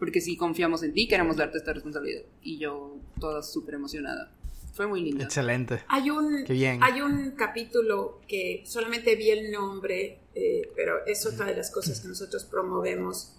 porque 0.00 0.20
si 0.20 0.36
confiamos 0.36 0.82
en 0.82 0.92
ti, 0.92 1.06
queremos 1.06 1.36
darte 1.36 1.58
esta 1.58 1.72
responsabilidad. 1.72 2.22
Y 2.42 2.58
yo 2.58 2.96
toda 3.20 3.42
súper 3.42 3.74
emocionada. 3.74 4.30
Fue 4.76 4.86
muy 4.86 5.00
lindo. 5.00 5.24
Excelente. 5.24 5.84
Hay 5.88 6.10
un, 6.10 6.44
hay 6.82 7.00
un 7.00 7.30
capítulo 7.30 8.20
que 8.28 8.62
solamente 8.66 9.16
vi 9.16 9.30
el 9.30 9.50
nombre, 9.50 10.20
eh, 10.34 10.70
pero 10.76 11.06
es 11.06 11.24
otra 11.24 11.46
de 11.46 11.56
las 11.56 11.70
cosas 11.70 11.98
que 11.98 12.08
nosotros 12.08 12.44
promovemos, 12.44 13.32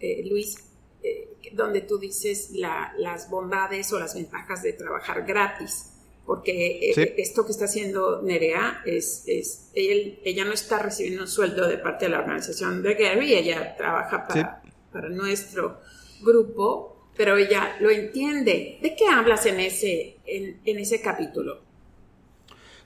eh, 0.00 0.22
Luis, 0.28 0.56
eh, 1.02 1.34
donde 1.54 1.80
tú 1.80 1.96
dices 1.96 2.50
las 2.50 3.30
bondades 3.30 3.90
o 3.94 3.98
las 3.98 4.14
ventajas 4.14 4.62
de 4.62 4.74
trabajar 4.74 5.24
gratis. 5.24 5.92
Porque 6.26 6.90
esto 7.16 7.46
que 7.46 7.52
está 7.52 7.64
haciendo 7.64 8.20
Nerea 8.20 8.82
es, 8.84 9.22
es 9.26 9.70
ella 9.72 10.44
no 10.44 10.52
está 10.52 10.80
recibiendo 10.80 11.22
un 11.22 11.28
sueldo 11.28 11.66
de 11.66 11.78
parte 11.78 12.04
de 12.04 12.10
la 12.10 12.18
organización 12.18 12.82
de 12.82 12.94
Gary, 12.96 13.32
ella 13.32 13.76
trabaja 13.78 14.26
para, 14.26 14.62
para 14.92 15.08
nuestro 15.08 15.80
grupo 16.20 16.95
pero 17.16 17.36
ella 17.36 17.76
lo 17.80 17.90
entiende. 17.90 18.78
¿De 18.82 18.94
qué 18.96 19.06
hablas 19.08 19.46
en 19.46 19.60
ese, 19.60 20.16
en, 20.26 20.58
ese 20.64 21.00
capítulo? 21.00 21.60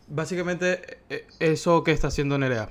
Básicamente 0.09 0.99
eh, 1.09 1.26
eso 1.39 1.85
que 1.85 1.93
está 1.93 2.09
haciendo 2.09 2.39
Nerea. 2.39 2.68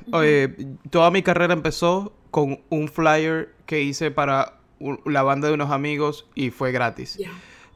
toda 0.90 1.12
mi 1.12 1.24
carrera 1.24 1.54
empezó 1.54 2.14
con 2.32 2.62
un 2.70 2.88
flyer 2.88 3.50
que 3.66 3.82
hice 3.82 4.12
para 4.12 4.60
la 5.06 5.24
banda 5.24 5.48
de 5.48 5.54
unos 5.54 5.72
amigos 5.72 6.28
y 6.36 6.52
fue 6.52 6.72
gratis. 6.72 7.20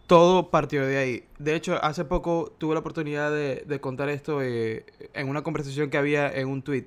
todo 0.07 0.49
partió 0.49 0.85
de 0.85 0.97
ahí. 0.97 1.23
De 1.39 1.55
hecho, 1.55 1.83
hace 1.83 2.05
poco 2.05 2.53
tuve 2.57 2.73
la 2.73 2.81
oportunidad 2.81 3.31
de, 3.31 3.63
de 3.65 3.79
contar 3.79 4.09
esto 4.09 4.41
eh, 4.41 4.85
en 5.13 5.29
una 5.29 5.43
conversación 5.43 5.89
que 5.89 5.97
había 5.97 6.31
en 6.31 6.49
un 6.49 6.61
tweet. 6.61 6.85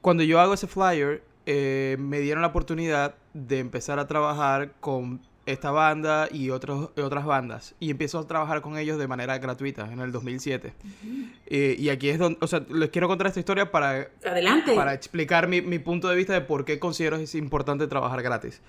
Cuando 0.00 0.22
yo 0.22 0.40
hago 0.40 0.54
ese 0.54 0.66
flyer, 0.66 1.22
eh, 1.50 1.96
me 1.98 2.20
dieron 2.20 2.42
la 2.42 2.48
oportunidad 2.48 3.14
de 3.32 3.58
empezar 3.58 3.98
a 3.98 4.06
trabajar 4.06 4.72
con 4.80 5.20
esta 5.48 5.70
banda 5.70 6.28
y 6.30 6.50
otros, 6.50 6.90
otras 6.96 7.24
bandas. 7.24 7.74
Y 7.80 7.90
empiezo 7.90 8.18
a 8.18 8.26
trabajar 8.26 8.60
con 8.60 8.76
ellos 8.76 8.98
de 8.98 9.08
manera 9.08 9.38
gratuita 9.38 9.90
en 9.90 10.00
el 10.00 10.12
2007. 10.12 10.74
Eh, 11.46 11.76
y 11.78 11.88
aquí 11.88 12.10
es 12.10 12.18
donde, 12.18 12.38
o 12.42 12.46
sea, 12.46 12.62
les 12.68 12.90
quiero 12.90 13.08
contar 13.08 13.28
esta 13.28 13.40
historia 13.40 13.70
para, 13.70 14.08
Adelante. 14.24 14.74
para 14.74 14.92
explicar 14.92 15.48
mi, 15.48 15.62
mi 15.62 15.78
punto 15.78 16.08
de 16.08 16.16
vista 16.16 16.34
de 16.34 16.42
por 16.42 16.64
qué 16.64 16.78
considero 16.78 17.16
es 17.16 17.34
importante 17.34 17.86
trabajar 17.86 18.22
gratis. 18.22 18.60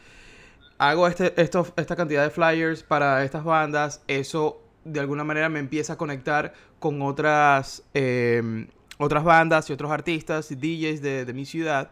Hago 0.77 1.07
este, 1.07 1.33
esto, 1.41 1.67
esta 1.75 1.97
cantidad 1.97 2.23
de 2.23 2.29
flyers 2.29 2.83
para 2.83 3.25
estas 3.25 3.43
bandas, 3.43 4.01
eso 4.07 4.61
de 4.85 5.01
alguna 5.01 5.25
manera 5.25 5.49
me 5.49 5.59
empieza 5.59 5.93
a 5.93 5.97
conectar 5.97 6.53
con 6.79 7.01
otras, 7.01 7.83
eh, 7.93 8.67
otras 8.97 9.25
bandas 9.25 9.69
y 9.69 9.73
otros 9.73 9.91
artistas 9.91 10.49
y 10.51 10.55
DJs 10.55 11.01
de, 11.01 11.25
de 11.25 11.33
mi 11.33 11.45
ciudad. 11.45 11.91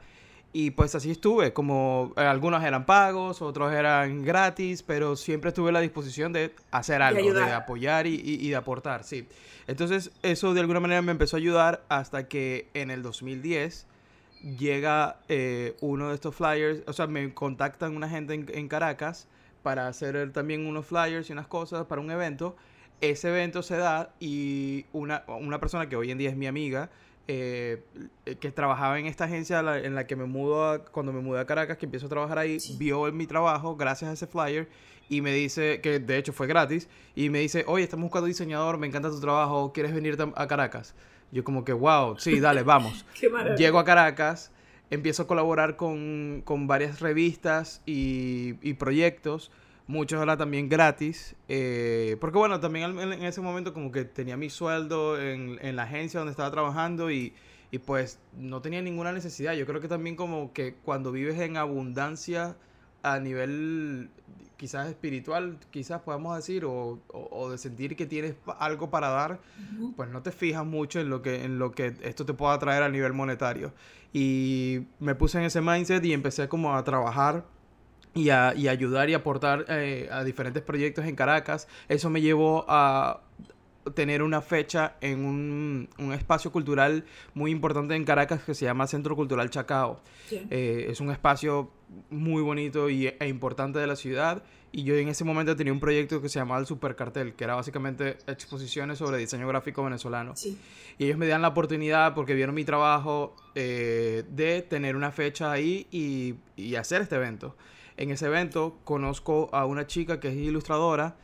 Y 0.53 0.71
pues 0.71 0.95
así 0.95 1.11
estuve, 1.11 1.53
como 1.53 2.13
eh, 2.17 2.21
algunos 2.21 2.63
eran 2.63 2.85
pagos, 2.85 3.41
otros 3.41 3.73
eran 3.73 4.23
gratis, 4.23 4.81
pero 4.81 5.15
siempre 5.15 5.49
estuve 5.49 5.69
a 5.69 5.73
la 5.73 5.81
disposición 5.81 6.33
de 6.33 6.53
hacer 6.71 7.01
algo, 7.01 7.19
de, 7.33 7.53
apoyar 7.53 8.07
y, 8.07 8.15
y- 8.15 8.45
y 8.45 8.49
de 8.49 8.55
aportar, 8.55 9.03
sí. 9.03 9.27
Entonces 9.67 10.11
eso 10.23 10.53
de 10.53 10.61
alguna 10.61 10.79
manera 10.79 11.01
me 11.01 11.11
empezó 11.11 11.35
a 11.35 11.39
ayudar 11.39 11.83
hasta 11.89 12.27
que 12.27 12.69
en 12.73 12.89
el 12.91 13.03
2010 13.03 13.85
llega 14.57 15.17
eh, 15.27 15.75
uno 15.81 16.09
de 16.09 16.15
estos 16.15 16.35
flyers, 16.35 16.81
o 16.87 16.93
sea, 16.93 17.07
me 17.07 17.33
contactan 17.33 17.95
una 17.95 18.07
gente 18.09 18.33
en, 18.33 18.45
en 18.53 18.67
Caracas 18.67 19.27
para 19.63 19.87
hacer 19.87 20.31
también 20.31 20.65
unos 20.65 20.85
flyers 20.85 21.29
y 21.29 21.33
unas 21.33 21.47
cosas 21.47 21.85
para 21.87 22.01
un 22.01 22.09
evento. 22.11 22.55
Ese 23.01 23.29
evento 23.29 23.61
se 23.61 23.77
da 23.77 24.11
y 24.19 24.85
una, 24.93 25.23
una 25.27 25.59
persona 25.59 25.87
que 25.89 25.95
hoy 25.95 26.09
en 26.11 26.17
día 26.17 26.29
es 26.29 26.35
mi 26.37 26.47
amiga, 26.47 26.89
eh, 27.27 27.83
que 28.39 28.51
trabajaba 28.51 28.99
en 28.99 29.05
esta 29.05 29.25
agencia 29.25 29.61
la- 29.61 29.79
en 29.79 29.95
la 29.95 30.07
que 30.07 30.15
me 30.15 30.25
mudo 30.25 30.69
a- 30.69 30.85
cuando 30.85 31.11
me 31.13 31.19
mudé 31.21 31.39
a 31.41 31.45
Caracas, 31.45 31.77
que 31.77 31.85
empiezo 31.85 32.05
a 32.05 32.09
trabajar 32.09 32.37
ahí, 32.37 32.59
Sí. 32.59 32.75
vio 32.79 33.11
mi 33.11 33.27
trabajo 33.27 33.75
gracias 33.75 34.09
a 34.09 34.13
ese 34.13 34.27
flyer 34.27 34.69
y 35.09 35.21
me 35.21 35.33
dice, 35.33 35.79
que 35.81 35.99
de 35.99 36.17
hecho 36.17 36.33
fue 36.33 36.47
gratis, 36.47 36.89
y 37.15 37.29
me 37.29 37.39
dice, 37.39 37.63
oye, 37.67 37.83
estamos 37.83 38.03
buscando 38.05 38.27
diseñador, 38.27 38.77
me 38.77 38.87
encanta 38.87 39.09
tu 39.09 39.19
trabajo, 39.19 39.71
¿quieres 39.73 39.93
venir 39.93 40.17
a 40.35 40.47
Caracas? 40.47 40.95
Yo 41.31 41.43
como 41.43 41.63
que, 41.65 41.73
wow, 41.73 42.17
sí, 42.17 42.39
dale, 42.39 42.63
vamos. 42.63 43.05
Qué. 43.19 43.29
Llego 43.57 43.79
a 43.79 43.83
Caracas, 43.85 44.51
empiezo 44.89 45.23
a 45.23 45.27
colaborar 45.27 45.75
con, 45.75 46.41
con 46.45 46.67
varias 46.67 46.99
revistas 47.01 47.81
y, 47.85 48.55
y 48.61 48.73
proyectos, 48.75 49.51
muchos 49.87 50.19
ahora 50.19 50.37
también 50.37 50.69
gratis, 50.69 51.35
eh, 51.47 52.17
porque 52.19 52.37
bueno, 52.37 52.59
también 52.59 52.99
en, 52.99 53.13
ese 53.23 53.41
momento 53.41 53.73
como 53.73 53.91
que 53.91 54.05
tenía 54.05 54.37
mi 54.37 54.49
sueldo 54.49 55.19
en, 55.21 55.57
en 55.61 55.75
la 55.75 55.83
agencia 55.83 56.19
donde 56.19 56.31
estaba 56.31 56.51
trabajando 56.51 57.09
y, 57.11 57.33
y 57.71 57.79
pues 57.79 58.19
no 58.37 58.61
tenía 58.61 58.81
ninguna 58.81 59.11
necesidad. 59.13 59.53
Yo 59.53 59.65
creo 59.65 59.79
que 59.81 59.87
también 59.87 60.15
como 60.15 60.51
que 60.53 60.75
cuando 60.75 61.11
vives 61.11 61.39
en 61.39 61.57
abundancia 61.57 62.57
a 63.03 63.19
nivel 63.19 64.09
quizás 64.57 64.87
espiritual, 64.89 65.57
quizás 65.71 66.01
podamos 66.01 66.35
decir, 66.35 66.65
o, 66.65 66.99
o- 67.07 67.27
o 67.31 67.49
de 67.51 67.57
sentir 67.57 67.95
que 67.95 68.05
tienes 68.05 68.35
algo 68.59 68.89
para 68.89 69.09
dar, 69.09 69.39
pues 69.95 70.09
no 70.09 70.21
te 70.23 70.31
fijas 70.31 70.65
mucho 70.65 70.99
en 70.99 71.09
lo 71.09 71.21
que 71.21 71.43
en 71.43 71.59
lo 71.59 71.71
que 71.71 71.93
esto 72.01 72.25
te 72.25 72.33
pueda 72.33 72.57
traer 72.59 72.83
a 72.83 72.89
nivel 72.89 73.13
monetario. 73.13 73.73
Y 74.13 74.87
me 74.99 75.15
puse 75.15 75.37
en 75.37 75.45
ese 75.45 75.61
mindset 75.61 76.03
y 76.05 76.13
empecé 76.13 76.47
como 76.49 76.75
a 76.75 76.83
trabajar 76.83 77.45
y 78.13 78.29
a, 78.29 78.53
y 78.55 78.67
ayudar 78.67 79.09
y 79.09 79.13
aportar 79.13 79.65
eh, 79.69 80.09
a 80.11 80.23
diferentes 80.23 80.63
proyectos 80.63 81.05
en 81.05 81.15
Caracas. 81.15 81.67
Eso 81.87 82.09
me 82.09 82.21
llevó 82.21 82.65
a 82.67 83.21
tener 83.95 84.21
una 84.21 84.41
fecha 84.41 84.95
en 85.01 85.23
un, 85.23 85.89
un 85.97 86.13
espacio 86.13 86.51
cultural 86.51 87.05
muy 87.33 87.51
importante 87.51 87.95
en 87.95 88.03
Caracas 88.03 88.43
que 88.43 88.53
se 88.53 88.65
llama 88.65 88.87
Centro 88.87 89.15
Cultural 89.15 89.49
Chacao. 89.49 90.01
Eh, 90.31 90.87
es 90.89 90.99
un 90.99 91.09
espacio 91.09 91.71
muy 92.09 92.41
bonito 92.41 92.89
y, 92.89 93.07
e 93.07 93.27
importante 93.27 93.79
de 93.79 93.87
la 93.87 93.95
ciudad. 93.95 94.43
Y 94.73 94.83
yo 94.83 94.95
en 94.95 95.07
ese 95.07 95.23
momento 95.23 95.55
tenía 95.55 95.71
un 95.71 95.79
proyecto 95.79 96.21
que 96.21 96.27
se 96.27 96.39
llamaba 96.39 96.59
el 96.59 96.65
Supercartel, 96.65 97.33
que 97.33 97.45
era 97.45 97.55
básicamente 97.55 98.17
exposiciones 98.27 98.97
sobre 98.97 99.17
diseño 99.17 99.47
gráfico 99.47 99.81
venezolano. 99.83 100.35
Sí. 100.35 100.59
Y 100.97 101.05
ellos 101.05 101.17
me 101.17 101.25
dan 101.25 101.41
la 101.41 101.47
oportunidad, 101.47 102.13
porque 102.13 102.33
vieron 102.33 102.53
mi 102.53 102.65
trabajo, 102.65 103.35
eh, 103.55 104.25
de 104.29 104.63
tener 104.63 104.97
una 104.97 105.11
fecha 105.11 105.51
ahí 105.51 105.87
y, 105.89 106.35
y 106.57 106.75
hacer 106.75 107.01
este 107.01 107.15
evento. 107.15 107.55
En 107.97 108.11
ese 108.11 108.27
evento 108.27 108.77
conozco 108.83 109.49
a 109.51 109.65
una 109.65 109.87
chica 109.87 110.19
que 110.19 110.29
es 110.29 110.35
ilustradora, 110.35 111.15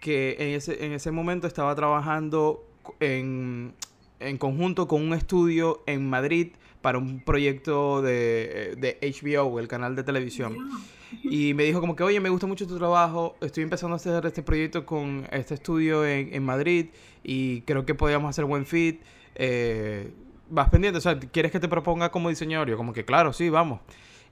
que 0.00 0.36
en 0.38 0.48
ese, 0.56 0.84
en 0.84 0.92
ese 0.92 1.10
momento 1.10 1.46
estaba 1.46 1.74
trabajando 1.74 2.64
en, 3.00 3.74
en 4.20 4.38
conjunto 4.38 4.88
con 4.88 5.02
un 5.02 5.14
estudio 5.14 5.82
en 5.86 6.08
Madrid 6.08 6.52
para 6.80 6.98
un 6.98 7.20
proyecto 7.20 8.02
de, 8.02 8.74
de 8.76 8.98
HBO, 9.00 9.58
el 9.58 9.68
canal 9.68 9.96
de 9.96 10.02
televisión. 10.02 10.56
Y 11.22 11.54
me 11.54 11.64
dijo 11.64 11.80
como 11.80 11.96
que, 11.96 12.02
oye, 12.02 12.20
me 12.20 12.28
gusta 12.28 12.46
mucho 12.46 12.66
tu 12.66 12.76
trabajo, 12.76 13.36
estoy 13.40 13.62
empezando 13.62 13.94
a 13.94 13.96
hacer 13.96 14.26
este 14.26 14.42
proyecto 14.42 14.84
con 14.84 15.26
este 15.30 15.54
estudio 15.54 16.04
en, 16.06 16.34
en 16.34 16.44
Madrid 16.44 16.88
y 17.22 17.62
creo 17.62 17.86
que 17.86 17.94
podríamos 17.94 18.30
hacer 18.30 18.44
buen 18.44 18.66
fit. 18.66 19.00
Eh, 19.34 20.12
vas 20.50 20.68
pendiente, 20.68 20.98
o 20.98 21.00
sea, 21.00 21.18
¿quieres 21.18 21.52
que 21.52 21.60
te 21.60 21.68
proponga 21.68 22.10
como 22.10 22.28
diseñador? 22.28 22.68
Yo 22.68 22.76
como 22.76 22.92
que, 22.92 23.04
claro, 23.04 23.32
sí, 23.32 23.48
vamos. 23.48 23.80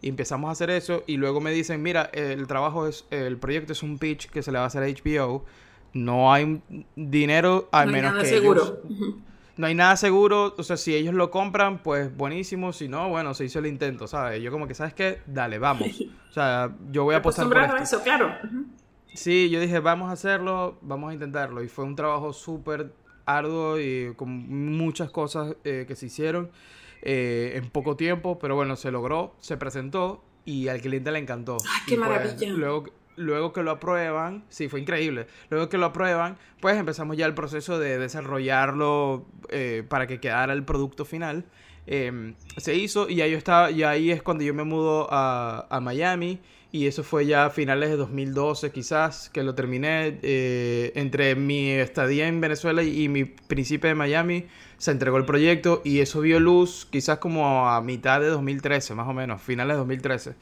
Y 0.02 0.08
empezamos 0.08 0.48
a 0.48 0.52
hacer 0.52 0.68
eso 0.68 1.02
y 1.06 1.16
luego 1.16 1.40
me 1.40 1.52
dicen, 1.52 1.80
mira, 1.82 2.10
el 2.12 2.46
trabajo 2.46 2.86
es, 2.88 3.06
el 3.10 3.38
proyecto 3.38 3.72
es 3.72 3.82
un 3.82 3.98
pitch 3.98 4.28
que 4.28 4.42
se 4.42 4.52
le 4.52 4.58
va 4.58 4.64
a 4.64 4.66
hacer 4.66 4.82
a 4.82 4.86
HBO. 4.88 5.44
No 5.94 6.32
hay 6.32 6.60
dinero, 6.96 7.68
al 7.72 7.86
no 7.88 7.94
hay 7.94 8.02
menos 8.02 8.12
nada 8.12 8.22
que 8.24 8.28
seguro. 8.28 8.62
ellos- 8.84 9.14
no 9.56 9.66
hay 9.66 9.74
nada 9.74 9.96
seguro, 9.96 10.54
o 10.56 10.62
sea, 10.62 10.78
si 10.78 10.94
ellos 10.94 11.14
lo 11.14 11.30
compran, 11.30 11.82
pues 11.82 12.14
buenísimo, 12.16 12.72
si 12.72 12.88
no, 12.88 13.10
bueno, 13.10 13.34
se 13.34 13.44
hizo 13.44 13.58
el 13.58 13.66
intento, 13.66 14.06
¿sabes? 14.06 14.42
Yo 14.42 14.50
como 14.50 14.66
que, 14.66 14.74
¿sabes 14.74 14.94
qué? 14.94 15.20
Dale, 15.26 15.58
vamos. 15.58 15.88
O 16.30 16.34
sea, 16.34 16.74
yo 16.90 17.04
voy 17.04 17.14
a 17.14 17.18
apostar 17.18 17.46
por 17.46 17.58
esto. 17.58 17.76
eso, 17.76 18.02
claro. 18.02 18.32
Sí, 19.12 19.50
yo 19.50 19.60
dije, 19.60 19.80
vamos 19.80 20.08
a 20.08 20.12
hacerlo, 20.12 20.78
vamos 20.80 21.10
a 21.10 21.12
intentarlo. 21.12 21.62
Y 21.62 21.68
fue 21.68 21.84
un 21.84 21.94
trabajo 21.94 22.32
súper 22.32 22.90
arduo 23.26 23.78
y 23.78 24.14
con 24.16 24.30
muchas 24.74 25.10
cosas 25.10 25.54
eh, 25.64 25.84
que 25.86 25.94
se 25.94 26.06
hicieron 26.06 26.50
eh, 27.02 27.52
en 27.56 27.68
poco 27.70 27.96
tiempo, 27.96 28.38
pero 28.38 28.54
bueno, 28.54 28.76
se 28.76 28.90
logró, 28.90 29.34
se 29.40 29.56
presentó 29.56 30.24
y 30.44 30.68
al 30.68 30.80
cliente 30.80 31.10
le 31.12 31.18
encantó. 31.18 31.56
¡Ay, 31.62 31.80
qué 31.86 31.94
Y, 31.94 31.96
pues, 31.96 32.08
maravilla! 32.08 32.48
luego, 32.52 32.84
luego 33.16 33.52
que 33.52 33.62
lo 33.62 33.70
aprueban, 33.72 34.44
sí, 34.48 34.68
fue 34.68 34.80
increíble. 34.80 35.26
Luego 35.50 35.68
que 35.68 35.78
lo 35.78 35.86
aprueban, 35.86 36.38
pues 36.60 36.76
empezamos 36.76 37.16
ya 37.16 37.26
el 37.26 37.34
proceso 37.34 37.78
de 37.78 37.98
desarrollarlo 37.98 39.26
eh, 39.50 39.84
para 39.88 40.06
que 40.06 40.20
quedara 40.20 40.52
el 40.52 40.64
producto 40.64 41.04
final. 41.04 41.44
Eh, 41.86 42.34
se 42.58 42.74
hizo 42.76 43.08
y 43.08 43.20
ahí 43.22 43.32
yo 43.32 43.38
estaba, 43.38 43.70
y 43.70 43.82
ahí 43.82 44.10
es 44.10 44.22
cuando 44.22 44.44
yo 44.44 44.54
me 44.54 44.64
mudo 44.64 45.08
a, 45.10 45.66
a 45.70 45.80
Miami. 45.80 46.40
Y 46.74 46.86
eso 46.86 47.04
fue 47.04 47.26
ya 47.26 47.44
a 47.44 47.50
finales 47.50 47.90
de 47.90 47.96
2012 47.98 48.70
quizás, 48.72 49.28
que 49.28 49.42
lo 49.42 49.54
terminé. 49.54 50.18
eh, 50.22 50.90
entre 50.94 51.34
mi 51.34 51.68
estadía 51.68 52.26
en 52.26 52.40
Venezuela 52.40 52.82
y, 52.82 53.02
y 53.04 53.08
mi 53.10 53.24
principio 53.26 53.88
de 53.88 53.94
Miami, 53.94 54.46
se 54.82 54.90
entregó 54.90 55.16
el 55.16 55.24
proyecto 55.24 55.80
y 55.84 56.00
eso 56.00 56.22
vio 56.22 56.40
luz 56.40 56.88
quizás 56.90 57.18
como 57.18 57.68
a 57.68 57.80
mitad 57.82 58.20
de 58.20 58.26
2013, 58.26 58.96
más 58.96 59.06
o 59.06 59.12
menos, 59.12 59.40
finales 59.40 59.74
de 59.74 59.78
2013. 59.78 60.34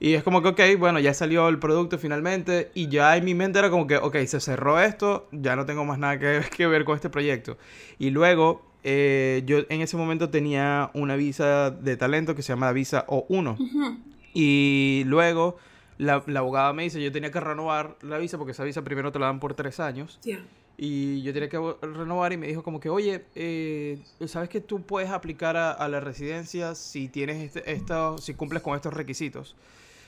Y 0.00 0.14
es 0.14 0.24
como 0.24 0.42
que, 0.42 0.48
ok, 0.48 0.60
bueno, 0.80 0.98
ya 0.98 1.14
salió 1.14 1.48
el 1.48 1.60
producto 1.60 1.96
finalmente 1.96 2.72
y 2.74 2.88
ya 2.88 3.16
en 3.16 3.24
mi 3.24 3.36
mente 3.36 3.60
era 3.60 3.70
como 3.70 3.86
que, 3.86 3.96
ok, 3.96 4.16
se 4.26 4.40
cerró 4.40 4.80
esto, 4.80 5.28
ya 5.30 5.54
no 5.54 5.64
tengo 5.64 5.84
más 5.84 6.00
nada 6.00 6.18
que, 6.18 6.40
que 6.56 6.66
ver 6.66 6.84
con 6.84 6.96
este 6.96 7.08
proyecto. 7.08 7.56
Y 8.00 8.10
luego, 8.10 8.66
eh, 8.82 9.44
yo 9.46 9.58
en 9.68 9.80
ese 9.80 9.96
momento 9.96 10.28
tenía 10.28 10.90
una 10.92 11.14
visa 11.14 11.70
de 11.70 11.96
talento 11.96 12.34
que 12.34 12.42
se 12.42 12.48
llama 12.48 12.72
visa 12.72 13.06
O1. 13.06 13.60
Ujú. 13.60 13.96
Y 14.34 15.04
luego 15.06 15.56
la, 15.98 16.24
la 16.26 16.40
abogada 16.40 16.72
me 16.72 16.82
dice, 16.82 17.00
yo 17.00 17.12
tenía 17.12 17.30
que 17.30 17.38
renovar 17.38 17.96
la 18.02 18.18
visa 18.18 18.38
porque 18.38 18.50
esa 18.50 18.64
visa 18.64 18.82
primero 18.82 19.12
te 19.12 19.20
la 19.20 19.26
dan 19.26 19.38
por 19.38 19.54
tres 19.54 19.78
años. 19.78 20.18
Ya. 20.24 20.40
Y 20.80 21.22
yo 21.22 21.32
tenía 21.32 21.48
que 21.48 21.58
renovar 21.82 22.32
y 22.32 22.36
me 22.36 22.46
dijo 22.46 22.62
como 22.62 22.78
que, 22.78 22.88
oye, 22.88 23.24
eh, 23.34 23.98
¿sabes 24.26 24.48
que 24.48 24.60
tú 24.60 24.82
puedes 24.82 25.10
aplicar 25.10 25.56
a, 25.56 25.72
a 25.72 25.88
la 25.88 25.98
residencia 25.98 26.76
si 26.76 27.08
tienes 27.08 27.42
este, 27.42 27.72
esto, 27.72 28.16
si 28.18 28.34
cumples 28.34 28.62
con 28.62 28.76
estos 28.76 28.94
requisitos? 28.94 29.56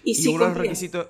Y, 0.04 0.14
sí 0.14 0.28
uno 0.28 0.44
de 0.44 0.50
los 0.50 0.58
requisitos... 0.58 1.08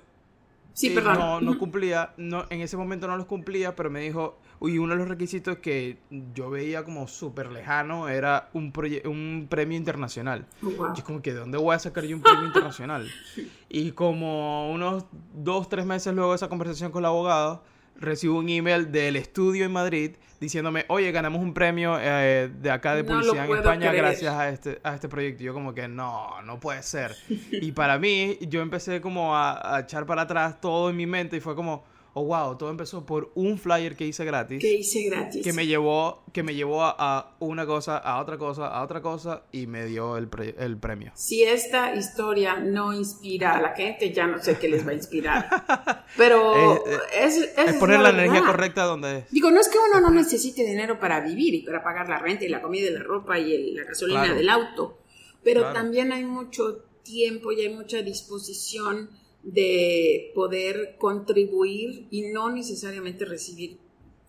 Sí, 0.72 0.88
eh, 0.88 0.94
perdón. 0.94 1.18
No, 1.18 1.40
no 1.42 1.58
cumplía, 1.58 2.14
no, 2.16 2.46
en 2.48 2.62
ese 2.62 2.78
momento 2.78 3.06
no 3.06 3.18
los 3.18 3.26
cumplía, 3.26 3.76
pero 3.76 3.90
me 3.90 4.00
dijo, 4.00 4.38
y 4.62 4.78
uno 4.78 4.94
de 4.94 5.00
los 5.00 5.08
requisitos 5.08 5.58
que 5.58 5.98
yo 6.34 6.48
veía 6.48 6.82
como 6.84 7.06
súper 7.06 7.50
lejano 7.50 8.08
era 8.08 8.48
un, 8.54 8.72
un 9.04 9.46
premio 9.50 9.76
internacional. 9.76 10.46
Oh, 10.62 10.70
wow. 10.70 10.94
Yo 10.94 11.04
como 11.04 11.20
que, 11.20 11.34
¿de 11.34 11.40
dónde 11.40 11.58
voy 11.58 11.74
a 11.74 11.78
sacar 11.78 12.04
yo 12.04 12.16
un 12.16 12.22
premio 12.22 12.46
internacional? 12.46 13.06
Y 13.72 13.92
como 13.92 14.72
unos 14.72 15.04
dos, 15.32 15.68
tres 15.68 15.86
meses 15.86 16.12
luego 16.12 16.30
de 16.30 16.36
esa 16.36 16.48
conversación 16.48 16.90
con 16.90 17.02
el 17.02 17.06
abogado, 17.06 17.62
recibo 18.00 18.38
un 18.38 18.48
email 18.48 18.90
del 18.90 19.16
estudio 19.16 19.64
en 19.64 19.72
Madrid 19.72 20.12
diciéndome, 20.40 20.86
oye, 20.88 21.12
ganamos 21.12 21.42
un 21.42 21.52
premio 21.52 21.98
eh, 22.00 22.50
de 22.60 22.70
acá 22.70 22.94
de 22.94 23.02
No 23.02 23.08
publicidad 23.10 23.44
en 23.44 23.56
España 23.56 23.88
creer. 23.90 24.04
gracias 24.04 24.34
a 24.34 24.48
este, 24.48 24.80
a 24.82 24.94
este 24.94 25.08
proyecto. 25.08 25.42
Y 25.42 25.46
yo 25.46 25.54
como 25.54 25.74
que, 25.74 25.86
no, 25.86 26.40
no 26.42 26.58
puede 26.58 26.82
ser. 26.82 27.14
Y 27.52 27.72
para 27.72 27.98
mí, 27.98 28.38
yo 28.40 28.62
empecé 28.62 29.00
como 29.00 29.36
a, 29.36 29.76
a 29.76 29.80
echar 29.80 30.06
para 30.06 30.22
atrás 30.22 30.60
todo 30.60 30.88
en 30.90 30.96
mi 30.96 31.06
mente 31.06 31.36
y 31.36 31.40
fue 31.40 31.54
como, 31.54 31.84
oh 32.14 32.24
wow, 32.24 32.56
todo 32.56 32.70
empezó 32.70 33.06
por 33.06 33.30
un 33.34 33.58
flyer 33.58 33.96
que 33.96 34.06
hice 34.06 34.24
gratis. 34.24 34.60
Que 34.60 34.74
hice 34.74 35.04
gratis. 35.04 35.42
Que 35.44 35.52
me 35.52 35.66
llevó, 35.66 36.24
que 36.32 36.42
me 36.42 36.54
llevó 36.54 36.82
a, 36.82 37.36
una 37.38 37.66
cosa, 37.66 37.98
a 37.98 38.20
otra 38.20 38.38
cosa, 38.38 38.68
a 38.68 38.82
otra 38.82 39.00
cosa 39.00 39.44
y 39.52 39.66
me 39.66 39.86
dio 39.86 40.16
el, 40.16 40.28
el, 40.58 40.76
premio. 40.76 41.12
Si 41.14 41.42
esta 41.42 41.94
historia 41.94 42.56
no 42.56 42.92
inspira 42.92 43.56
a 43.56 43.60
la 43.60 43.74
gente, 43.74 44.12
ya 44.12 44.26
no 44.26 44.42
sé 44.42 44.58
qué 44.58 44.68
les 44.68 44.86
va 44.86 44.90
a 44.90 44.94
inspirar. 44.94 46.06
Pero 46.16 46.54
eh, 46.86 46.98
es, 47.20 47.36
es, 47.56 47.74
poner 47.76 48.00
la, 48.00 48.10
energía 48.10 48.42
correcta 48.42 48.84
donde 48.84 49.18
es. 49.18 49.30
Digo, 49.30 49.50
no 49.50 49.60
es 49.60 49.68
que 49.68 49.78
uno 49.78 50.00
no 50.00 50.10
necesite 50.10 50.64
dinero 50.64 50.98
para 50.98 51.20
vivir 51.20 51.54
y 51.54 51.62
para 51.62 51.82
pagar 51.82 52.08
la 52.08 52.18
renta 52.18 52.44
y 52.44 52.48
la 52.48 52.60
comida 52.60 52.88
y 52.88 52.92
la 52.92 53.02
ropa 53.02 53.38
y 53.38 53.72
la 53.72 53.84
gasolina 53.84 54.34
del 54.34 54.48
auto, 54.48 54.98
pero 55.42 55.72
también 55.72 56.12
hay 56.12 56.24
mucho 56.24 56.84
tiempo 57.02 57.52
y 57.52 57.60
hay 57.60 57.74
mucha 57.74 58.02
disposición 58.02 59.10
de 59.42 60.32
poder 60.34 60.96
contribuir 60.98 62.06
y 62.10 62.30
no 62.32 62.50
necesariamente 62.50 63.24
recibir 63.24 63.78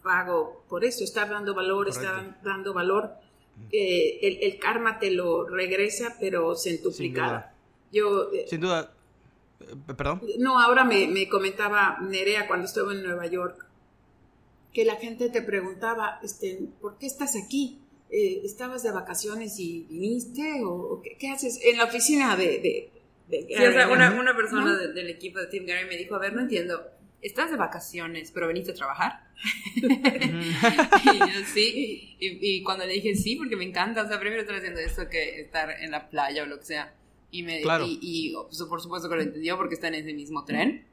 pago 0.01 0.63
por 0.67 0.83
eso, 0.83 1.03
estar 1.03 1.29
dando 1.29 1.53
valor, 1.53 1.89
estar 1.89 2.41
dando 2.43 2.73
valor. 2.73 3.11
Eh, 3.71 4.39
el, 4.41 4.57
karma 4.57 4.97
te 4.97 5.11
lo 5.11 5.47
regresa, 5.47 6.17
pero 6.19 6.55
centuplicada. 6.55 7.53
Yo, 7.91 8.31
eh, 8.31 8.45
Sin 8.49 8.61
duda. 8.61 8.93
Eh, 9.59 9.75
¿Perdón? 9.95 10.21
No, 10.39 10.59
ahora 10.59 10.83
me, 10.83 11.07
me, 11.07 11.29
comentaba 11.29 11.97
Nerea 12.01 12.47
cuando 12.47 12.65
estuve 12.65 12.95
en 12.95 13.03
Nueva 13.03 13.27
York, 13.27 13.67
que 14.73 14.85
la 14.85 14.95
gente 14.95 15.29
te 15.29 15.41
preguntaba, 15.41 16.19
este, 16.23 16.69
¿por 16.81 16.97
qué 16.97 17.05
estás 17.05 17.35
aquí? 17.35 17.77
¿Estabas 18.09 18.83
de 18.83 18.91
vacaciones 18.91 19.57
y 19.59 19.85
viniste? 19.89 20.63
¿O, 20.65 21.01
qué, 21.01 21.29
haces? 21.29 21.59
En 21.63 21.77
la 21.77 21.85
oficina 21.85 22.35
de 22.35 22.89
sí, 23.31 23.53
o 23.53 23.71
sea, 23.71 23.87
una, 23.87 24.11
una 24.19 24.35
persona 24.35 24.77
del 24.77 25.09
equipo 25.09 25.39
de 25.39 25.47
Team 25.47 25.65
Gary 25.65 25.87
me 25.87 25.97
dijo, 25.97 26.15
a 26.15 26.19
ver, 26.19 26.33
no 26.33 26.41
entiendo, 26.41 26.81
¿estás 27.21 27.51
de 27.51 27.57
vacaciones, 27.57 28.31
pero 28.31 28.47
veniste 28.47 28.71
a 28.71 28.75
trabajar? 28.75 29.27
y 29.75 31.19
yo 31.19 31.45
sí, 31.53 32.17
y, 32.19 32.63
cuando 32.63 32.85
le 32.85 32.93
dije 32.93 33.15
sí, 33.15 33.35
porque 33.35 33.55
me 33.55 33.65
encanta, 33.65 34.03
o 34.03 34.07
sea, 34.07 34.19
primero 34.19 34.41
estoy 34.41 34.57
haciendo 34.57 34.79
esto 34.79 35.07
que 35.09 35.41
estar 35.41 35.69
en 35.81 35.91
la 35.91 36.09
playa 36.09 36.43
o 36.43 36.45
lo 36.45 36.59
que 36.59 36.65
sea. 36.65 36.95
Y, 37.29 37.43
me, 37.43 37.61
y, 37.85 38.33
pues, 38.33 38.61
por 38.63 38.81
supuesto 38.81 39.09
que 39.09 39.15
lo 39.15 39.21
entendió 39.21 39.55
porque 39.55 39.75
está 39.75 39.87
en 39.87 39.95
ese 39.95 40.13
mismo 40.13 40.43
tren. 40.43 40.85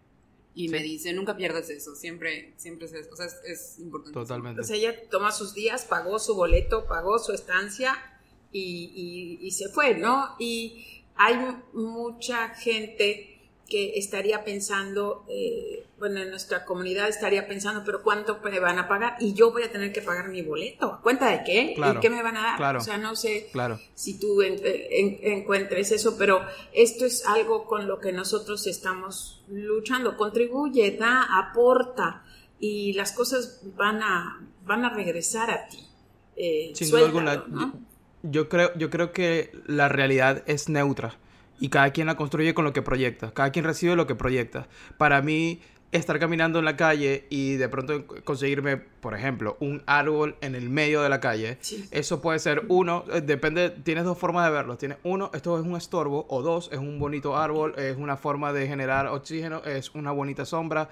Y 0.55 0.69
me 0.69 0.81
dice, 0.81 1.13
nunca 1.13 1.37
pierdas 1.37 1.71
eso, 1.71 1.95
siempre, 1.95 2.53
siempre 2.57 2.87
es 2.87 2.93
eso, 2.93 3.11
o 3.13 3.17
sea, 3.17 3.27
es, 3.27 3.79
importante. 3.79 4.19
Totalmente. 4.19 4.61
O 4.61 4.65
sea, 4.65 4.75
ella 4.75 5.09
toma 5.09 5.31
sus 5.31 5.55
días, 5.55 5.85
pagó 5.85 6.19
su 6.19 6.35
boleto, 6.35 6.87
pagó 6.87 7.21
su 7.21 7.33
estancia 7.33 7.95
y, 8.51 9.39
y 9.41 9.51
se 9.53 9.69
fue, 9.69 9.95
¿no? 9.95 10.35
Y 10.41 10.98
hay 11.19 11.37
mucha 11.73 12.51
gente 12.51 13.35
que 13.69 13.99
estaría 13.99 14.45
pensando, 14.45 15.27
eh, 15.29 15.87
bueno, 15.99 16.21
en 16.21 16.31
nuestra 16.31 16.65
comunidad 16.65 17.09
estaría 17.09 17.47
pensando, 17.47 17.83
pero 17.85 18.03
¿cuánto 18.03 18.41
me 18.43 18.59
van 18.61 18.79
a 18.79 18.89
pagar? 18.89 19.17
Y 19.21 19.35
yo 19.35 19.53
voy 19.53 19.63
a 19.63 19.71
tener 19.71 19.93
que 19.93 20.01
pagar 20.01 20.29
mi 20.31 20.41
boleto. 20.41 20.87
¿A 20.87 21.03
cuenta 21.03 21.29
de 21.29 21.45
qué? 21.45 21.75
¿Y 21.77 22.01
qué 22.01 22.09
me 22.09 22.23
van 22.23 22.39
a 22.39 22.43
dar? 22.43 22.57
Claro, 22.57 22.79
o 22.79 22.83
sea, 22.83 22.97
no 22.97 23.15
sé 23.15 23.51
claro. 23.53 23.79
si 23.95 24.19
tú 24.19 24.41
encuentres 24.41 25.93
eso, 25.93 26.17
pero 26.17 26.41
esto 26.73 27.05
es 27.05 27.27
algo 27.27 27.67
con 27.67 27.87
lo 27.87 28.01
que 28.01 28.11
nosotros 28.11 28.67
estamos 28.67 29.45
luchando. 29.49 30.17
Contribuye, 30.17 30.93
da, 30.93 31.27
aporta 31.39 32.25
y 32.59 32.95
las 32.95 33.13
cosas 33.13 33.61
van 33.77 34.03
a, 34.03 34.49
van 34.65 34.87
a 34.87 34.95
regresar 34.95 35.51
a 35.51 35.69
ti. 35.69 35.85
Eh, 36.37 36.73
Sin 36.75 36.91
duda 36.91 37.05
alguna. 37.05 37.45
Yo 38.31 38.49
creo, 38.49 38.77
yo 38.77 38.91
creo 38.91 39.13
que 39.13 39.53
la 39.67 39.89
realidad 39.89 40.43
es 40.47 40.69
neutra 40.69 41.15
y 41.61 41.69
cada 41.71 41.91
quien 41.91 42.07
la 42.07 42.17
construye 42.17 42.55
con 42.55 42.65
lo 42.65 42.73
que 42.73 42.83
proyecta, 42.83 43.33
cada 43.33 43.51
quien 43.51 43.65
recibe 43.65 43.97
lo 43.97 44.07
que 44.07 44.15
proyecta. 44.15 44.69
Para 44.97 45.23
mí, 45.23 45.61
estar 45.93 46.19
caminando 46.19 46.59
en 46.59 46.65
la 46.67 46.77
calle 46.77 47.27
y 47.31 47.57
de 47.57 47.69
pronto 47.69 48.05
conseguirme, 48.25 48.77
por 48.77 49.15
ejemplo, 49.15 49.57
un 49.61 49.83
árbol 49.87 50.37
en 50.41 50.55
el 50.55 50.69
medio 50.69 51.03
de 51.03 51.09
la 51.09 51.21
calle, 51.21 51.59
eso 51.91 52.21
puede 52.21 52.39
ser 52.39 52.65
uno, 52.69 53.05
eh, 53.13 53.21
depende, 53.21 53.71
tienes 53.71 54.05
dos 54.05 54.19
formas 54.19 54.45
de 54.47 54.53
verlo. 54.53 54.77
Tienes 54.77 54.99
uno, 55.03 55.31
esto 55.33 55.59
es 55.59 55.65
un 55.65 55.77
estorbo, 55.77 56.27
o 56.29 56.43
dos, 56.43 56.69
es 56.73 56.79
un 56.79 56.99
bonito 56.99 57.37
árbol, 57.37 57.75
es 57.79 57.97
una 57.97 58.17
forma 58.17 58.53
de 58.53 58.67
generar 58.67 59.07
oxígeno, 59.07 59.63
es 59.65 59.95
una 59.95 60.13
bonita 60.13 60.45
sombra, 60.45 60.91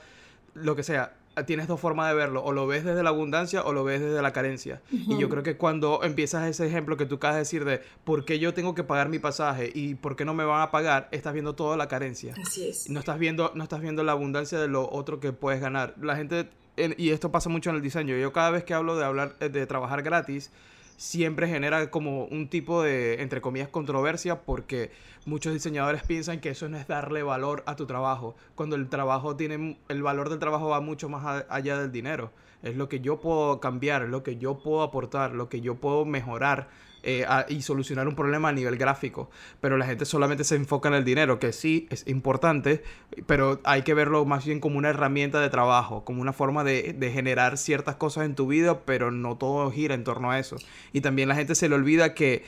lo 0.54 0.74
que 0.74 0.82
sea 0.82 1.12
tienes 1.44 1.66
dos 1.66 1.80
formas 1.80 2.08
de 2.08 2.14
verlo, 2.14 2.42
o 2.42 2.52
lo 2.52 2.66
ves 2.66 2.84
desde 2.84 3.02
la 3.02 3.10
abundancia 3.10 3.62
o 3.62 3.72
lo 3.72 3.84
ves 3.84 4.00
desde 4.00 4.22
la 4.22 4.32
carencia. 4.32 4.80
Y 4.90 5.18
yo 5.18 5.28
creo 5.28 5.42
que 5.42 5.56
cuando 5.56 6.02
empiezas 6.02 6.48
ese 6.48 6.66
ejemplo 6.66 6.96
que 6.96 7.06
tú 7.06 7.16
acabas 7.16 7.36
de 7.36 7.40
decir 7.40 7.64
de 7.64 7.82
por 8.04 8.24
qué 8.24 8.38
yo 8.38 8.54
tengo 8.54 8.74
que 8.74 8.84
pagar 8.84 9.08
mi 9.08 9.18
pasaje 9.18 9.70
y 9.74 9.94
por 9.96 10.16
qué 10.16 10.24
no 10.24 10.34
me 10.34 10.44
van 10.44 10.62
a 10.62 10.70
pagar, 10.70 11.08
estás 11.10 11.32
viendo 11.32 11.54
toda 11.54 11.76
la 11.76 11.88
carencia. 11.88 12.34
Así 12.40 12.68
es. 12.68 12.88
No 12.88 13.00
estás 13.00 13.18
viendo, 13.18 13.52
no 13.54 13.64
estás 13.64 13.80
viendo 13.80 14.02
la 14.02 14.12
abundancia 14.12 14.58
de 14.58 14.68
lo 14.68 14.90
otro 14.90 15.20
que 15.20 15.32
puedes 15.32 15.60
ganar. 15.60 15.94
La 16.00 16.16
gente, 16.16 16.48
y 16.96 17.10
esto 17.10 17.30
pasa 17.30 17.48
mucho 17.48 17.70
en 17.70 17.76
el 17.76 17.82
diseño, 17.82 18.16
yo 18.16 18.32
cada 18.32 18.50
vez 18.50 18.64
que 18.64 18.74
hablo 18.74 18.96
de 18.96 19.04
hablar, 19.04 19.38
de 19.38 19.66
trabajar 19.66 20.02
gratis, 20.02 20.50
siempre 20.96 21.48
genera 21.48 21.90
como 21.90 22.24
un 22.24 22.48
tipo 22.48 22.82
de, 22.82 23.20
entre 23.22 23.40
comillas, 23.40 23.68
controversia 23.68 24.42
porque 24.42 24.90
muchos 25.26 25.52
diseñadores 25.52 26.02
piensan 26.02 26.40
que 26.40 26.50
eso 26.50 26.68
no 26.68 26.78
es 26.78 26.86
darle 26.86 27.22
valor 27.22 27.62
a 27.66 27.76
tu 27.76 27.86
trabajo, 27.86 28.36
cuando 28.54 28.76
el 28.76 28.88
trabajo 28.88 29.36
tiene, 29.36 29.78
el 29.88 30.02
valor 30.02 30.30
del 30.30 30.38
trabajo 30.38 30.68
va 30.68 30.80
mucho 30.80 31.08
más 31.08 31.44
allá 31.48 31.78
del 31.78 31.92
dinero. 31.92 32.32
Es 32.62 32.76
lo 32.76 32.88
que 32.88 33.00
yo 33.00 33.20
puedo 33.20 33.60
cambiar, 33.60 34.02
lo 34.08 34.22
que 34.22 34.36
yo 34.36 34.58
puedo 34.58 34.82
aportar, 34.82 35.32
lo 35.32 35.48
que 35.48 35.60
yo 35.60 35.76
puedo 35.76 36.04
mejorar 36.04 36.68
eh, 37.08 37.24
y 37.48 37.62
solucionar 37.62 38.08
un 38.08 38.16
problema 38.16 38.48
a 38.48 38.52
nivel 38.52 38.76
gráfico. 38.76 39.30
Pero 39.60 39.76
la 39.76 39.86
gente 39.86 40.04
solamente 40.04 40.42
se 40.42 40.56
enfoca 40.56 40.88
en 40.88 40.94
el 40.94 41.04
dinero, 41.04 41.38
que 41.38 41.52
sí 41.52 41.86
es 41.90 42.04
importante, 42.08 42.82
pero 43.26 43.60
hay 43.62 43.82
que 43.82 43.94
verlo 43.94 44.24
más 44.24 44.44
bien 44.44 44.58
como 44.58 44.78
una 44.78 44.88
herramienta 44.88 45.40
de 45.40 45.48
trabajo, 45.48 46.04
como 46.04 46.20
una 46.20 46.32
forma 46.32 46.64
de, 46.64 46.96
generar 47.12 47.58
ciertas 47.58 47.94
cosas 47.94 48.24
en 48.24 48.34
tu 48.34 48.48
vida, 48.48 48.80
pero 48.84 49.12
no 49.12 49.36
todo 49.36 49.70
gira 49.70 49.94
en 49.94 50.02
torno 50.02 50.32
a 50.32 50.40
eso. 50.40 50.56
Y 50.92 51.00
también 51.00 51.28
la 51.28 51.36
gente 51.36 51.54
se 51.54 51.68
le 51.68 51.76
olvida 51.76 52.14
que 52.14 52.44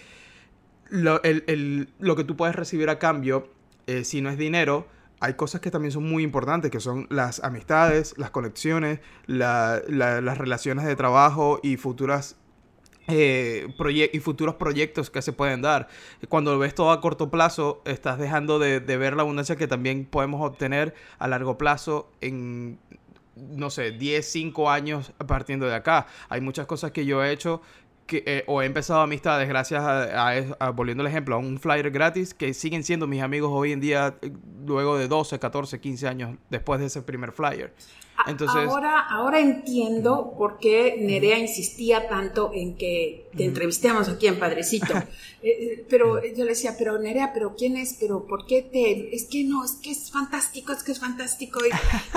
lo, 0.91 1.21
que 1.21 2.25
tú 2.25 2.37
puedes 2.37 2.57
recibir 2.57 2.91
a 2.91 2.99
cambio, 2.99 3.51
eh, 3.87 4.05
si 4.05 4.21
no 4.21 4.31
es 4.31 4.39
dinero, 4.39 4.87
hay 5.21 5.35
cosas 5.35 5.61
que 5.61 5.71
también 5.71 5.93
son 5.93 6.09
muy 6.09 6.23
importantes, 6.23 6.71
que 6.71 6.81
son 6.81 7.07
las 7.11 7.43
amistades, 7.43 8.15
las 8.19 8.31
conexiones, 8.31 9.01
las 9.27 9.83
relaciones 10.39 10.85
de 10.85 10.95
trabajo 10.95 11.61
y 11.63 11.77
futuras 11.77 12.37
eh, 13.11 13.67
y 14.13 14.19
futuros 14.21 14.57
proyectos 14.57 15.09
que 15.09 15.23
se 15.23 15.33
pueden 15.33 15.63
dar. 15.63 15.89
Cuando 16.29 16.53
lo 16.53 16.59
ves 16.59 16.75
todo 16.75 16.91
a 16.91 17.01
corto 17.01 17.31
plazo, 17.31 17.81
estás 17.87 18.19
dejando 18.19 18.59
de, 18.59 18.81
ver 18.81 19.17
la 19.17 19.23
abundancia 19.23 19.57
que 19.57 19.67
también 19.67 20.05
podemos 20.05 20.47
obtener 20.47 20.95
a 21.19 21.27
largo 21.27 21.57
plazo 21.57 22.13
en, 22.21 22.79
no 23.35 23.71
sé, 23.71 23.93
10, 23.93 24.31
5 24.31 24.71
años 24.71 25.13
partiendo 25.27 25.67
de 25.67 25.75
acá. 25.75 26.07
Hay 26.29 26.43
muchas 26.43 26.67
cosas 26.67 26.93
que 26.93 27.07
yo 27.07 27.25
he 27.25 27.33
hecho 27.33 27.63
que, 28.09 28.25
eh, 28.27 28.45
o 28.49 28.61
he 28.61 28.67
empezado 28.67 29.01
amistades 29.01 29.49
gracias 29.49 29.81
a, 29.85 30.71
volviendo 30.71 31.03
al 31.03 31.07
ejemplo, 31.07 31.37
a 31.37 31.39
un 31.39 31.61
flyer 31.61 31.93
gratis 31.93 32.35
que 32.35 32.53
siguen 32.55 32.83
siendo 32.83 33.07
mis 33.07 33.23
amigos 33.23 33.51
hoy 33.53 33.71
en 33.71 33.81
día, 33.81 34.17
eh, 34.23 34.33
luego 34.67 34.99
de 34.99 35.07
12, 35.07 35.39
14, 35.39 35.81
15 35.81 36.09
años 36.09 36.37
después 36.51 36.81
de 36.81 36.87
ese 36.87 37.03
primer 37.03 37.31
flyer. 37.31 37.73
Ahora, 38.27 39.07
ahora 39.09 39.39
entiendo 39.39 40.35
por 40.37 40.59
qué 40.59 40.97
Nerea 41.01 41.39
insistía 41.39 42.09
tanto 42.09 42.51
en 42.53 42.77
que 42.77 43.31
te 43.37 43.45
entrevistemos 43.45 44.09
aquí 44.09 44.27
en 44.27 44.39
Padrecito. 44.39 44.95
Eh, 45.41 45.51
eh, 45.51 45.87
pero 45.89 46.21
yo 46.21 46.43
le 46.43 46.51
decía, 46.51 46.75
pero 46.77 46.99
Nerea, 46.99 47.33
¿pero 47.33 47.55
quién 47.55 47.77
es? 47.77 47.97
¿Pero 48.01 48.27
por 48.27 48.45
qué 48.45 48.61
te...? 48.61 49.15
Es 49.15 49.27
que 49.27 49.45
no, 49.45 49.65
es 49.65 49.77
que 49.81 49.93
es 49.93 50.11
fantástico, 50.11 50.73
es 50.73 50.83
que 50.83 50.91
es 50.91 50.99
fantástico. 50.99 51.61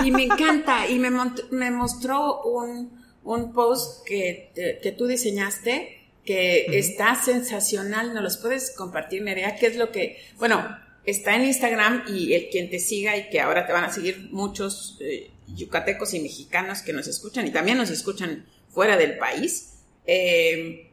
Y, 0.03 0.09
me 0.09 0.23
encanta. 0.23 0.89
Y 0.89 0.97
me, 0.97 1.11
me 1.51 1.69
mostró 1.69 2.41
un, 2.41 2.89
un 3.23 3.53
post 3.53 4.05
que, 4.05 4.79
que 4.81 4.91
tú 4.91 5.07
diseñaste 5.07 5.99
que 6.25 6.77
está 6.77 7.15
sensacional. 7.15 8.13
¿No 8.13 8.21
los 8.21 8.37
puedes 8.37 8.71
compartir, 8.71 9.21
Nerea? 9.23 9.55
¿Qué 9.55 9.67
es 9.67 9.75
lo 9.75 9.91
que...? 9.91 10.17
Bueno, 10.37 10.77
está 11.05 11.35
en 11.35 11.45
Instagram 11.45 12.05
y 12.07 12.33
el 12.33 12.49
quien 12.49 12.69
te 12.69 12.79
siga 12.79 13.17
y 13.17 13.29
que 13.29 13.41
ahora 13.41 13.65
te 13.65 13.73
van 13.73 13.85
a 13.85 13.91
seguir 13.91 14.29
muchos... 14.31 14.97
Eh, 15.01 15.31
yucatecos 15.55 16.13
y 16.13 16.19
mexicanos 16.19 16.81
que 16.81 16.93
nos 16.93 17.07
escuchan 17.07 17.47
y 17.47 17.51
también 17.51 17.77
nos 17.77 17.89
escuchan 17.89 18.45
fuera 18.69 18.97
del 18.97 19.17
país, 19.17 19.73
eh, 20.05 20.89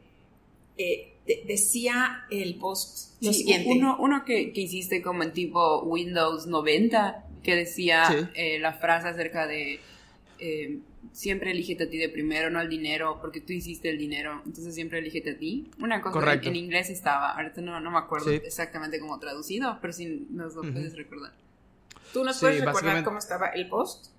eh, 0.76 1.12
decía 1.46 2.26
el 2.30 2.56
post 2.56 3.20
siguiente. 3.20 3.70
Uno, 3.70 4.24
que, 4.24 4.52
hiciste 4.54 5.02
como 5.02 5.22
en 5.22 5.32
tipo 5.32 5.82
Windows 5.82 6.46
90, 6.46 7.24
que 7.42 7.54
decía 7.54 8.30
eh, 8.34 8.58
la 8.58 8.72
frase 8.74 9.08
acerca 9.08 9.46
de 9.46 9.80
siempre 11.12 11.50
elígete 11.50 11.84
a 11.84 11.90
ti 11.90 11.98
de 11.98 12.08
primero, 12.08 12.50
no 12.50 12.58
al 12.58 12.68
dinero, 12.68 13.18
porque 13.20 13.40
tú 13.40 13.52
hiciste 13.52 13.90
el 13.90 13.98
dinero, 13.98 14.42
entonces 14.44 14.74
siempre 14.74 14.98
elígete 14.98 15.32
a 15.32 15.38
ti. 15.38 15.70
Una 15.78 16.00
cosa 16.00 16.34
en, 16.34 16.56
inglés 16.56 16.90
estaba, 16.90 17.32
ahorita 17.32 17.60
no, 17.60 17.80
no 17.80 17.90
me 17.90 17.98
acuerdo 17.98 18.30
exactamente 18.30 18.98
cómo 18.98 19.18
traducido, 19.18 19.78
pero 19.80 19.92
si 19.92 20.26
nos 20.30 20.54
lo 20.54 20.62
puedes 20.62 20.96
recordar. 20.96 21.32
¿Tú 22.12 22.24
nos 22.24 22.38
puedes 22.38 22.64
recordar 22.64 23.04
cómo 23.04 23.18
estaba 23.18 23.48
el 23.48 23.68
post? 23.68 24.12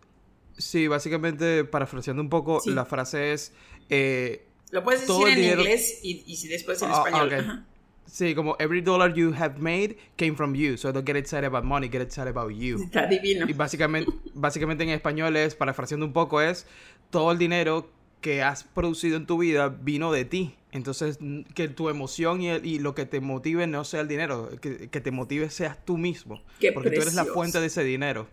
Sí, 0.57 0.87
básicamente, 0.87 1.63
parafraseando 1.63 2.21
un 2.21 2.29
poco, 2.29 2.61
la 2.65 2.85
frase 2.85 3.33
es... 3.33 3.53
Eh, 3.89 4.45
Lo 4.71 4.83
puedes 4.83 5.07
decir 5.07 5.27
en 5.27 5.59
inglés 5.59 5.99
y, 6.03 6.35
si 6.35 6.47
después 6.47 6.81
en 6.81 6.89
ah, 6.91 7.03
español. 7.05 7.65
Sí, 8.11 8.33
como 8.33 8.55
every 8.59 8.81
dollar 8.81 9.13
you 9.13 9.33
have 9.37 9.59
made 9.59 9.95
came 10.17 10.35
from 10.35 10.55
you. 10.55 10.77
So 10.77 10.91
don't 10.91 11.05
get 11.05 11.15
excited 11.15 11.45
about 11.45 11.63
money, 11.63 11.87
get 11.89 12.01
excited 12.01 12.29
about 12.35 12.51
you. 12.53 12.77
Está 12.83 13.05
divino. 13.07 13.45
Y 13.47 13.53
básicamente, 13.53 14.11
básicamente 14.33 14.83
en 14.83 14.89
español 14.89 15.35
es, 15.37 15.55
parafraseando 15.55 16.05
un 16.05 16.13
poco, 16.13 16.41
es 16.41 16.65
todo 17.11 17.31
el 17.31 17.37
dinero 17.37 17.89
que 18.21 18.41
has 18.43 18.63
producido 18.63 19.15
en 19.17 19.25
tu 19.25 19.37
vida 19.37 19.69
vino 19.69 20.11
de 20.11 20.25
ti. 20.25 20.55
Entonces, 20.71 21.17
que 21.55 21.67
tu 21.67 21.89
emoción 21.89 22.41
y, 22.41 22.49
el- 22.49 22.65
y 22.65 22.79
lo 22.79 22.93
que 22.93 23.05
te 23.05 23.21
motive 23.21 23.65
no 23.65 23.83
sea 23.85 24.01
el 24.01 24.07
dinero, 24.07 24.49
que, 24.61 24.89
que 24.89 25.01
te 25.01 25.09
motive 25.11 25.49
seas 25.49 25.77
tú 25.85 25.97
mismo. 25.97 26.41
Qué 26.59 26.71
porque 26.71 26.89
tú 26.91 27.01
eres 27.01 27.15
la 27.15 27.23
fuente 27.33 27.59
de 27.59 27.67
ese 27.67 27.83
dinero. 27.83 28.27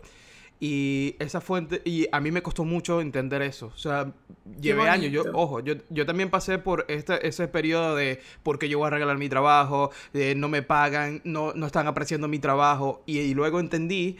Y 0.59 1.15
esa 1.19 1.39
fuente, 1.39 1.81
y 1.85 2.07
a 2.11 2.19
mí 2.19 2.31
me 2.31 2.41
costó 2.41 2.65
mucho 2.65 2.99
entender 2.99 3.43
eso. 3.43 3.67
O 3.67 3.77
sea, 3.77 4.11
llevé 4.59 4.89
años. 4.89 5.11
Yo, 5.11 5.23
ojo, 5.33 5.59
yo, 5.59 5.75
yo 5.89 6.05
también 6.05 6.31
pasé 6.31 6.57
por 6.57 6.85
este, 6.87 7.27
ese 7.27 7.47
periodo 7.47 7.95
de 7.95 8.21
por 8.41 8.57
qué 8.57 8.67
yo 8.67 8.79
voy 8.79 8.87
a 8.87 8.89
regalar 8.89 9.17
mi 9.17 9.29
trabajo, 9.29 9.91
de 10.13 10.33
no 10.33 10.49
me 10.49 10.63
pagan, 10.63 11.21
no, 11.23 11.53
no 11.53 11.67
están 11.67 11.85
apreciando 11.85 12.27
mi 12.27 12.39
trabajo. 12.39 13.03
Y, 13.05 13.19
y 13.19 13.33
luego 13.35 13.59
entendí 13.59 14.17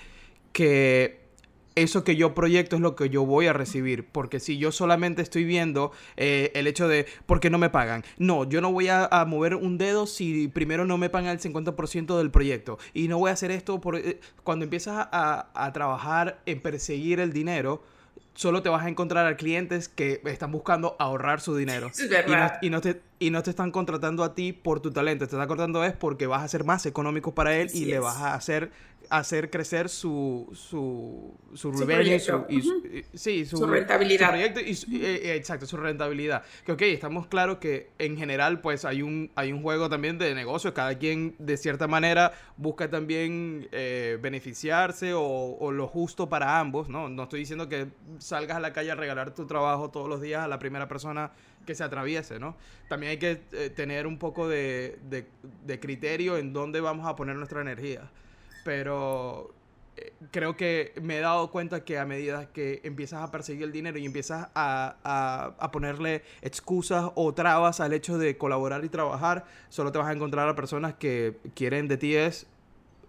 que 0.53 1.26
eso 1.77 2.03
que 2.03 2.15
yo 2.15 2.33
proyecto 2.33 2.75
es 2.75 2.81
lo 2.81 2.95
que 2.95 3.09
yo 3.09 3.25
voy 3.25 3.47
a 3.47 3.53
recibir. 3.53 4.07
Porque 4.07 4.39
si 4.39 4.57
yo 4.57 4.71
solamente 4.71 5.21
estoy 5.21 5.45
viendo 5.45 5.91
eh, 6.15 6.51
el 6.55 6.67
hecho 6.67 6.87
de 6.87 7.05
por 7.25 7.39
qué 7.39 7.49
no 7.49 7.57
me 7.57 7.69
pagan. 7.69 8.03
No, 8.17 8.43
yo 8.43 8.61
no 8.61 8.71
voy 8.71 8.87
a, 8.87 9.05
a 9.05 9.25
mover 9.25 9.55
un 9.55 9.77
dedo 9.77 10.07
si 10.07 10.47
primero 10.47 10.85
no 10.85 10.97
me 10.97 11.09
pagan 11.09 11.31
el 11.31 11.39
50% 11.39 12.17
del 12.17 12.31
proyecto. 12.31 12.79
Y 12.93 13.07
no 13.07 13.19
voy 13.19 13.29
a 13.29 13.33
hacer 13.33 13.51
esto 13.51 13.79
por, 13.79 13.95
eh, 13.95 14.19
cuando 14.43 14.63
empiezas 14.63 15.07
a, 15.11 15.49
a 15.53 15.73
trabajar 15.73 16.39
en 16.45 16.61
perseguir 16.61 17.19
el 17.19 17.31
dinero. 17.31 17.83
Solo 18.33 18.61
te 18.61 18.69
vas 18.69 18.85
a 18.85 18.89
encontrar 18.89 19.25
a 19.25 19.35
clientes 19.35 19.89
que 19.89 20.21
están 20.25 20.51
buscando 20.51 20.95
ahorrar 20.99 21.41
su 21.41 21.55
dinero. 21.55 21.87
Es 21.93 22.09
verdad. 22.09 22.59
Y 22.61 22.69
no, 22.69 22.77
y 22.77 22.77
no 22.77 22.81
te, 22.81 23.01
y 23.19 23.29
no 23.31 23.43
te 23.43 23.49
están 23.49 23.71
contratando 23.71 24.23
a 24.23 24.35
ti 24.35 24.53
por 24.53 24.79
tu 24.79 24.91
talento. 24.91 25.27
Te 25.27 25.35
están 25.35 25.47
contratando 25.47 25.83
es 25.83 25.93
porque 25.93 26.27
vas 26.27 26.43
a 26.43 26.47
ser 26.47 26.63
más 26.63 26.85
económico 26.85 27.33
para 27.33 27.55
él 27.55 27.67
Así 27.67 27.83
y 27.83 27.85
le 27.85 27.99
vas 27.99 28.17
a 28.17 28.35
hacer, 28.35 28.71
hacer 29.09 29.49
crecer 29.49 29.89
su, 29.89 30.49
su, 30.53 31.33
su, 31.53 31.71
Su 31.73 31.85
revenue, 31.85 32.19
su- 32.19 32.45
y 32.49 32.61
su- 32.61 32.83
y- 32.87 33.05
sí, 33.17 33.45
su, 33.45 33.57
Su 33.57 33.67
rentabilidad. 33.67 34.25
su 34.27 34.31
proyecto 34.31 34.59
y 34.59 34.73
su- 34.75 34.91
eh, 34.91 35.21
eh, 35.31 35.35
exacto, 35.35 35.65
su 35.65 35.77
rentabilidad. 35.77 36.43
Que 36.65 36.71
ok, 36.73 36.81
estamos 36.83 37.27
claros 37.27 37.57
que 37.57 37.89
en 37.99 38.17
general 38.17 38.61
pues 38.61 38.85
hay 38.85 39.01
un, 39.01 39.31
hay 39.35 39.51
un 39.51 39.61
juego 39.61 39.89
también 39.89 40.17
de 40.17 40.33
negocios. 40.35 40.73
Cada 40.73 40.97
quien 40.97 41.35
de 41.39 41.57
cierta 41.57 41.87
manera 41.87 42.33
busca 42.57 42.89
también 42.89 43.67
eh, 43.71 44.17
beneficiarse 44.21 45.13
o, 45.13 45.21
o 45.21 45.71
lo 45.71 45.87
justo 45.87 46.29
para 46.29 46.59
ambos, 46.59 46.89
¿no? 46.89 47.09
No 47.09 47.23
estoy 47.23 47.41
diciendo 47.41 47.69
que 47.69 47.87
salgas 48.19 48.57
a 48.57 48.59
la 48.59 48.73
calle 48.73 48.91
a 48.91 48.95
regalar 48.95 49.33
tu 49.33 49.45
trabajo 49.47 49.89
todos 49.89 50.07
los 50.09 50.21
días 50.21 50.43
a 50.43 50.47
la 50.47 50.59
primera 50.59 50.87
persona 50.87 51.31
que 51.65 51.75
se 51.75 51.83
atraviese, 51.83 52.39
¿no? 52.39 52.55
También 52.87 53.11
hay 53.11 53.17
que 53.17 53.41
eh, 53.51 53.69
tener 53.69 54.07
un 54.07 54.17
poco 54.17 54.47
de, 54.47 54.97
de- 55.09 55.27
de 55.65 55.79
criterio 55.79 56.37
en 56.37 56.53
dónde 56.53 56.79
vamos 56.79 57.05
a 57.07 57.15
poner 57.15 57.35
nuestra 57.35 57.61
energía. 57.61 58.09
Pero 58.67 59.53
eh, 59.95 60.11
creo 60.29 60.57
que 60.57 60.91
me 61.01 61.17
he 61.17 61.21
dado 61.21 61.49
cuenta 61.51 61.85
que 61.85 61.97
a 61.97 62.05
medida 62.05 62.51
que 62.51 62.81
empiezas 62.83 63.23
a 63.23 63.31
perseguir 63.31 63.63
el 63.63 63.71
dinero 63.71 63.97
y 63.97 64.05
empiezas 64.05 64.49
a, 64.55 64.97
a- 65.05 65.55
a 65.57 65.71
ponerle 65.71 66.21
excusas 66.41 67.11
o 67.15 67.33
trabas 67.33 67.79
al 67.79 67.93
hecho 67.93 68.17
de 68.17 68.37
colaborar 68.37 68.83
y 68.83 68.89
trabajar, 68.89 69.45
solo 69.69 69.93
te 69.93 69.99
vas 69.99 70.09
a 70.09 70.11
encontrar 70.11 70.49
a 70.49 70.55
personas 70.57 70.95
que 70.95 71.37
quieren 71.55 71.87
de 71.87 71.95
ti 71.95 72.13
es 72.17 72.45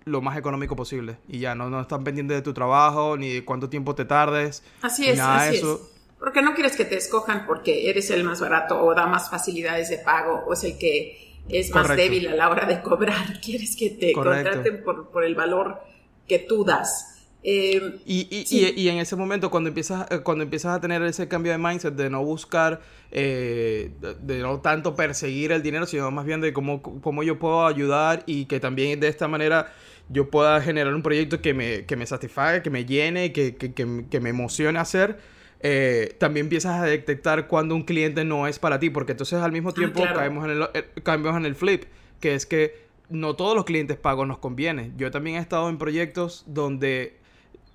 lo 0.04 0.20
más 0.22 0.38
económico 0.38 0.76
posible. 0.76 1.16
Y 1.26 1.40
ya, 1.40 1.56
no, 1.56 1.68
no 1.68 1.80
están 1.80 2.04
pendientes 2.04 2.36
de 2.36 2.42
tu 2.42 2.54
trabajo, 2.54 3.16
ni 3.16 3.32
de 3.32 3.44
cuánto 3.44 3.68
tiempo 3.68 3.96
te 3.96 4.04
tardes. 4.04 4.62
Así 4.82 5.08
es, 5.08 5.18
nada 5.18 5.42
de 5.42 5.48
así 5.48 5.58
eso. 5.58 5.74
es. 5.74 5.98
Porque 6.20 6.40
no 6.40 6.54
quieres 6.54 6.76
que 6.76 6.84
te 6.84 6.96
escojan 6.96 7.46
porque 7.46 7.90
eres 7.90 8.10
el 8.10 8.22
más 8.22 8.40
barato 8.40 8.80
o 8.80 8.94
da 8.94 9.06
más 9.08 9.28
facilidades 9.28 9.88
de 9.90 9.98
pago 9.98 10.44
o 10.46 10.52
es 10.52 10.62
el 10.62 10.78
que 10.78 11.27
es 11.48 11.70
más 11.74 11.94
débil 11.96 12.28
a 12.28 12.34
la 12.34 12.48
hora 12.50 12.66
de 12.66 12.80
cobrar. 12.82 13.40
Quieres 13.44 13.76
que 13.76 13.90
te 13.90 14.12
Correcto. 14.12 14.50
contraten 14.50 14.82
por, 14.84 15.10
por 15.10 15.24
el 15.24 15.34
valor 15.34 15.78
que 16.26 16.38
tú 16.38 16.64
das. 16.64 17.14
Eh, 17.42 17.80
Y, 18.04 18.26
y, 18.30 18.44
Sí. 18.44 18.74
y, 18.76 18.82
y 18.82 18.88
en 18.88 18.98
ese 18.98 19.16
momento, 19.16 19.50
cuando 19.50 19.68
empiezas, 19.68 20.06
eh, 20.10 20.20
cuando 20.20 20.44
empiezas 20.44 20.76
a 20.76 20.80
tener 20.80 21.02
ese 21.02 21.28
cambio 21.28 21.52
de 21.52 21.58
mindset 21.58 21.94
de 21.94 22.10
no 22.10 22.24
buscar, 22.24 22.80
eh, 23.10 23.92
de, 24.20 24.38
no 24.38 24.60
tanto 24.60 24.94
perseguir 24.96 25.52
el 25.52 25.62
dinero, 25.62 25.86
sino 25.86 26.10
más 26.10 26.24
bien 26.24 26.40
de 26.40 26.52
cómo, 26.52 26.82
cómo 26.82 27.22
yo 27.22 27.38
puedo 27.38 27.66
ayudar 27.66 28.22
y 28.26 28.46
que 28.46 28.60
también 28.60 28.98
de 29.00 29.08
esta 29.08 29.28
manera 29.28 29.72
yo 30.08 30.30
pueda 30.30 30.60
generar 30.62 30.94
un 30.94 31.02
proyecto 31.02 31.40
que 31.42 31.54
me, 31.54 31.84
que 31.86 31.96
me 31.96 32.06
satisfaga, 32.06 32.62
que 32.62 32.70
me 32.70 32.84
llene, 32.86 33.32
que, 33.32 33.56
que, 33.56 33.72
que, 33.74 34.04
que 34.10 34.20
me 34.20 34.30
emocione 34.30 34.78
hacer. 34.78 35.18
Eh, 35.60 36.16
también 36.18 36.46
empiezas 36.46 36.80
a 36.80 36.84
detectar 36.84 37.46
cuando 37.48 37.74
un 37.74 37.82
cliente 37.82 38.24
no 38.24 38.46
es 38.46 38.58
para 38.58 38.78
ti, 38.78 38.90
porque 38.90 39.12
entonces 39.12 39.40
al 39.40 39.52
mismo 39.52 39.72
tiempo 39.74 40.00
claro. 40.02 40.16
caemos, 40.16 40.44
en 40.44 40.50
el, 40.50 40.62
eh, 40.74 40.84
caemos 41.02 41.36
en 41.36 41.44
el 41.46 41.54
flip, 41.54 41.84
que 42.20 42.34
es 42.34 42.46
que 42.46 42.86
no 43.08 43.34
todos 43.36 43.54
los 43.56 43.64
clientes 43.64 43.96
pagos 43.96 44.26
nos 44.28 44.38
conviene. 44.38 44.92
Yo 44.96 45.10
también 45.10 45.36
he 45.36 45.40
estado 45.40 45.68
en 45.68 45.78
proyectos 45.78 46.44
donde 46.46 47.16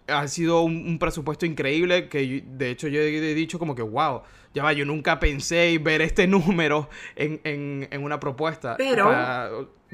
ha 0.07 0.27
sido 0.27 0.61
un, 0.61 0.85
un 0.85 0.99
presupuesto 0.99 1.45
increíble 1.45 2.09
que 2.09 2.43
de 2.45 2.69
hecho 2.69 2.87
yo 2.89 2.99
he, 3.01 3.15
he 3.17 3.33
dicho 3.33 3.57
como 3.57 3.73
que 3.73 3.81
wow, 3.81 4.21
ya 4.53 4.61
va, 4.63 4.73
yo 4.73 4.85
nunca 4.85 5.19
pensé 5.19 5.77
ver 5.81 6.01
este 6.01 6.27
número 6.27 6.89
en, 7.15 7.39
en- 7.43 7.87
en 7.89 8.03
una 8.03 8.19
propuesta. 8.19 8.75
Pero- 8.77 9.05
Para- 9.05 9.49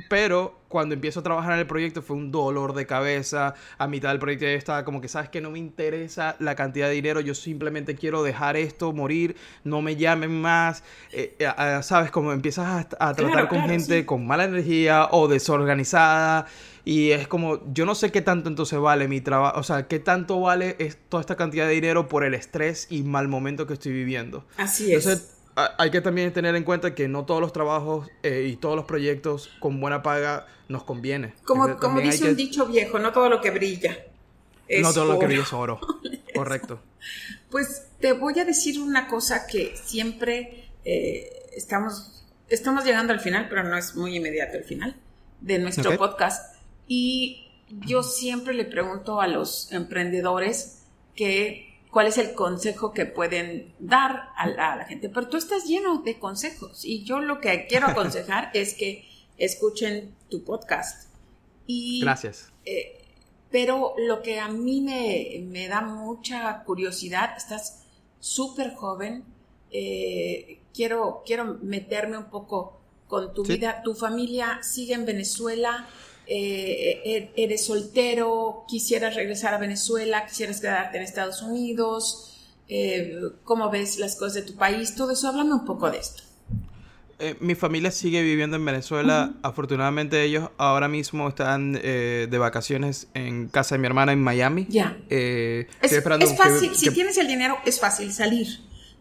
pero 0.08 0.60
cuando 0.70 0.94
empiezo 0.96 1.20
a 1.20 1.24
trabajar 1.24 1.54
en 1.54 1.60
el 1.60 1.68
proyecto 1.68 2.02
fue 2.02 2.16
un 2.16 2.32
dolor 2.32 2.74
de 2.74 2.86
cabeza. 2.86 3.56
A 3.78 3.88
mitad 3.88 4.10
del 4.10 4.20
proyecto 4.20 4.46
estaba 4.46 4.86
como 4.86 5.02
que, 5.02 5.08
¿sabes 5.08 5.30
que 5.30 5.42
No 5.42 5.52
me 5.52 5.60
interesa 5.60 6.36
la 6.40 6.56
cantidad 6.56 6.88
de 6.88 6.94
dinero, 6.94 7.20
yo 7.22 7.34
simplemente 7.36 7.96
quiero 7.96 8.24
dejar 8.24 8.56
esto 8.58 8.94
morir, 8.94 9.36
no 9.64 9.82
me 9.82 9.96
llamen 9.96 10.40
más. 10.42 10.84
Eh, 11.12 11.36
eh, 11.40 11.46
ah, 11.48 11.82
¿Sabes? 11.84 12.12
Como 12.12 12.32
empiezas 12.32 12.66
a, 13.00 13.10
a 13.10 13.16
tratar 13.16 13.32
Claro, 13.32 13.48
con 13.48 13.64
claro, 13.64 13.68
gente 13.68 14.00
sí. 14.00 14.06
con 14.06 14.26
mala 14.28 14.46
energía 14.46 15.08
o 15.12 15.28
desorganizada. 15.28 16.46
Y 16.86 17.12
es 17.12 17.28
como, 17.28 17.62
yo 17.74 17.86
no 17.86 17.94
sé 17.96 18.12
qué 18.12 18.22
tanto 18.22 18.50
entonces 18.50 18.80
vale 18.80 19.08
mi 19.08 19.22
trabajo, 19.22 19.60
o 19.60 19.64
sea, 19.64 19.88
qué 19.88 20.00
tanto 20.00 20.40
vale 20.42 20.76
es- 20.80 20.98
toda 21.10 21.22
esta 21.22 21.36
cantidad 21.36 21.68
de 21.68 21.74
dinero 21.74 22.08
por 22.08 22.24
el 22.24 22.34
estrés 22.34 22.88
y 22.90 23.04
mal 23.04 23.28
momento 23.28 23.68
que 23.68 23.74
estoy 23.74 23.92
viviendo. 23.92 24.46
así 24.58 24.94
es. 24.94 25.06
Entonces, 25.06 25.39
hay 25.78 25.90
que 25.92 26.02
también 26.02 26.32
tener 26.34 26.56
en 26.56 26.64
cuenta 26.64 26.94
que 26.96 27.08
no 27.08 27.26
todos 27.26 27.42
los 27.42 27.54
trabajos 27.54 28.08
eh, 28.24 28.48
y 28.52 28.56
todos 28.56 28.76
los 28.76 28.86
proyectos 28.86 29.50
con 29.60 29.80
buena 29.80 30.02
paga 30.04 30.48
nos 30.68 30.84
conviene. 30.84 31.34
como 31.46 31.68
Entonces, 31.68 32.04
dice 32.04 32.24
que- 32.26 32.30
un 32.32 32.36
dicho 32.38 32.66
viejo, 32.68 33.00
no 33.00 33.12
todo 33.12 33.30
lo 33.30 33.42
que 33.42 33.52
brilla. 33.52 33.98
es 34.68 34.82
No 34.84 34.94
todo 34.94 35.06
lo 35.06 35.12
que 35.14 35.18
oro. 35.26 35.28
brilla 35.28 35.42
es 35.44 35.54
oro. 35.54 35.80
Correcto. 36.36 36.80
Pues 37.50 37.88
te 38.00 38.14
voy 38.14 38.38
a 38.40 38.46
decir 38.46 38.80
una 38.80 39.08
cosa 39.08 39.48
que 39.48 39.76
siempre 39.84 40.70
eh, 40.86 41.30
estamos, 41.56 42.24
estamos 42.50 42.86
llegando 42.86 43.12
al 43.14 43.20
final, 43.20 43.48
pero 43.50 43.64
no 43.64 43.76
es 43.78 43.96
muy 43.96 44.16
inmediato 44.16 44.58
el 44.58 44.64
final 44.64 44.96
de 45.42 45.58
nuestro 45.60 45.98
podcast. 45.98 46.56
Y 46.88 47.48
yo 47.70 48.04
siempre 48.04 48.54
le 48.54 48.66
pregunto 48.66 49.22
a 49.22 49.28
los 49.28 49.72
emprendedores 49.72 50.84
que 51.16 51.69
cuál 51.92 52.08
es 52.08 52.18
el 52.18 52.34
consejo 52.34 52.94
que 52.94 53.06
pueden 53.06 53.74
dar 53.80 54.30
a 54.38 54.48
la, 54.48 54.74
a 54.74 54.76
la 54.78 54.86
gente. 54.86 55.10
Pero 55.10 55.28
tú 55.28 55.38
estás 55.38 55.66
lleno 55.66 56.02
de 56.02 56.20
consejos 56.20 56.86
y 56.86 57.04
yo 57.04 57.20
lo 57.20 57.40
que 57.42 57.66
quiero 57.68 57.88
aconsejar 57.90 58.52
es 58.54 58.74
que 58.74 59.08
escuchen 59.38 60.16
tu 60.30 60.44
podcast. 60.44 61.10
Y 61.66 62.02
Gracias. 62.02 62.52
eh, 62.66 62.96
pero 63.52 63.94
lo 63.98 64.22
que 64.22 64.40
a 64.40 64.48
mí 64.50 64.82
me, 64.82 65.42
me 65.48 65.68
da 65.68 65.82
mucha 65.82 66.64
curiosidad, 66.64 67.36
estás 67.36 67.84
súper 68.20 68.76
joven, 68.76 69.24
eh, 69.72 70.62
quiero, 70.74 71.24
quiero 71.26 71.58
meterme 71.62 72.18
un 72.18 72.30
poco 72.30 72.80
con 73.08 73.34
tu 73.34 73.46
Sí. 73.46 73.54
vida. 73.54 73.82
Tu 73.84 73.96
familia 73.96 74.60
sigue 74.62 74.94
en 74.94 75.06
Venezuela, 75.06 75.88
eh, 76.32 77.02
e- 77.06 77.32
eres 77.44 77.66
soltero, 77.66 78.64
quisieras 78.68 79.16
regresar 79.16 79.54
a 79.54 79.58
Venezuela, 79.58 80.26
quisieras 80.28 80.62
quedarte 80.62 80.98
en 80.98 81.04
Estados 81.04 81.42
Unidos, 81.42 82.38
eh, 82.68 83.20
cómo 83.44 83.70
ves 83.72 83.98
las 83.98 84.16
cosas 84.16 84.36
de 84.36 84.42
tu 84.44 84.56
país, 84.56 84.94
todo 84.96 85.12
eso, 85.12 85.28
háblame 85.28 85.54
un 85.54 85.66
poco 85.66 85.90
de 85.90 85.98
esto. 85.98 86.24
Eh, 87.22 87.36
mi 87.42 87.54
familia 87.56 87.92
sigue 87.92 88.22
viviendo 88.22 88.56
en 88.56 88.64
Venezuela. 88.64 89.34
Afortunadamente 89.44 90.24
ellos 90.24 90.52
ahora 90.58 90.88
mismo 90.88 91.28
están 91.28 91.78
eh, 91.84 92.28
de 92.32 92.38
vacaciones 92.38 93.08
en 93.14 93.50
casa 93.50 93.76
de 93.76 93.80
mi 93.80 93.88
hermana 93.88 94.14
en 94.14 94.22
Miami. 94.22 94.68
Ya. 94.70 94.98
Eh, 95.10 95.68
Es, 95.82 95.92
es 95.92 96.02
que- 96.02 96.36
fácil, 96.38 96.76
si 96.76 96.86
que- 96.86 96.92
tienes 96.92 97.18
el 97.18 97.28
dinero, 97.28 97.58
es 97.66 97.78
fácil 97.80 98.14
salir. 98.14 98.48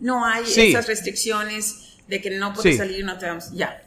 No 0.01 0.24
hay 0.24 0.45
Sí. 0.47 0.62
esas 0.62 0.89
restricciones 0.89 1.99
de 2.09 2.20
que 2.20 2.31
no 2.31 2.55
puedes 2.55 2.72
Sí. 2.72 2.79
salir 2.79 3.01
y 3.01 3.03
no 3.05 3.18
te 3.18 3.26
damos. 3.26 3.53
Ya. 3.53 3.83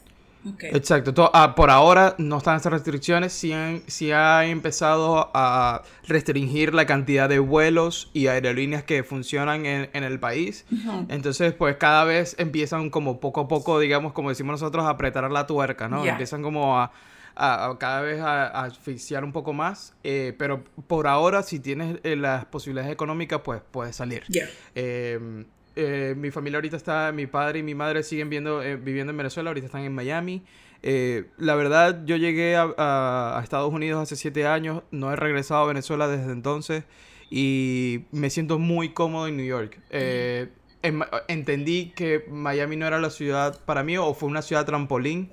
Exacto. 0.61 1.13
To- 1.13 1.29
ah, 1.33 1.53
por 1.55 1.69
ahora 1.69 2.15
no 2.17 2.37
están 2.37 2.55
estas 2.57 2.71
restricciones. 2.73 3.31
Sí, 3.33 3.53
han, 3.53 3.83
sí 3.87 4.11
ha 4.11 4.45
empezado 4.45 5.29
a 5.33 5.83
restringir 6.07 6.73
la 6.73 6.85
cantidad 6.85 7.29
de 7.29 7.39
vuelos 7.39 8.09
y 8.13 8.27
aerolíneas 8.27 8.83
que 8.83 9.03
funcionan 9.03 9.65
en, 9.65 9.89
en 9.93 10.03
el 10.03 10.19
país. 10.19 10.65
Entonces, 11.09 11.53
pues 11.53 11.75
cada 11.77 12.03
vez 12.05 12.35
empiezan 12.39 12.89
como 12.89 13.19
poco 13.19 13.41
a 13.41 13.47
poco, 13.47 13.79
digamos, 13.79 14.13
como 14.13 14.29
decimos 14.29 14.53
nosotros, 14.53 14.85
a 14.85 14.89
apretar 14.89 15.29
la 15.31 15.45
tuerca, 15.47 15.87
¿no? 15.87 16.03
Empiezan 16.11 16.41
como 16.41 16.79
a, 16.79 16.91
a- 17.35 17.65
a 17.69 17.77
cada 17.77 18.01
vez 18.01 18.19
a, 18.21 18.47
a 18.47 18.63
asfixiar 18.65 19.23
un 19.23 19.31
poco 19.31 19.53
más. 19.53 19.93
eh, 20.03 20.33
pero 20.39 20.63
por 20.87 21.07
ahora, 21.07 21.43
si 21.43 21.59
tienes 21.59 21.99
eh, 22.03 22.15
las 22.15 22.45
posibilidades 22.45 22.91
económicas, 22.91 23.41
pues 23.43 23.61
puedes 23.71 23.95
salir. 23.95 24.23
Ya. 24.27 24.45
Eh, 24.75 25.45
eh, 25.75 26.13
mi 26.17 26.31
familia 26.31 26.57
ahorita 26.57 26.77
está, 26.77 27.11
mi 27.11 27.27
padre 27.27 27.59
y 27.59 27.63
mi 27.63 27.75
madre 27.75 28.03
siguen 28.03 28.29
viendo, 28.29 28.61
eh, 28.61 28.75
viviendo 28.75 29.11
en 29.11 29.17
Venezuela, 29.17 29.49
ahorita 29.49 29.65
están 29.67 29.83
en 29.83 29.93
Miami. 29.93 30.43
Eh, 30.83 31.25
la 31.37 31.55
verdad, 31.55 32.01
yo 32.05 32.15
llegué 32.15 32.55
a, 32.55 32.63
a, 32.77 33.39
a 33.39 33.43
Estados 33.43 33.71
Unidos 33.71 34.01
hace 34.01 34.15
siete 34.15 34.47
años, 34.47 34.83
no 34.91 35.11
he 35.11 35.15
regresado 35.15 35.63
a 35.63 35.67
Venezuela 35.67 36.07
desde 36.07 36.31
entonces 36.31 36.83
y 37.29 38.01
me 38.11 38.29
siento 38.29 38.59
muy 38.59 38.89
cómodo 38.89 39.27
en 39.27 39.37
New 39.37 39.45
York. 39.45 39.79
Eh, 39.91 40.49
en- 40.81 41.03
entendí 41.27 41.91
que 41.95 42.25
Miami 42.29 42.75
no 42.75 42.87
era 42.87 42.99
la 42.99 43.09
ciudad 43.11 43.59
para 43.65 43.83
mí 43.83 43.97
o 43.97 44.13
fue 44.13 44.27
una 44.29 44.41
ciudad 44.41 44.65
trampolín. 44.65 45.29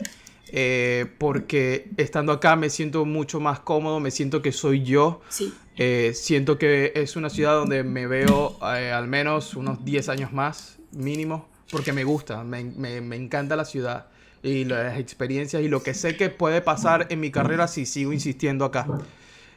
Eh, 0.52 1.06
porque 1.18 1.90
estando 1.96 2.32
acá 2.32 2.56
me 2.56 2.70
siento 2.70 3.04
mucho 3.04 3.40
más 3.40 3.60
cómodo, 3.60 4.00
me 4.00 4.10
siento 4.10 4.42
que 4.42 4.52
soy 4.52 4.82
yo. 4.82 5.20
Sí. 5.28 5.52
Eh, 5.76 6.12
siento 6.14 6.58
que 6.58 6.92
es 6.96 7.14
una 7.16 7.30
ciudad 7.30 7.54
donde 7.54 7.84
me 7.84 8.06
veo 8.06 8.58
eh, 8.62 8.90
al 8.90 9.06
menos 9.06 9.54
unos 9.54 9.84
10 9.84 10.08
años 10.08 10.32
más, 10.32 10.78
mínimo, 10.92 11.48
porque 11.70 11.92
me 11.92 12.02
gusta, 12.04 12.42
me, 12.44 12.64
me- 12.64 13.00
me 13.00 13.16
encanta 13.16 13.54
la 13.56 13.64
ciudad 13.64 14.06
y 14.42 14.64
las 14.64 14.98
experiencias 14.98 15.62
y 15.62 15.68
lo 15.68 15.82
que 15.82 15.94
sé 15.94 16.16
que 16.16 16.30
puede 16.30 16.62
pasar 16.62 17.06
en 17.10 17.20
mi 17.20 17.30
carrera 17.30 17.68
si 17.68 17.86
sigo 17.86 18.12
insistiendo 18.12 18.64
acá. 18.64 18.86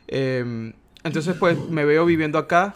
Eh, 0.08 0.74
entonces, 1.04 1.36
pues 1.40 1.58
me 1.70 1.86
veo 1.86 2.06
viviendo 2.06 2.38
acá 2.38 2.74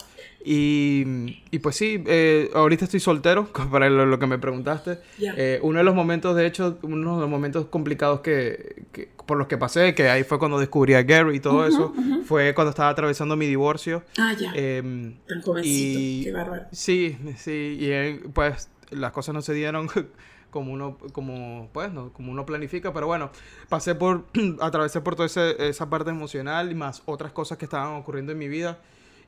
y, 0.48 1.42
y 1.50 1.58
pues 1.58 1.74
sí, 1.76 2.02
eh, 2.06 2.50
ahorita 2.54 2.84
estoy 2.84 3.00
soltero, 3.00 3.48
para 3.72 3.90
lo, 3.90 4.06
lo 4.06 4.18
que 4.18 4.26
me 4.28 4.38
preguntaste. 4.38 5.00
Ya. 5.18 5.34
Eh, 5.36 5.58
uno 5.62 5.78
de 5.78 5.84
los 5.84 5.94
momentos, 5.94 6.36
de 6.36 6.46
hecho, 6.46 6.78
uno 6.82 7.16
de 7.16 7.20
los 7.22 7.28
momentos 7.30 7.66
complicados 7.66 8.20
que, 8.20 8.84
que- 8.92 9.08
por 9.26 9.36
los 9.38 9.48
que 9.48 9.58
pasé, 9.58 9.92
que 9.96 10.08
ahí 10.08 10.22
fue 10.22 10.38
cuando 10.38 10.56
descubrí 10.60 10.94
a 10.94 11.02
Gary 11.02 11.36
y 11.36 11.40
todo 11.40 11.66
eso, 11.66 11.92
fue 12.26 12.54
cuando 12.54 12.70
estaba 12.70 12.90
atravesando 12.90 13.34
mi 13.36 13.46
divorcio. 13.46 14.04
Ah, 14.18 14.32
ya. 14.38 14.52
Em, 14.54 15.16
Tan 15.26 15.42
jovencito. 15.42 15.98
y- 15.98 16.22
Qué 16.24 16.32
bárbaro. 16.32 16.62
Sí, 16.70 17.18
sí, 17.36 17.76
y 17.80 17.86
eh, 17.90 18.20
pues 18.32 18.68
las 18.90 19.10
cosas 19.10 19.34
no 19.34 19.42
se 19.42 19.52
dieron 19.52 19.88
como 20.50 20.72
uno, 20.72 20.96
como, 21.12 21.68
pues, 21.72 21.92
no, 21.92 22.12
como 22.12 22.30
uno 22.30 22.46
planifica, 22.46 22.92
pero 22.92 23.08
bueno, 23.08 23.30
pasé 23.68 23.96
por, 23.96 24.26
atravesé 24.60 25.00
por 25.00 25.16
toda 25.16 25.26
esa 25.26 25.90
parte 25.90 26.10
emocional 26.10 26.70
y 26.70 26.76
más 26.76 27.02
otras 27.06 27.32
cosas 27.32 27.58
que 27.58 27.64
estaban 27.64 27.96
ocurriendo 27.96 28.30
en 28.30 28.38
mi 28.38 28.46
vida 28.46 28.78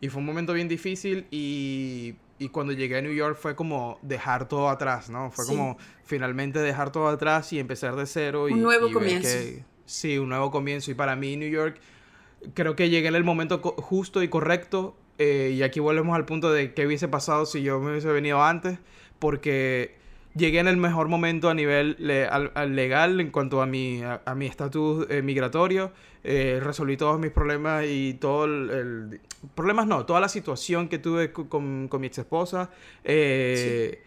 y 0.00 0.08
fue 0.08 0.20
un 0.20 0.26
momento 0.26 0.52
bien 0.52 0.68
difícil 0.68 1.26
y, 1.30 2.14
y 2.38 2.48
cuando 2.50 2.72
llegué 2.72 2.98
a 2.98 3.02
New 3.02 3.12
York 3.14 3.36
fue 3.40 3.54
como 3.56 3.98
dejar 4.02 4.48
todo 4.48 4.68
atrás, 4.68 5.10
¿no? 5.10 5.30
Fue 5.30 5.44
Sí. 5.44 5.50
como 5.50 5.76
finalmente 6.04 6.58
dejar 6.60 6.92
todo 6.92 7.08
atrás 7.08 7.52
y 7.52 7.58
empezar 7.58 7.96
de 7.96 8.06
cero 8.06 8.48
y, 8.48 8.52
Un 8.52 8.62
nuevo 8.62 8.88
y 8.88 8.92
comienzo. 8.92 9.28
que- 9.28 9.64
sí, 9.86 10.18
un 10.18 10.28
nuevo 10.28 10.50
comienzo 10.50 10.90
y 10.90 10.94
para 10.94 11.16
mí 11.16 11.36
New 11.36 11.50
York 11.50 11.80
creo 12.54 12.76
que 12.76 12.88
llegué 12.90 13.08
en 13.08 13.14
el 13.16 13.24
momento 13.24 13.60
justo 13.60 14.22
y 14.22 14.28
correcto. 14.28 14.96
eh, 15.20 15.50
y 15.52 15.62
aquí 15.64 15.80
volvemos 15.80 16.14
al 16.14 16.24
punto 16.26 16.52
de 16.52 16.74
qué 16.74 16.86
hubiese 16.86 17.08
pasado 17.08 17.44
si 17.44 17.60
yo 17.64 17.80
me 17.80 17.90
hubiese 17.90 18.06
venido 18.06 18.40
antes. 18.40 18.78
Porque 19.18 19.97
llegué 20.38 20.60
en 20.60 20.68
el 20.68 20.76
mejor 20.78 21.08
momento 21.08 21.50
a 21.50 21.54
nivel 21.54 21.96
le- 21.98 22.26
al- 22.26 22.52
al 22.54 22.74
legal 22.76 23.20
en 23.20 23.30
cuanto 23.30 23.60
a 23.60 23.66
mi 23.66 24.02
a, 24.02 24.22
a 24.24 24.34
mi 24.34 24.46
estatus 24.46 25.06
eh, 25.10 25.20
migratorio. 25.22 25.92
eh, 26.24 26.58
resolví 26.62 26.96
todos 26.96 27.18
mis 27.18 27.30
problemas 27.30 27.84
y 27.86 28.14
todo 28.14 28.44
el, 28.46 28.70
el- 28.70 29.20
Problemas 29.54 29.86
no, 29.86 30.04
toda 30.04 30.20
la 30.20 30.28
situación 30.28 30.88
que 30.88 30.98
tuve 30.98 31.32
co- 31.32 31.48
con, 31.48 31.86
con 31.88 32.00
mi 32.00 32.06
ex 32.08 32.18
esposa. 32.18 32.70
eh, 33.04 34.02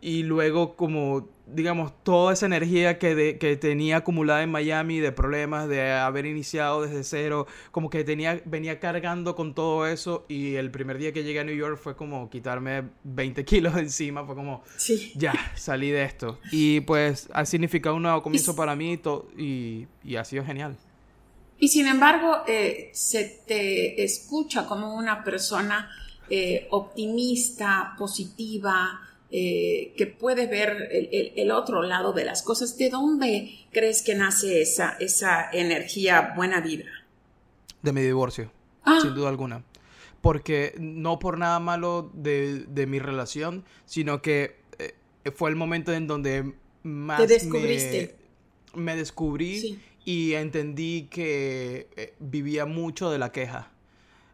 y 0.00 0.22
luego 0.24 0.74
como, 0.76 1.28
digamos, 1.54 1.92
toda 2.02 2.32
esa 2.32 2.46
energía 2.46 2.98
que, 2.98 3.14
de- 3.14 3.38
que 3.38 3.56
tenía 3.56 3.98
acumulada 3.98 4.42
en 4.42 4.50
Miami 4.50 4.98
de 5.00 5.12
problemas, 5.12 5.68
de 5.68 5.92
haber 5.92 6.26
iniciado 6.26 6.82
desde 6.82 7.04
cero, 7.04 7.46
como 7.70 7.90
que 7.90 8.04
tenía, 8.04 8.40
venía 8.44 8.78
cargando 8.80 9.34
con 9.36 9.54
todo 9.54 9.86
eso 9.86 10.24
y 10.28 10.54
el 10.56 10.70
primer 10.70 10.98
día 10.98 11.12
que 11.12 11.22
llegué 11.24 11.40
a 11.40 11.44
New 11.44 11.56
York 11.56 11.78
fue 11.82 11.96
como 11.96 12.28
quitarme 12.30 12.84
20 13.04 13.44
kilos 13.44 13.74
de 13.74 13.80
encima, 13.82 14.24
fue 14.24 14.34
como, 14.34 14.62
Sí. 14.76 15.12
ya, 15.16 15.34
salí 15.56 15.90
de 15.90 16.04
esto. 16.04 16.38
Y 16.52 16.80
pues 16.80 17.28
ha 17.32 17.44
significado 17.44 17.96
un 17.96 18.02
nuevo 18.02 18.22
comienzo 18.22 18.54
para 18.56 18.74
mí 18.76 18.98
y 19.36 20.16
ha 20.16 20.24
sido 20.24 20.44
genial. 20.44 20.76
Y 21.58 21.68
sin 21.68 21.86
embargo, 21.86 22.38
eh, 22.48 22.88
se 22.94 23.42
te 23.46 24.02
escucha 24.02 24.66
como 24.66 24.94
una 24.94 25.22
persona 25.22 25.90
eh, 26.30 26.66
optimista, 26.70 27.94
positiva, 27.98 29.00
eh, 29.30 29.94
que 29.96 30.06
puede 30.06 30.46
ver 30.46 30.88
el, 30.90 31.08
el- 31.12 31.32
el 31.36 31.50
otro 31.50 31.82
lado 31.82 32.12
de 32.12 32.24
las 32.24 32.42
cosas. 32.42 32.76
¿De 32.76 32.90
dónde 32.90 33.50
crees 33.72 34.02
que 34.02 34.14
nace 34.14 34.60
esa, 34.62 34.96
esa 35.00 35.50
energía 35.52 36.32
buena 36.36 36.60
vibra? 36.60 36.90
De 37.82 37.92
mi 37.92 38.00
divorcio. 38.02 38.50
Ah, 38.84 38.98
sin 39.00 39.14
duda 39.14 39.28
alguna. 39.28 39.64
Porque 40.20 40.74
no 40.78 41.18
por 41.18 41.38
nada 41.38 41.60
malo 41.60 42.10
de, 42.14 42.64
de 42.66 42.86
mi 42.86 42.98
relación, 42.98 43.64
sino 43.86 44.20
que 44.20 44.56
eh, 44.78 44.94
fue 45.34 45.48
el 45.50 45.56
momento 45.56 45.92
en 45.92 46.06
donde 46.06 46.52
más 46.82 47.20
Te 47.20 47.26
descubriste. 47.26 48.16
Me, 48.74 48.82
me 48.82 48.96
descubrí 48.96 49.60
Sí. 49.60 49.78
y 50.04 50.32
entendí 50.34 51.08
que 51.10 51.88
eh, 51.96 52.14
vivía 52.20 52.66
mucho 52.66 53.10
de 53.10 53.18
la 53.18 53.32
queja. 53.32 53.70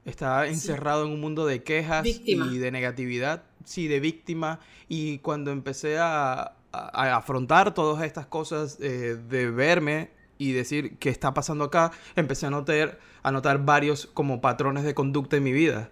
Estaba 0.05 0.47
encerrado 0.47 1.05
en 1.07 1.13
un 1.13 1.21
mundo 1.21 1.47
de 1.47 1.63
quejas 1.65 2.03
Víctima. 2.05 2.49
y 2.53 2.59
de 2.59 2.71
negatividad, 2.71 3.43
sí, 3.67 3.87
de 3.89 4.01
víctima. 4.01 4.61
Y 4.89 5.19
cuando 5.19 5.51
empecé 5.51 5.99
a, 5.99 6.33
a- 6.41 6.55
a 6.73 7.17
afrontar 7.17 7.75
todas 7.75 8.03
estas 8.05 8.25
cosas, 8.27 8.79
eh, 8.81 9.17
de 9.29 9.51
verme 9.51 10.11
y 10.39 10.53
decir 10.53 10.97
qué 10.99 11.09
está 11.11 11.35
pasando 11.35 11.64
acá, 11.64 11.93
empecé 12.14 12.47
a 12.47 12.51
notar, 12.51 12.99
a 13.23 13.31
notar 13.33 13.64
varios 13.64 14.07
como 14.07 14.41
patrones 14.41 14.85
de 14.85 14.95
conducta 14.95 15.37
en 15.37 15.43
mi 15.45 15.53
vida. 15.53 15.91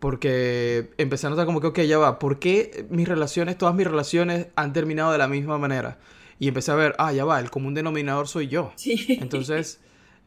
Porque 0.00 0.90
empecé 0.98 1.26
a 1.26 1.30
notar 1.30 1.46
como 1.46 1.60
que, 1.60 1.68
ok, 1.68 1.80
ya 1.82 1.98
va, 1.98 2.18
¿por 2.18 2.38
qué 2.38 2.86
mis 2.90 3.08
relaciones, 3.08 3.56
todas 3.56 3.74
mis 3.74 3.86
relaciones 3.86 4.48
han 4.56 4.72
terminado 4.72 5.12
de 5.12 5.18
la 5.18 5.28
misma 5.28 5.56
manera? 5.58 5.98
Y 6.38 6.48
empecé 6.48 6.72
a 6.72 6.74
ver, 6.74 6.94
ah, 6.98 7.12
ya 7.12 7.24
va, 7.24 7.40
el 7.40 7.50
común 7.50 7.74
denominador 7.74 8.28
soy 8.28 8.48
yo. 8.48 8.72
sí. 8.76 9.16
Entonces, 9.20 9.80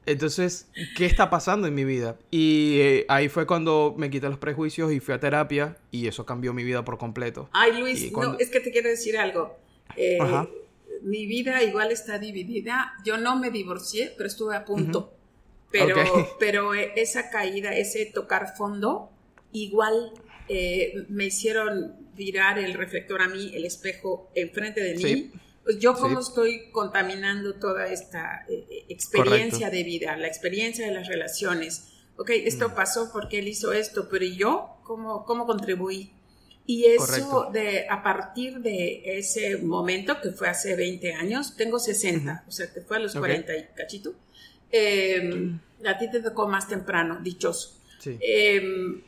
entonces, 0.08 0.68
¿qué 0.96 1.06
está 1.06 1.30
pasando 1.30 1.68
en 1.68 1.76
mi 1.76 1.84
vida? 1.84 2.18
Y 2.32 2.80
eh, 2.80 3.06
ahí 3.10 3.30
fue 3.30 3.46
cuando 3.46 3.94
me 3.98 4.10
quité 4.10 4.30
los 4.30 4.40
prejuicios 4.40 4.92
y 4.94 5.00
fui 5.00 5.14
a 5.14 5.20
terapia 5.20 5.78
y 5.92 6.08
eso 6.08 6.26
cambió 6.26 6.54
mi 6.54 6.64
vida 6.64 6.84
por 6.84 6.98
completo. 6.98 7.50
Ay, 7.52 7.80
Luis, 7.80 8.12
no, 8.12 8.38
es 8.40 8.50
que 8.50 8.60
te 8.60 8.72
quiero 8.72 8.90
decir 8.90 9.18
algo. 9.18 9.58
Eh, 9.96 10.18
Ajá. 10.20 10.48
Mi 11.02 11.26
vida 11.26 11.62
igual 11.64 11.92
está 11.92 12.18
dividida. 12.20 12.94
Yo 13.06 13.18
no 13.18 13.38
me 13.38 13.52
divorcié, 13.52 14.14
pero 14.18 14.28
estuve 14.28 14.56
a 14.56 14.66
punto. 14.66 15.14
Pero, 15.72 15.96
pero 16.40 16.74
eh, 16.74 16.94
esa 16.96 17.30
caída, 17.30 17.76
ese 17.76 18.06
tocar 18.06 18.56
fondo, 18.56 19.10
igual 19.52 20.14
eh, 20.48 21.06
me 21.10 21.26
hicieron 21.26 21.96
virar 22.16 22.58
el 22.60 22.74
reflector 22.74 23.22
a 23.22 23.28
mí, 23.28 23.52
el 23.54 23.66
espejo 23.66 24.30
enfrente 24.34 24.82
de 24.82 24.96
mí. 24.96 25.04
Sí. 25.04 25.32
Pues 25.68 25.80
yo 25.80 25.96
cómo 25.96 26.22
Sí. 26.22 26.30
estoy 26.30 26.72
contaminando 26.72 27.56
toda 27.56 27.88
esta 27.92 28.46
eh, 28.48 28.66
eh, 28.70 28.86
experiencia 28.88 29.68
Correcto. 29.68 29.76
de 29.76 29.84
vida, 29.84 30.16
la 30.16 30.28
experiencia 30.28 30.88
de 30.88 30.94
las 30.94 31.10
relaciones. 31.10 31.90
Ok, 32.16 32.30
esto 32.30 32.70
Mm. 32.70 32.74
pasó 32.76 33.10
porque 33.12 33.40
él 33.40 33.50
hizo 33.50 33.74
esto, 33.74 34.08
pero 34.10 34.24
¿y 34.24 34.38
yo 34.38 34.78
cómo, 34.86 35.26
cómo 35.26 35.46
contribuí? 35.46 36.14
Y 36.66 36.86
eso 36.86 37.06
Correcto. 37.06 37.50
de 37.52 37.86
a 37.90 38.02
partir 38.02 38.60
de 38.60 39.18
ese 39.20 39.58
momento, 39.58 40.22
que 40.22 40.32
fue 40.32 40.48
hace 40.48 40.76
20 40.78 41.12
años, 41.14 41.58
tengo 41.58 41.80
60, 41.80 42.46
o 42.48 42.52
sea, 42.52 42.72
que 42.74 42.80
fue 42.80 42.96
a 42.96 43.00
los 43.02 43.14
Ok. 43.16 43.20
40 43.24 43.56
y 43.58 43.66
cachito. 43.76 44.14
eh, 44.72 45.52
a 45.86 45.98
ti 45.98 46.10
te 46.10 46.22
tocó 46.22 46.48
más 46.48 46.68
temprano, 46.70 47.20
dichoso. 47.22 47.78
Sí. 48.00 48.18
Eh, 48.22 49.02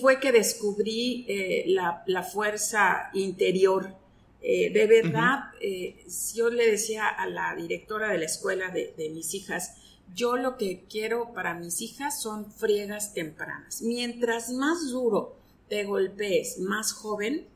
fue 0.00 0.20
que 0.20 0.30
descubrí 0.32 1.24
eh, 1.28 1.64
la, 1.68 2.02
la 2.06 2.22
fuerza 2.22 3.10
interior. 3.14 3.94
Eh, 4.40 4.70
de 4.70 4.86
verdad, 4.86 5.50
eh, 5.60 6.04
yo 6.34 6.48
le 6.48 6.70
decía 6.70 7.08
a 7.08 7.26
la 7.26 7.54
directora 7.56 8.10
de 8.10 8.18
la 8.18 8.26
escuela 8.26 8.70
de, 8.70 8.94
de 8.96 9.10
mis 9.10 9.34
hijas, 9.34 9.74
yo 10.14 10.36
lo 10.36 10.56
que 10.56 10.84
quiero 10.88 11.32
para 11.34 11.54
mis 11.54 11.80
hijas 11.80 12.20
son 12.22 12.50
friegas 12.50 13.14
tempranas. 13.14 13.82
Mientras 13.82 14.50
más 14.50 14.90
duro 14.90 15.36
te 15.68 15.84
golpees, 15.84 16.58
más 16.58 16.92
joven, 16.92 17.46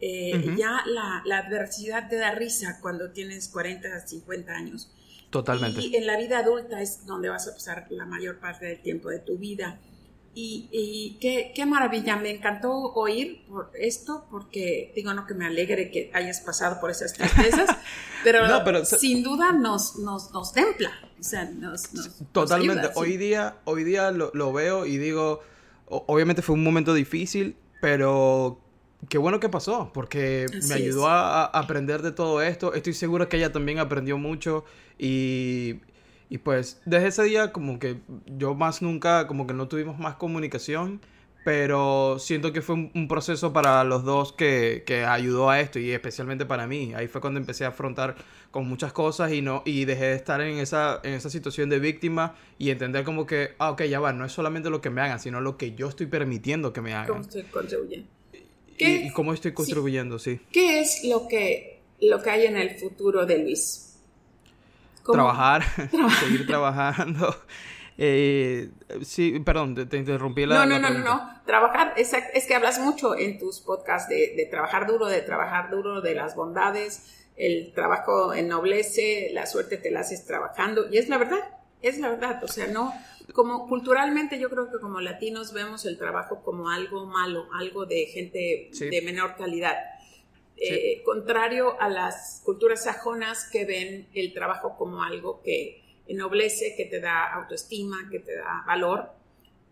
eh, 0.00 0.54
ya 0.56 0.82
la, 0.86 1.22
la 1.26 1.38
adversidad 1.38 2.08
te 2.08 2.16
da 2.16 2.32
risa 2.32 2.78
cuando 2.80 3.10
tienes 3.10 3.48
40, 3.48 4.06
50 4.06 4.52
años. 4.52 4.90
Totalmente. 5.28 5.82
Y 5.82 5.94
en 5.94 6.06
la 6.06 6.16
vida 6.16 6.38
adulta 6.38 6.80
es 6.80 7.06
donde 7.06 7.28
vas 7.28 7.46
a 7.46 7.52
pasar 7.52 7.86
la 7.90 8.06
mayor 8.06 8.40
parte 8.40 8.66
del 8.66 8.80
tiempo 8.80 9.10
de 9.10 9.20
tu 9.20 9.36
vida. 9.36 9.78
Y, 10.32 10.68
y 10.70 11.18
qué, 11.20 11.52
qué 11.56 11.66
maravilla, 11.66 12.14
me 12.16 12.30
encantó 12.30 12.70
oír 12.72 13.44
por 13.48 13.72
esto, 13.74 14.26
porque 14.30 14.92
digo, 14.94 15.12
no 15.12 15.26
que 15.26 15.34
me 15.34 15.44
alegre 15.44 15.90
que 15.90 16.08
hayas 16.14 16.40
pasado 16.40 16.80
por 16.80 16.90
esas 16.92 17.12
tristezas, 17.14 17.68
pero, 18.24 18.46
No, 18.46 18.62
pero 18.62 18.84
sin 18.84 19.24
duda 19.24 19.50
nos, 19.52 19.96
nos, 19.96 20.30
nos 20.30 20.52
templa, 20.52 20.92
o 21.18 21.22
sea, 21.22 21.46
nos, 21.46 21.92
nos- 21.92 22.06
nos 22.20 22.32
Totalmente. 22.32 22.78
ayuda, 22.80 22.92
sí. 22.94 23.00
Hoy 23.00 23.16
día, 23.16 23.56
hoy 23.64 23.82
día 23.82 24.12
lo, 24.12 24.30
lo 24.32 24.52
veo 24.52 24.86
y 24.86 24.98
digo, 24.98 25.40
obviamente 25.86 26.42
fue 26.42 26.54
un 26.54 26.62
momento 26.62 26.94
difícil, 26.94 27.56
pero 27.80 28.60
qué 29.08 29.18
bueno 29.18 29.40
que 29.40 29.48
pasó, 29.48 29.90
porque 29.92 30.46
Así 30.48 30.68
me 30.68 30.74
ayudó 30.76 31.08
a, 31.08 31.42
a 31.42 31.46
aprender 31.46 32.02
de 32.02 32.12
todo 32.12 32.40
esto. 32.40 32.72
Estoy 32.74 32.94
seguro 32.94 33.28
que 33.28 33.36
ella 33.36 33.50
también 33.50 33.80
aprendió 33.80 34.16
mucho 34.16 34.64
y, 34.96 35.80
y 36.30 36.38
pues 36.38 36.80
desde 36.86 37.08
ese 37.08 37.24
día 37.24 37.52
como 37.52 37.80
que 37.80 37.98
yo 38.26 38.54
más 38.54 38.80
nunca, 38.82 39.26
como 39.26 39.48
que 39.48 39.52
no 39.52 39.66
tuvimos 39.66 39.98
más 39.98 40.14
comunicación, 40.14 41.00
pero 41.44 42.18
siento 42.20 42.52
que 42.52 42.62
fue 42.62 42.76
un, 42.76 43.08
proceso 43.08 43.52
para 43.52 43.82
los 43.82 44.04
dos 44.04 44.32
que, 44.32 44.84
que, 44.86 45.04
ayudó 45.04 45.50
a 45.50 45.60
esto 45.60 45.80
y 45.80 45.90
especialmente 45.90 46.46
para 46.46 46.68
mí. 46.68 46.92
Ahí 46.94 47.08
fue 47.08 47.20
cuando 47.20 47.40
empecé 47.40 47.64
a 47.64 47.68
afrontar 47.68 48.14
con 48.52 48.68
muchas 48.68 48.92
cosas 48.92 49.32
y 49.32 49.42
no 49.42 49.62
y 49.64 49.86
dejé 49.86 50.06
de 50.06 50.14
estar 50.14 50.40
en 50.40 50.58
esa, 50.58 51.00
en 51.02 51.14
esa 51.14 51.30
situación 51.30 51.68
de 51.68 51.80
víctima 51.80 52.36
y 52.58 52.70
entender 52.70 53.04
como 53.04 53.26
que, 53.26 53.54
ah, 53.58 53.70
ok, 53.72 53.82
ya 53.84 53.98
va, 53.98 54.12
no 54.12 54.24
es 54.24 54.32
solamente 54.32 54.70
lo 54.70 54.80
que 54.80 54.90
me 54.90 55.00
hagan, 55.00 55.18
sino 55.18 55.40
lo 55.40 55.56
que 55.56 55.74
yo 55.74 55.88
estoy 55.88 56.06
permitiendo 56.06 56.72
que 56.72 56.80
me 56.80 56.92
hagan. 56.92 57.08
¿Cómo 57.08 57.20
estoy 57.22 57.42
contribuyendo? 57.44 58.06
Y, 58.78 59.10
cómo 59.10 59.34
estoy 59.34 59.52
contribuyendo, 59.52 60.18
sí. 60.18 60.40
¿Qué 60.52 60.80
es 60.80 61.04
lo 61.04 61.26
que, 61.26 61.80
lo 62.00 62.22
que 62.22 62.30
hay 62.30 62.46
en 62.46 62.56
el 62.56 62.78
futuro 62.78 63.26
de 63.26 63.38
Luis? 63.38 63.89
Trabajar, 65.12 65.62
seguir 66.20 66.46
trabajando. 66.46 67.34
Eh, 67.98 68.70
sí, 69.02 69.38
perdón, 69.40 69.74
te, 69.88 69.96
interrumpí 69.96 70.46
la. 70.46 70.64
No, 70.64 70.78
no, 70.78 70.90
no, 70.90 70.98
no, 70.98 71.42
Trabajar, 71.44 71.92
es, 71.96 72.12
es, 72.32 72.46
que 72.46 72.54
hablas 72.54 72.78
mucho 72.78 73.14
en 73.16 73.38
tus 73.38 73.60
podcasts 73.60 74.08
de, 74.08 74.34
de, 74.36 74.46
trabajar 74.46 74.86
duro, 74.86 75.06
de 75.06 75.20
trabajar 75.20 75.70
duro, 75.70 76.00
de 76.00 76.14
las 76.14 76.34
bondades. 76.34 77.28
El 77.36 77.72
trabajo 77.74 78.32
ennoblece, 78.32 79.30
la 79.32 79.46
suerte 79.46 79.76
te 79.76 79.90
la 79.90 80.00
haces 80.00 80.24
trabajando. 80.26 80.86
Y 80.90 80.98
es 80.98 81.08
la 81.08 81.18
verdad, 81.18 81.40
es 81.82 81.98
la 81.98 82.08
verdad. 82.08 82.42
O 82.42 82.48
sea, 82.48 82.66
no. 82.68 82.92
Como 83.34 83.68
culturalmente, 83.68 84.40
yo 84.40 84.50
creo 84.50 84.70
que 84.70 84.78
como 84.78 85.00
latinos 85.00 85.52
vemos 85.52 85.84
el 85.84 85.98
trabajo 85.98 86.42
como 86.42 86.68
algo 86.70 87.06
malo, 87.06 87.46
algo 87.58 87.86
de 87.86 88.06
gente 88.06 88.70
de 88.78 89.02
menor 89.02 89.36
calidad. 89.36 89.76
Eh, 90.62 91.02
contrario 91.04 91.80
a 91.80 91.88
las 91.88 92.42
culturas 92.44 92.84
sajonas 92.84 93.48
que 93.50 93.64
ven 93.64 94.08
el 94.12 94.34
trabajo 94.34 94.76
como 94.76 95.02
algo 95.02 95.40
que 95.42 95.82
ennoblece, 96.06 96.74
que 96.76 96.84
te 96.84 97.00
da 97.00 97.32
autoestima, 97.32 98.08
que 98.10 98.18
te 98.18 98.36
da 98.36 98.62
valor. 98.66 99.10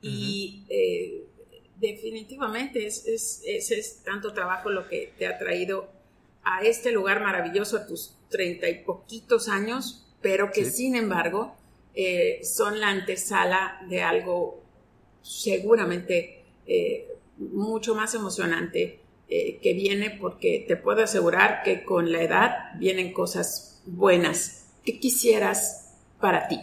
Y 0.01 0.65
eh, 0.71 1.27
definitivamente 1.77 2.87
es, 2.87 3.05
es, 3.07 4.03
tanto 4.03 4.33
trabajo 4.33 4.71
lo 4.71 4.89
que 4.89 5.13
te 5.19 5.27
ha 5.27 5.37
traído 5.37 5.91
a 6.43 6.63
este 6.63 6.91
lugar 6.91 7.21
maravilloso 7.21 7.77
a 7.77 7.87
tus 7.87 8.17
treinta 8.31 8.69
y 8.71 8.83
poquitos 8.83 9.49
años, 9.49 10.07
pero 10.23 10.51
que 10.53 10.65
sin 10.65 10.97
embargo 10.97 11.55
eh, 11.95 12.41
son 12.45 12.81
la 12.81 12.89
antesala 12.89 13.85
de 13.91 14.03
algo 14.03 14.63
seguramente 15.21 16.45
mucho 17.37 17.95
más 17.95 18.15
emocionante 18.15 19.01
que 19.29 19.75
viene 19.75 20.11
porque 20.11 20.65
te 20.67 20.77
puedo 20.77 21.03
asegurar 21.05 21.63
que 21.63 21.85
con 21.85 22.11
la 22.13 22.23
edad 22.23 22.79
vienen 22.79 23.13
cosas 23.13 23.83
buenas. 23.85 24.67
¿Qué 24.85 24.99
quisieras 24.99 25.95
para 26.21 26.49
ti? 26.49 26.61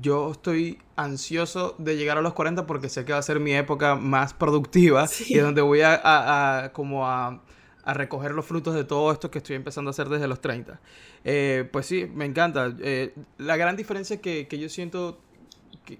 Yo 0.00 0.32
estoy 0.32 0.78
ansioso 0.96 1.76
de 1.78 1.96
llegar 1.96 2.18
a 2.18 2.20
los 2.20 2.34
40 2.34 2.66
porque 2.66 2.88
sé 2.88 3.04
que 3.04 3.12
va 3.12 3.18
a 3.18 3.22
ser 3.22 3.38
mi 3.38 3.54
época 3.54 3.94
más 3.94 4.34
productiva 4.34 5.08
y 5.28 5.38
es 5.38 5.42
donde 5.42 5.62
voy 5.62 5.80
a, 5.84 6.70
como 6.72 7.06
a, 7.06 7.42
recoger 7.86 8.32
los 8.32 8.44
frutos 8.44 8.74
de 8.74 8.84
todo 8.84 9.10
esto 9.12 9.30
que 9.30 9.38
estoy 9.38 9.56
empezando 9.56 9.88
a 9.88 9.92
hacer 9.92 10.08
desde 10.08 10.28
los 10.28 10.40
30. 10.40 10.80
Eh, 11.24 11.68
pues 11.72 11.86
sí, 11.86 12.06
me 12.12 12.24
encanta. 12.24 12.74
Eh, 12.80 13.14
la 13.38 13.56
gran 13.56 13.76
diferencia 13.76 14.20
que, 14.20 14.46
yo 14.50 14.68
siento 14.68 15.20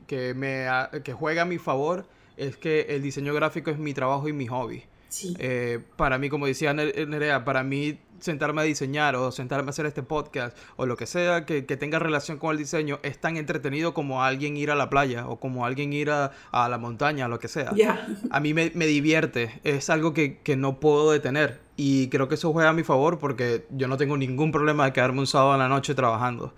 que, 0.06 0.34
me, 0.34 0.66
que 1.02 1.12
juega 1.14 1.42
a 1.42 1.46
mi 1.46 1.58
favor 1.58 2.06
es 2.36 2.56
que 2.56 2.80
el 2.90 3.02
diseño 3.02 3.32
gráfico 3.32 3.70
es 3.70 3.78
mi 3.78 3.94
trabajo 3.94 4.28
y 4.28 4.32
mi 4.32 4.48
hobby. 4.48 4.82
Eh, 5.38 5.80
para 5.96 6.18
mí, 6.18 6.28
como 6.28 6.46
decía 6.46 6.74
Nerea, 6.74 7.44
para 7.44 7.62
mí 7.62 7.98
sentarme 8.20 8.62
a 8.62 8.64
diseñar 8.64 9.16
o 9.16 9.30
sentarme 9.30 9.68
a 9.68 9.70
hacer 9.70 9.86
este 9.86 10.02
podcast 10.02 10.56
o 10.76 10.86
lo 10.86 10.96
que 10.96 11.06
sea 11.06 11.46
que, 11.46 11.62
tenga 11.62 11.98
relación 11.98 12.38
con 12.38 12.50
el 12.50 12.58
diseño 12.58 12.98
es 13.02 13.18
tan 13.18 13.36
entretenido 13.36 13.94
como 13.94 14.24
alguien 14.24 14.56
ir 14.56 14.70
a 14.70 14.74
la 14.74 14.90
playa 14.90 15.28
o 15.28 15.38
como 15.38 15.64
alguien 15.64 15.92
ir 15.92 16.10
a, 16.10 16.32
la 16.52 16.78
montaña, 16.78 17.28
lo 17.28 17.38
que 17.38 17.48
sea. 17.48 17.72
A 18.30 18.40
mí 18.40 18.54
me, 18.54 18.70
divierte, 18.70 19.60
es 19.64 19.90
algo 19.90 20.12
que, 20.12 20.38
que, 20.38 20.56
no 20.56 20.80
puedo 20.80 21.12
detener 21.12 21.60
y 21.76 22.08
creo 22.08 22.28
que 22.28 22.34
eso 22.34 22.52
juega 22.52 22.70
a 22.70 22.72
mi 22.72 22.82
favor 22.82 23.18
porque 23.18 23.66
yo 23.70 23.86
no 23.86 23.96
tengo 23.96 24.16
ningún 24.16 24.50
problema 24.50 24.86
de 24.86 24.92
quedarme 24.92 25.20
un 25.20 25.26
sábado 25.26 25.54
en 25.54 25.60
la 25.60 25.68
noche 25.68 25.94
trabajando. 25.94 26.52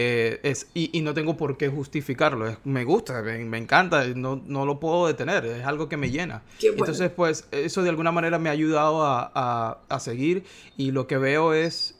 Eh, 0.00 0.38
es, 0.44 0.68
y, 0.74 1.00
no 1.00 1.12
tengo 1.12 1.36
por 1.36 1.56
qué 1.56 1.68
justificarlo. 1.68 2.56
me 2.62 2.84
gusta, 2.84 3.20
me, 3.20 3.58
encanta, 3.58 4.06
no, 4.14 4.40
no, 4.46 4.64
lo 4.64 4.78
puedo 4.78 5.08
detener, 5.08 5.44
es 5.44 5.64
algo 5.64 5.88
que 5.88 5.96
me 5.96 6.08
llena. 6.08 6.42
Entonces, 6.62 7.10
pues, 7.10 7.48
eso 7.50 7.82
de 7.82 7.88
alguna 7.88 8.12
manera 8.12 8.38
me 8.38 8.48
ha 8.48 8.52
ayudado 8.52 9.04
a, 9.04 9.80
a, 9.88 9.98
seguir 9.98 10.44
y 10.76 10.92
lo 10.92 11.08
que 11.08 11.18
veo 11.18 11.52
es, 11.52 11.98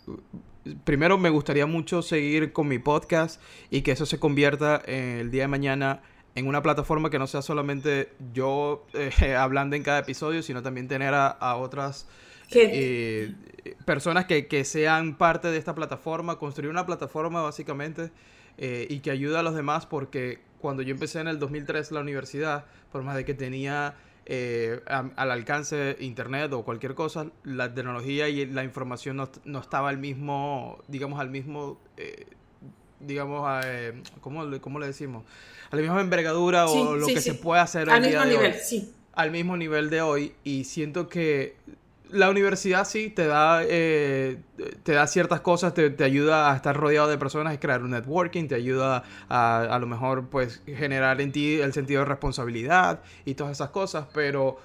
primero 0.84 1.18
me 1.18 1.28
gustaría 1.28 1.66
mucho 1.66 2.00
seguir 2.02 2.52
con 2.52 2.68
mi 2.68 2.78
podcast 2.78 3.42
y 3.68 3.82
que 3.82 3.90
eso 3.90 4.06
se 4.06 4.20
convierta 4.20 4.76
el 4.86 5.32
día 5.32 5.42
de 5.42 5.48
mañana 5.48 6.00
en 6.36 6.46
una 6.46 6.62
plataforma 6.62 7.10
que 7.10 7.18
no 7.18 7.26
sea 7.26 7.42
solamente 7.42 8.10
yo 8.32 8.86
eh, 8.94 9.34
hablando 9.36 9.74
en 9.74 9.82
cada 9.82 9.98
episodio, 9.98 10.44
sino 10.44 10.62
también 10.62 10.86
tener 10.86 11.14
a, 11.14 11.26
a 11.26 11.56
otras 11.56 12.06
eh, 12.50 13.34
personas 13.84 14.26
que, 14.26 14.46
que, 14.46 14.64
sean 14.64 15.16
parte 15.16 15.48
de 15.48 15.58
esta 15.58 15.74
plataforma, 15.74 16.38
construir 16.38 16.70
una 16.70 16.86
plataforma 16.86 17.42
básicamente 17.42 18.10
eh, 18.56 18.86
y 18.90 19.00
que 19.00 19.10
ayude 19.10 19.38
a 19.38 19.42
los 19.42 19.54
demás 19.54 19.86
porque 19.86 20.40
cuando 20.60 20.82
yo 20.82 20.92
empecé 20.92 21.20
en 21.20 21.28
el 21.28 21.38
2003 21.38 21.92
la 21.92 22.00
universidad, 22.00 22.64
por 22.90 23.02
más 23.02 23.16
de 23.16 23.24
que 23.24 23.34
tenía 23.34 23.94
eh, 24.26 24.80
al 24.86 25.30
alcance 25.30 25.96
internet 26.00 26.52
o 26.52 26.64
cualquier 26.64 26.94
cosa, 26.94 27.30
la 27.44 27.72
tecnología 27.72 28.28
y 28.28 28.46
la 28.46 28.64
información 28.64 29.16
no, 29.16 29.30
no 29.44 29.60
estaba 29.60 29.88
al 29.88 29.98
mismo, 29.98 30.78
digamos, 30.88 31.20
al 31.20 31.30
mismo, 31.30 31.78
digamos, 33.00 33.64
¿cómo, 34.20 34.44
le 34.80 34.86
decimos? 34.86 35.24
A 35.70 35.76
la 35.76 35.82
misma 35.82 36.00
envergadura 36.00 36.66
o 36.66 36.96
lo 36.96 37.06
que 37.06 37.20
se 37.20 37.34
puede 37.34 37.60
hacer 37.60 37.88
al 37.88 38.02
mismo 38.02 38.24
nivel, 38.24 38.54
sí. 38.54 38.92
Al 39.14 39.30
mismo 39.30 39.56
nivel 39.56 39.90
de 39.90 40.00
hoy 40.00 40.34
y 40.44 40.64
siento 40.64 41.08
que 41.08 41.56
la 42.10 42.30
universidad 42.30 42.84
sí 42.84 43.10
te 43.10 43.26
da, 43.26 43.62
eh, 43.64 44.40
te 44.82 44.92
da 44.92 45.06
ciertas 45.06 45.40
cosas, 45.40 45.74
te, 45.74 45.90
te, 45.90 46.04
ayuda 46.04 46.52
a 46.52 46.56
estar 46.56 46.76
rodeado 46.76 47.08
de 47.08 47.18
personas 47.18 47.54
y 47.54 47.58
crear 47.58 47.82
un 47.82 47.90
networking, 47.90 48.48
te 48.48 48.54
ayuda 48.54 49.04
a 49.28 49.58
a 49.60 49.78
lo 49.78 49.86
mejor 49.86 50.28
pues 50.28 50.62
generar 50.66 51.20
en 51.20 51.32
ti 51.32 51.60
el 51.60 51.72
sentido 51.72 52.00
de 52.00 52.06
responsabilidad 52.06 53.00
y 53.24 53.34
todas 53.34 53.52
esas 53.52 53.70
cosas, 53.70 54.06
pero 54.12 54.58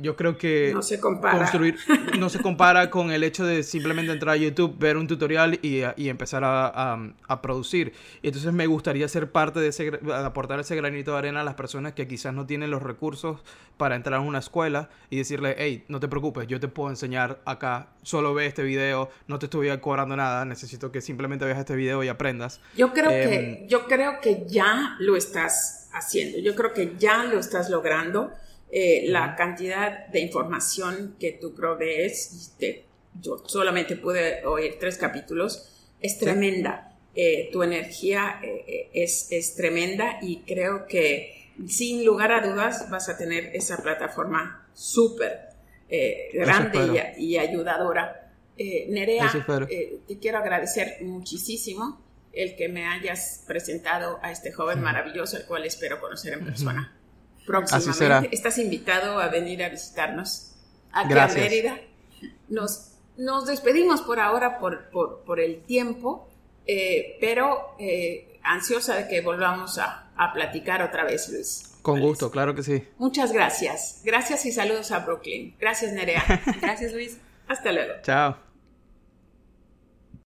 yo 0.00 0.16
creo 0.16 0.38
que 0.38 0.70
no 0.74 0.82
se 0.82 1.00
compara. 1.00 1.38
construir 1.38 1.76
no 2.18 2.28
se 2.28 2.40
compara 2.40 2.90
con 2.90 3.10
el 3.10 3.22
hecho 3.24 3.44
de 3.44 3.62
simplemente 3.62 4.12
entrar 4.12 4.34
a 4.34 4.36
YouTube, 4.36 4.76
ver 4.78 4.96
un 4.96 5.06
tutorial 5.06 5.58
y, 5.62 5.82
y 5.96 6.08
empezar 6.08 6.44
a, 6.44 6.98
a, 7.28 7.42
producir. 7.42 7.92
Y 8.22 8.28
entonces 8.28 8.52
me 8.52 8.66
gustaría 8.66 9.06
ser 9.08 9.30
parte 9.30 9.60
de 9.60 9.68
ese, 9.68 9.92
aportar 10.14 10.60
ese 10.60 10.76
granito 10.76 11.12
de 11.12 11.18
arena 11.18 11.40
a 11.40 11.44
las 11.44 11.54
personas 11.54 11.92
que 11.92 12.06
quizás 12.06 12.32
no 12.34 12.46
tienen 12.46 12.70
los 12.70 12.82
recursos 12.82 13.40
para 13.76 13.96
entrar 13.96 14.20
a 14.20 14.22
una 14.22 14.38
escuela 14.38 14.88
y 15.10 15.16
decirle, 15.16 15.54
hey, 15.58 15.84
no 15.88 16.00
te 16.00 16.08
preocupes, 16.08 16.46
yo 16.46 16.60
te 16.60 16.68
puedo 16.68 16.90
enseñar 16.90 17.40
acá, 17.44 17.88
solo 18.02 18.34
ve 18.34 18.46
este 18.46 18.62
video, 18.62 19.10
no 19.26 19.38
te 19.38 19.46
estoy 19.46 19.76
cobrando 19.78 20.16
nada, 20.16 20.44
necesito 20.44 20.92
que 20.92 21.00
simplemente 21.00 21.44
veas 21.44 21.58
este 21.58 21.74
video 21.74 22.02
y 22.02 22.08
aprendas. 22.08 22.60
Yo 22.76 22.92
creo, 22.92 23.10
que, 23.10 23.34
em, 23.34 23.66
yo 23.68 23.86
creo 23.86 24.20
que 24.20 24.44
ya 24.46 24.96
lo 24.98 25.16
estás 25.16 25.88
haciendo, 25.92 26.38
yo 26.38 26.54
creo 26.54 26.72
que 26.72 26.94
ya 26.98 27.24
lo 27.24 27.38
estás 27.38 27.70
logrando 27.70 28.32
eh, 28.76 29.04
la 29.06 29.36
cantidad 29.36 30.08
de 30.08 30.18
información 30.18 31.14
que 31.20 31.38
tú 31.40 31.54
provees, 31.54 32.56
yo 33.20 33.38
solamente 33.46 33.94
pude 33.94 34.44
oír 34.44 34.78
tres 34.80 34.98
capítulos, 34.98 35.92
es 36.00 36.18
tremenda. 36.18 36.92
Eh, 37.14 37.50
tu 37.52 37.62
energía 37.62 38.40
eh, 38.42 38.90
es, 38.92 39.28
es, 39.30 39.54
tremenda 39.54 40.18
y 40.20 40.38
creo 40.38 40.86
que 40.86 41.52
sin 41.68 42.04
lugar 42.04 42.32
a 42.32 42.44
dudas 42.44 42.90
vas 42.90 43.08
a 43.08 43.16
tener 43.16 43.54
esa 43.54 43.80
plataforma 43.80 44.66
súper 44.74 45.50
grande 46.32 47.14
y, 47.16 47.36
ayudadora. 47.36 48.32
Nerea, 48.58 49.30
te 49.68 50.18
quiero 50.18 50.38
agradecer 50.38 50.96
muchísimo 51.02 52.02
el 52.32 52.56
que 52.56 52.68
me 52.68 52.86
hayas 52.86 53.44
presentado 53.46 54.18
a 54.20 54.32
este 54.32 54.50
joven 54.50 54.80
maravilloso, 54.80 55.36
el 55.36 55.44
cual 55.44 55.64
espero 55.64 56.00
conocer 56.00 56.32
en 56.32 56.44
persona 56.44 56.92
próximamente. 57.46 58.34
Estás 58.34 58.58
invitado 58.58 59.20
a 59.20 59.28
venir 59.28 59.62
a 59.62 59.68
visitarnos 59.68 60.52
aquí 60.92 61.10
Gracias. 61.10 61.38
a 61.38 61.48
Mérida. 61.48 61.80
Nos, 62.48 62.92
nos 63.16 63.46
despedimos 63.46 64.02
por 64.02 64.20
ahora 64.20 64.58
por, 64.58 64.90
por, 64.90 65.40
el 65.40 65.62
tiempo, 65.62 66.28
eh, 66.66 67.16
pero 67.20 67.74
eh, 67.78 68.38
ansiosa 68.42 68.96
de 68.96 69.08
que 69.08 69.20
volvamos 69.20 69.78
a, 69.78 70.10
a, 70.16 70.32
platicar 70.32 70.82
otra 70.82 71.04
vez, 71.04 71.28
Luis. 71.28 71.76
Con 71.82 72.00
gusto, 72.00 72.30
claro 72.30 72.54
que 72.54 72.62
sí. 72.62 72.88
Muchas 72.98 73.32
gracias. 73.32 74.00
Gracias 74.04 74.46
y 74.46 74.52
saludos 74.52 74.90
a 74.90 75.00
Brooklyn. 75.00 75.54
Gracias, 75.58 75.92
Nerea. 75.92 76.24
gracias, 76.60 76.92
Luis. 76.92 77.18
Hasta 77.46 77.72
luego. 77.72 77.94
Chao. 78.02 78.43